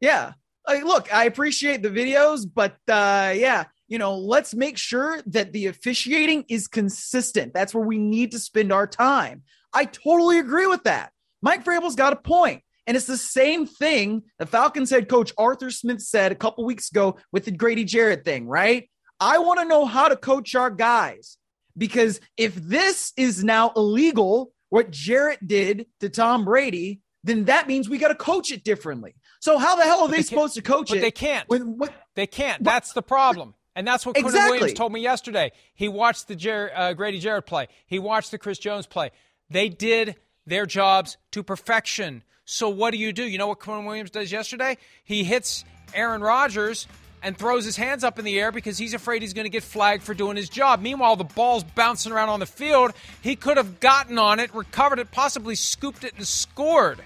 Yeah, 0.00 0.32
like, 0.66 0.84
look, 0.84 1.12
I 1.12 1.24
appreciate 1.24 1.82
the 1.82 1.90
videos, 1.90 2.46
but 2.52 2.72
uh, 2.88 3.32
yeah, 3.36 3.64
you 3.88 3.98
know, 3.98 4.16
let's 4.16 4.54
make 4.54 4.78
sure 4.78 5.20
that 5.26 5.52
the 5.52 5.66
officiating 5.66 6.44
is 6.48 6.66
consistent. 6.66 7.54
That's 7.54 7.74
where 7.74 7.84
we 7.84 7.98
need 7.98 8.32
to 8.32 8.38
spend 8.38 8.72
our 8.72 8.86
time. 8.86 9.42
I 9.72 9.84
totally 9.84 10.38
agree 10.38 10.66
with 10.66 10.84
that. 10.84 11.12
Mike 11.42 11.64
Vrabel's 11.64 11.96
got 11.96 12.12
a 12.12 12.16
point. 12.16 12.62
And 12.86 12.96
it's 12.96 13.06
the 13.06 13.16
same 13.16 13.66
thing 13.66 14.22
the 14.38 14.46
Falcons 14.46 14.90
head 14.90 15.08
coach 15.08 15.32
Arthur 15.38 15.70
Smith 15.70 16.00
said 16.00 16.32
a 16.32 16.36
couple 16.36 16.64
weeks 16.64 16.90
ago 16.90 17.16
with 17.30 17.44
the 17.44 17.52
Grady 17.52 17.84
Jarrett 17.84 18.24
thing, 18.24 18.46
right? 18.46 18.90
I 19.22 19.38
want 19.38 19.60
to 19.60 19.66
know 19.66 19.86
how 19.86 20.08
to 20.08 20.16
coach 20.16 20.54
our 20.54 20.70
guys 20.70 21.38
because 21.76 22.20
if 22.36 22.54
this 22.56 23.12
is 23.16 23.44
now 23.44 23.72
illegal, 23.76 24.52
what 24.68 24.90
Jarrett 24.90 25.46
did 25.46 25.86
to 26.00 26.08
Tom 26.08 26.44
Brady, 26.44 27.00
then 27.22 27.44
that 27.44 27.68
means 27.68 27.88
we 27.88 27.98
got 27.98 28.08
to 28.08 28.16
coach 28.16 28.50
it 28.50 28.64
differently. 28.64 29.14
So 29.40 29.58
how 29.58 29.76
the 29.76 29.84
hell 29.84 30.00
are 30.00 30.08
they, 30.08 30.18
they 30.18 30.22
supposed 30.22 30.54
to 30.54 30.62
coach 30.62 30.88
but 30.88 30.98
it? 30.98 31.02
They 31.02 31.10
can't. 31.12 31.48
When, 31.48 31.78
what, 31.78 31.94
they 32.16 32.26
can't. 32.26 32.64
That's 32.64 32.92
the 32.92 33.02
problem. 33.02 33.54
And 33.76 33.86
that's 33.86 34.04
what 34.04 34.16
exactly. 34.16 34.58
Williams 34.58 34.76
told 34.76 34.92
me 34.92 35.00
yesterday. 35.00 35.52
He 35.74 35.88
watched 35.88 36.28
the 36.28 36.36
Jer- 36.36 36.72
uh, 36.74 36.92
Grady 36.92 37.20
Jarrett 37.20 37.46
play. 37.46 37.68
He 37.86 37.98
watched 37.98 38.32
the 38.32 38.38
Chris 38.38 38.58
Jones 38.58 38.86
play. 38.86 39.12
They 39.48 39.68
did 39.68 40.16
their 40.46 40.66
jobs 40.66 41.16
to 41.30 41.42
perfection. 41.42 42.24
So 42.44 42.68
what 42.68 42.90
do 42.90 42.98
you 42.98 43.12
do? 43.12 43.24
You 43.24 43.38
know 43.38 43.46
what 43.46 43.60
Quinnen 43.60 43.86
Williams 43.86 44.10
does 44.10 44.32
yesterday? 44.32 44.76
He 45.04 45.24
hits 45.24 45.64
Aaron 45.94 46.22
Rodgers 46.22 46.86
and 47.22 47.36
throws 47.36 47.64
his 47.64 47.76
hands 47.76 48.02
up 48.04 48.18
in 48.18 48.24
the 48.24 48.38
air 48.38 48.50
because 48.50 48.78
he's 48.78 48.94
afraid 48.94 49.22
he's 49.22 49.32
going 49.32 49.44
to 49.44 49.50
get 49.50 49.62
flagged 49.62 50.02
for 50.02 50.14
doing 50.14 50.36
his 50.36 50.48
job. 50.48 50.80
Meanwhile, 50.80 51.16
the 51.16 51.24
ball's 51.24 51.64
bouncing 51.64 52.12
around 52.12 52.28
on 52.28 52.40
the 52.40 52.46
field. 52.46 52.92
He 53.22 53.36
could 53.36 53.56
have 53.56 53.80
gotten 53.80 54.18
on 54.18 54.40
it, 54.40 54.54
recovered 54.54 54.98
it, 54.98 55.10
possibly 55.10 55.54
scooped 55.54 56.04
it, 56.04 56.14
and 56.16 56.26
scored. 56.26 57.00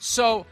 So, 0.00 0.46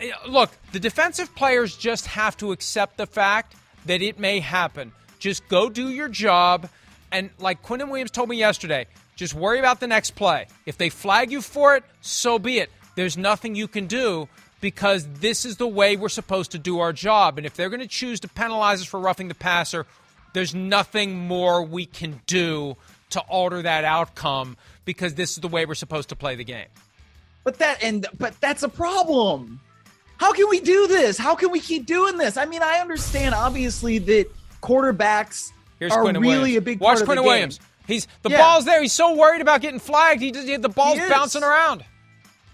eh, 0.00 0.10
look, 0.28 0.50
the 0.70 0.80
defensive 0.80 1.34
players 1.34 1.76
just 1.76 2.06
have 2.06 2.36
to 2.38 2.52
accept 2.52 2.96
the 2.96 3.06
fact 3.06 3.56
that 3.86 4.00
it 4.00 4.18
may 4.18 4.38
happen. 4.38 4.92
Just 5.18 5.48
go 5.48 5.68
do 5.68 5.88
your 5.88 6.08
job. 6.08 6.68
And 7.10 7.30
like 7.38 7.62
Quinnen 7.62 7.88
Williams 7.88 8.10
told 8.10 8.28
me 8.28 8.36
yesterday, 8.36 8.86
just 9.16 9.34
worry 9.34 9.58
about 9.58 9.80
the 9.80 9.86
next 9.86 10.12
play. 10.12 10.46
If 10.66 10.78
they 10.78 10.88
flag 10.88 11.30
you 11.30 11.42
for 11.42 11.76
it, 11.76 11.84
so 12.00 12.38
be 12.38 12.58
it. 12.58 12.70
There's 12.94 13.16
nothing 13.16 13.54
you 13.54 13.68
can 13.68 13.86
do 13.86 14.28
because 14.62 15.06
this 15.20 15.44
is 15.44 15.58
the 15.58 15.66
way 15.68 15.96
we're 15.96 16.08
supposed 16.08 16.52
to 16.52 16.58
do 16.58 16.78
our 16.80 16.94
job. 16.94 17.36
And 17.36 17.46
if 17.46 17.54
they're 17.54 17.68
going 17.68 17.80
to 17.80 17.86
choose 17.86 18.20
to 18.20 18.28
penalize 18.28 18.80
us 18.80 18.86
for 18.86 18.98
roughing 18.98 19.28
the 19.28 19.34
passer, 19.34 19.84
there's 20.32 20.54
nothing 20.54 21.18
more 21.18 21.62
we 21.62 21.84
can 21.84 22.22
do 22.26 22.76
to 23.10 23.20
alter 23.22 23.60
that 23.60 23.84
outcome 23.84 24.56
because 24.86 25.14
this 25.14 25.32
is 25.32 25.38
the 25.38 25.48
way 25.48 25.66
we're 25.66 25.74
supposed 25.74 26.08
to 26.08 26.16
play 26.16 26.36
the 26.36 26.44
game. 26.44 26.68
But 27.44 27.58
that 27.58 27.82
and 27.82 28.06
but 28.18 28.40
that's 28.40 28.62
a 28.62 28.68
problem. 28.68 29.60
How 30.16 30.32
can 30.32 30.48
we 30.48 30.60
do 30.60 30.86
this? 30.86 31.18
How 31.18 31.34
can 31.34 31.50
we 31.50 31.58
keep 31.58 31.84
doing 31.84 32.16
this? 32.16 32.36
I 32.36 32.44
mean, 32.46 32.62
I 32.62 32.78
understand 32.78 33.34
obviously 33.34 33.98
that 33.98 34.26
quarterbacks 34.62 35.50
Here's 35.80 35.92
are 35.92 36.04
really 36.04 36.18
Williams. 36.20 36.56
a 36.56 36.60
big 36.60 36.80
Watch 36.80 36.98
part 36.98 37.02
of 37.02 37.08
Quinnen 37.08 37.14
the 37.16 37.22
Williams. 37.24 37.58
game. 37.58 37.66
He's 37.88 38.08
the 38.22 38.30
Yeah. 38.30 38.38
ball's 38.38 38.64
there. 38.64 38.80
He's 38.80 38.92
so 38.92 39.14
worried 39.16 39.40
about 39.40 39.60
getting 39.60 39.80
flagged. 39.80 40.22
He 40.22 40.30
just 40.30 40.46
the 40.62 40.68
ball's 40.68 41.00
bouncing 41.08 41.42
around. 41.42 41.84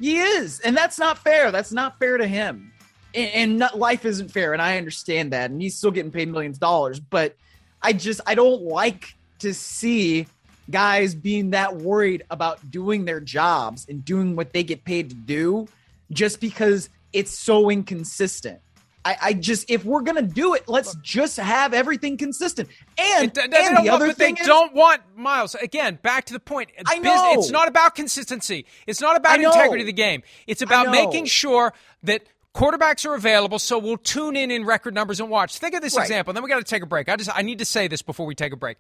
He 0.01 0.18
is, 0.18 0.61
and 0.61 0.76
that's 0.76 0.99
not 0.99 1.18
fair. 1.18 1.51
That's 1.51 1.72
not 1.72 1.99
fair 1.99 2.18
to 2.18 2.26
him. 2.26 2.72
And, 3.14 3.30
and 3.32 3.59
not, 3.59 3.78
life 3.78 4.05
isn't 4.05 4.30
fair, 4.30 4.53
and 4.53 4.62
I 4.62 4.78
understand 4.78 5.32
that. 5.32 5.51
And 5.51 5.61
he's 5.61 5.76
still 5.76 5.90
getting 5.90 6.12
paid 6.12 6.28
millions 6.28 6.57
of 6.57 6.61
dollars, 6.61 7.01
but 7.01 7.36
I 7.82 7.92
just 7.92 8.20
I 8.26 8.34
don't 8.34 8.62
like 8.62 9.14
to 9.40 9.55
see 9.55 10.26
guys 10.70 11.14
being 11.14 11.51
that 11.51 11.76
worried 11.76 12.24
about 12.30 12.70
doing 12.70 13.05
their 13.05 13.20
jobs 13.20 13.86
and 13.88 14.05
doing 14.05 14.36
what 14.36 14.53
they 14.53 14.62
get 14.62 14.84
paid 14.84 15.11
to 15.11 15.16
do, 15.16 15.66
just 16.11 16.40
because 16.40 16.90
it's 17.12 17.36
so 17.36 17.70
inconsistent. 17.70 18.61
I, 19.05 19.16
I 19.22 19.32
just 19.32 19.70
if 19.70 19.84
we're 19.84 20.03
gonna 20.03 20.22
do 20.22 20.55
it, 20.55 20.68
let's 20.68 20.94
just 20.96 21.36
have 21.38 21.72
everything 21.72 22.16
consistent. 22.16 22.68
And, 22.99 23.32
They- 23.32 23.42
and 23.42 23.53
don't 23.53 23.74
the 23.84 23.90
want- 23.90 24.03
other 24.03 24.12
thing 24.12 24.34
they 24.34 24.40
is, 24.42 24.46
don't 24.46 24.74
want 24.74 25.03
Miles. 25.16 25.55
Again, 25.55 25.99
back 26.03 26.24
to 26.26 26.32
the 26.32 26.40
point. 26.40 26.70
It's 26.76 26.90
I 26.92 26.99
know. 26.99 27.32
it's 27.34 27.51
not 27.51 27.68
about 27.68 27.94
consistency. 27.94 28.66
It's 28.86 29.01
not 29.01 29.16
about 29.16 29.40
integrity 29.40 29.82
of 29.82 29.86
the 29.86 29.92
game. 29.92 30.22
It's 30.46 30.62
about 30.62 30.90
making 30.90 31.26
sure 31.26 31.72
that 32.03 32.22
quarterbacks 32.55 33.07
are 33.07 33.14
available. 33.14 33.59
So 33.61 33.78
we'll 33.78 33.99
tune 33.99 34.34
in 34.34 34.51
in 34.51 34.64
record 34.64 34.94
numbers 34.94 35.20
and 35.20 35.30
watch. 35.30 35.59
Think 35.59 35.74
of 35.74 35.80
this 35.82 35.96
Right. 35.96 36.03
example. 36.03 36.34
Then 36.34 36.42
we 36.42 36.49
got 36.49 36.59
to 36.59 36.64
take 36.64 36.82
a 36.82 36.86
break. 36.86 37.09
I 37.09 37.16
just 37.16 37.30
I 37.34 37.42
need 37.42 37.61
to 37.61 37.64
say 37.64 37.86
this 37.88 38.03
before 38.03 38.26
we 38.26 38.34
take 38.34 38.53
a 38.53 38.57
break. 38.57 38.78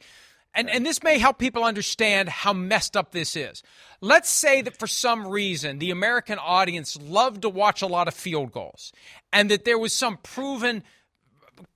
And, 0.54 0.68
and 0.68 0.84
this 0.84 1.02
may 1.02 1.18
help 1.18 1.38
people 1.38 1.62
understand 1.62 2.28
how 2.28 2.52
messed 2.52 2.96
up 2.96 3.12
this 3.12 3.36
is. 3.36 3.62
Let's 4.00 4.28
say 4.28 4.62
that 4.62 4.76
for 4.76 4.86
some 4.86 5.28
reason 5.28 5.78
the 5.78 5.90
American 5.90 6.38
audience 6.38 6.98
loved 7.00 7.42
to 7.42 7.48
watch 7.48 7.82
a 7.82 7.86
lot 7.86 8.08
of 8.08 8.14
field 8.14 8.52
goals 8.52 8.92
and 9.32 9.50
that 9.50 9.64
there 9.64 9.78
was 9.78 9.92
some 9.92 10.18
proven 10.22 10.82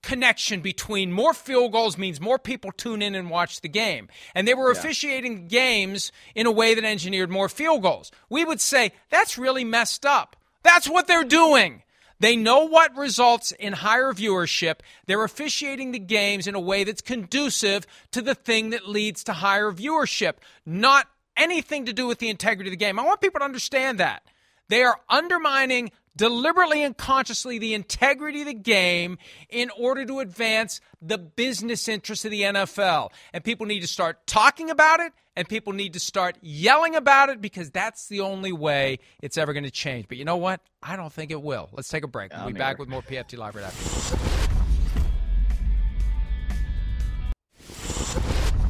connection 0.02 0.60
between 0.60 1.12
more 1.12 1.34
field 1.34 1.72
goals 1.72 1.98
means 1.98 2.20
more 2.20 2.38
people 2.38 2.72
tune 2.72 3.02
in 3.02 3.14
and 3.14 3.30
watch 3.30 3.60
the 3.60 3.68
game. 3.68 4.08
And 4.34 4.46
they 4.46 4.54
were 4.54 4.70
officiating 4.70 5.48
games 5.48 6.12
in 6.34 6.46
a 6.46 6.52
way 6.52 6.74
that 6.74 6.84
engineered 6.84 7.30
more 7.30 7.48
field 7.48 7.82
goals. 7.82 8.10
We 8.28 8.44
would 8.44 8.60
say 8.60 8.92
that's 9.10 9.38
really 9.38 9.64
messed 9.64 10.06
up. 10.06 10.36
That's 10.62 10.88
what 10.88 11.06
they're 11.06 11.24
doing. 11.24 11.82
They 12.22 12.36
know 12.36 12.66
what 12.66 12.96
results 12.96 13.50
in 13.50 13.72
higher 13.72 14.12
viewership. 14.12 14.76
They're 15.06 15.24
officiating 15.24 15.90
the 15.90 15.98
games 15.98 16.46
in 16.46 16.54
a 16.54 16.60
way 16.60 16.84
that's 16.84 17.00
conducive 17.00 17.84
to 18.12 18.22
the 18.22 18.36
thing 18.36 18.70
that 18.70 18.88
leads 18.88 19.24
to 19.24 19.32
higher 19.32 19.72
viewership, 19.72 20.34
not 20.64 21.08
anything 21.36 21.86
to 21.86 21.92
do 21.92 22.06
with 22.06 22.20
the 22.20 22.28
integrity 22.28 22.70
of 22.70 22.72
the 22.72 22.76
game. 22.76 23.00
I 23.00 23.04
want 23.04 23.20
people 23.20 23.40
to 23.40 23.44
understand 23.44 23.98
that. 23.98 24.22
They 24.68 24.84
are 24.84 25.00
undermining 25.08 25.90
deliberately 26.14 26.84
and 26.84 26.96
consciously 26.96 27.58
the 27.58 27.74
integrity 27.74 28.42
of 28.42 28.46
the 28.46 28.54
game 28.54 29.18
in 29.48 29.70
order 29.76 30.04
to 30.04 30.20
advance 30.20 30.80
the 31.00 31.18
business 31.18 31.88
interests 31.88 32.24
of 32.24 32.30
the 32.30 32.42
NFL. 32.42 33.10
And 33.32 33.42
people 33.42 33.66
need 33.66 33.80
to 33.80 33.88
start 33.88 34.28
talking 34.28 34.70
about 34.70 35.00
it 35.00 35.12
and 35.36 35.48
people 35.48 35.72
need 35.72 35.94
to 35.94 36.00
start 36.00 36.36
yelling 36.40 36.94
about 36.94 37.28
it 37.30 37.40
because 37.40 37.70
that's 37.70 38.08
the 38.08 38.20
only 38.20 38.52
way 38.52 38.98
it's 39.22 39.38
ever 39.38 39.52
going 39.52 39.64
to 39.64 39.70
change. 39.70 40.08
But 40.08 40.18
you 40.18 40.24
know 40.24 40.36
what? 40.36 40.60
I 40.82 40.96
don't 40.96 41.12
think 41.12 41.30
it 41.30 41.42
will. 41.42 41.68
Let's 41.72 41.88
take 41.88 42.04
a 42.04 42.08
break. 42.08 42.32
We'll 42.34 42.46
be 42.46 42.52
back 42.52 42.78
with 42.78 42.88
more 42.88 43.02
PFT 43.02 43.38
Live 43.38 43.54
right 43.54 43.64
after. 43.64 44.42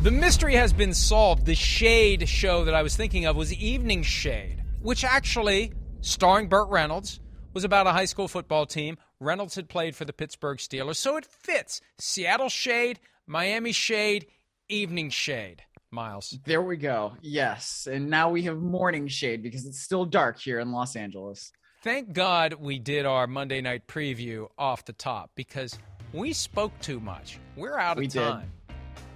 The 0.02 0.10
mystery 0.10 0.54
has 0.54 0.72
been 0.72 0.94
solved. 0.94 1.46
The 1.46 1.54
Shade 1.54 2.28
show 2.28 2.64
that 2.64 2.74
I 2.74 2.82
was 2.82 2.96
thinking 2.96 3.24
of 3.24 3.36
was 3.36 3.52
Evening 3.52 4.02
Shade, 4.02 4.62
which 4.80 5.04
actually, 5.04 5.72
starring 6.00 6.48
Burt 6.48 6.68
Reynolds, 6.68 7.20
was 7.54 7.62
about 7.62 7.86
a 7.86 7.92
high 7.92 8.06
school 8.06 8.26
football 8.26 8.66
team. 8.66 8.98
Reynolds 9.20 9.54
had 9.54 9.68
played 9.68 9.94
for 9.94 10.04
the 10.04 10.12
Pittsburgh 10.12 10.58
Steelers, 10.58 10.96
so 10.96 11.16
it 11.16 11.24
fits. 11.24 11.80
Seattle 11.98 12.48
Shade, 12.48 12.98
Miami 13.28 13.70
Shade, 13.70 14.26
Evening 14.68 15.10
Shade. 15.10 15.62
Miles. 15.92 16.38
There 16.44 16.62
we 16.62 16.76
go. 16.78 17.12
Yes. 17.20 17.86
And 17.90 18.08
now 18.08 18.30
we 18.30 18.42
have 18.44 18.58
morning 18.58 19.06
shade 19.08 19.42
because 19.42 19.66
it's 19.66 19.80
still 19.80 20.04
dark 20.06 20.40
here 20.40 20.58
in 20.58 20.72
Los 20.72 20.96
Angeles. 20.96 21.52
Thank 21.84 22.12
God 22.12 22.54
we 22.54 22.78
did 22.78 23.04
our 23.06 23.26
Monday 23.26 23.60
night 23.60 23.86
preview 23.86 24.48
off 24.56 24.84
the 24.84 24.92
top 24.94 25.30
because 25.34 25.78
we 26.12 26.32
spoke 26.32 26.72
too 26.80 26.98
much. 27.00 27.38
We're 27.56 27.76
out 27.78 27.92
of 27.96 28.00
We 28.00 28.06
did. 28.06 28.20
time. 28.20 28.50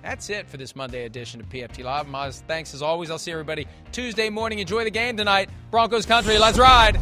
That's 0.03 0.31
it 0.31 0.49
for 0.49 0.57
this 0.57 0.77
Monday 0.77 1.05
edition 1.07 1.41
of 1.41 1.49
PFT 1.49 1.83
Live. 1.83 2.07
Miles, 2.09 2.43
thanks 2.47 2.75
as 2.75 2.83
always. 2.83 3.11
I'll 3.11 3.19
see 3.19 3.33
everybody 3.33 3.67
Tuesday 3.91 4.29
morning. 4.31 4.59
Enjoy 4.59 4.85
the 4.85 4.91
game 4.91 5.17
tonight. 5.17 5.49
Broncos 5.71 6.07
country. 6.07 6.39
Let's 6.39 6.59
ride. 6.59 6.97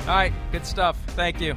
All 0.00 0.06
right. 0.08 0.32
Good 0.52 0.64
stuff. 0.66 0.98
Thank 1.08 1.40
you. 1.40 1.56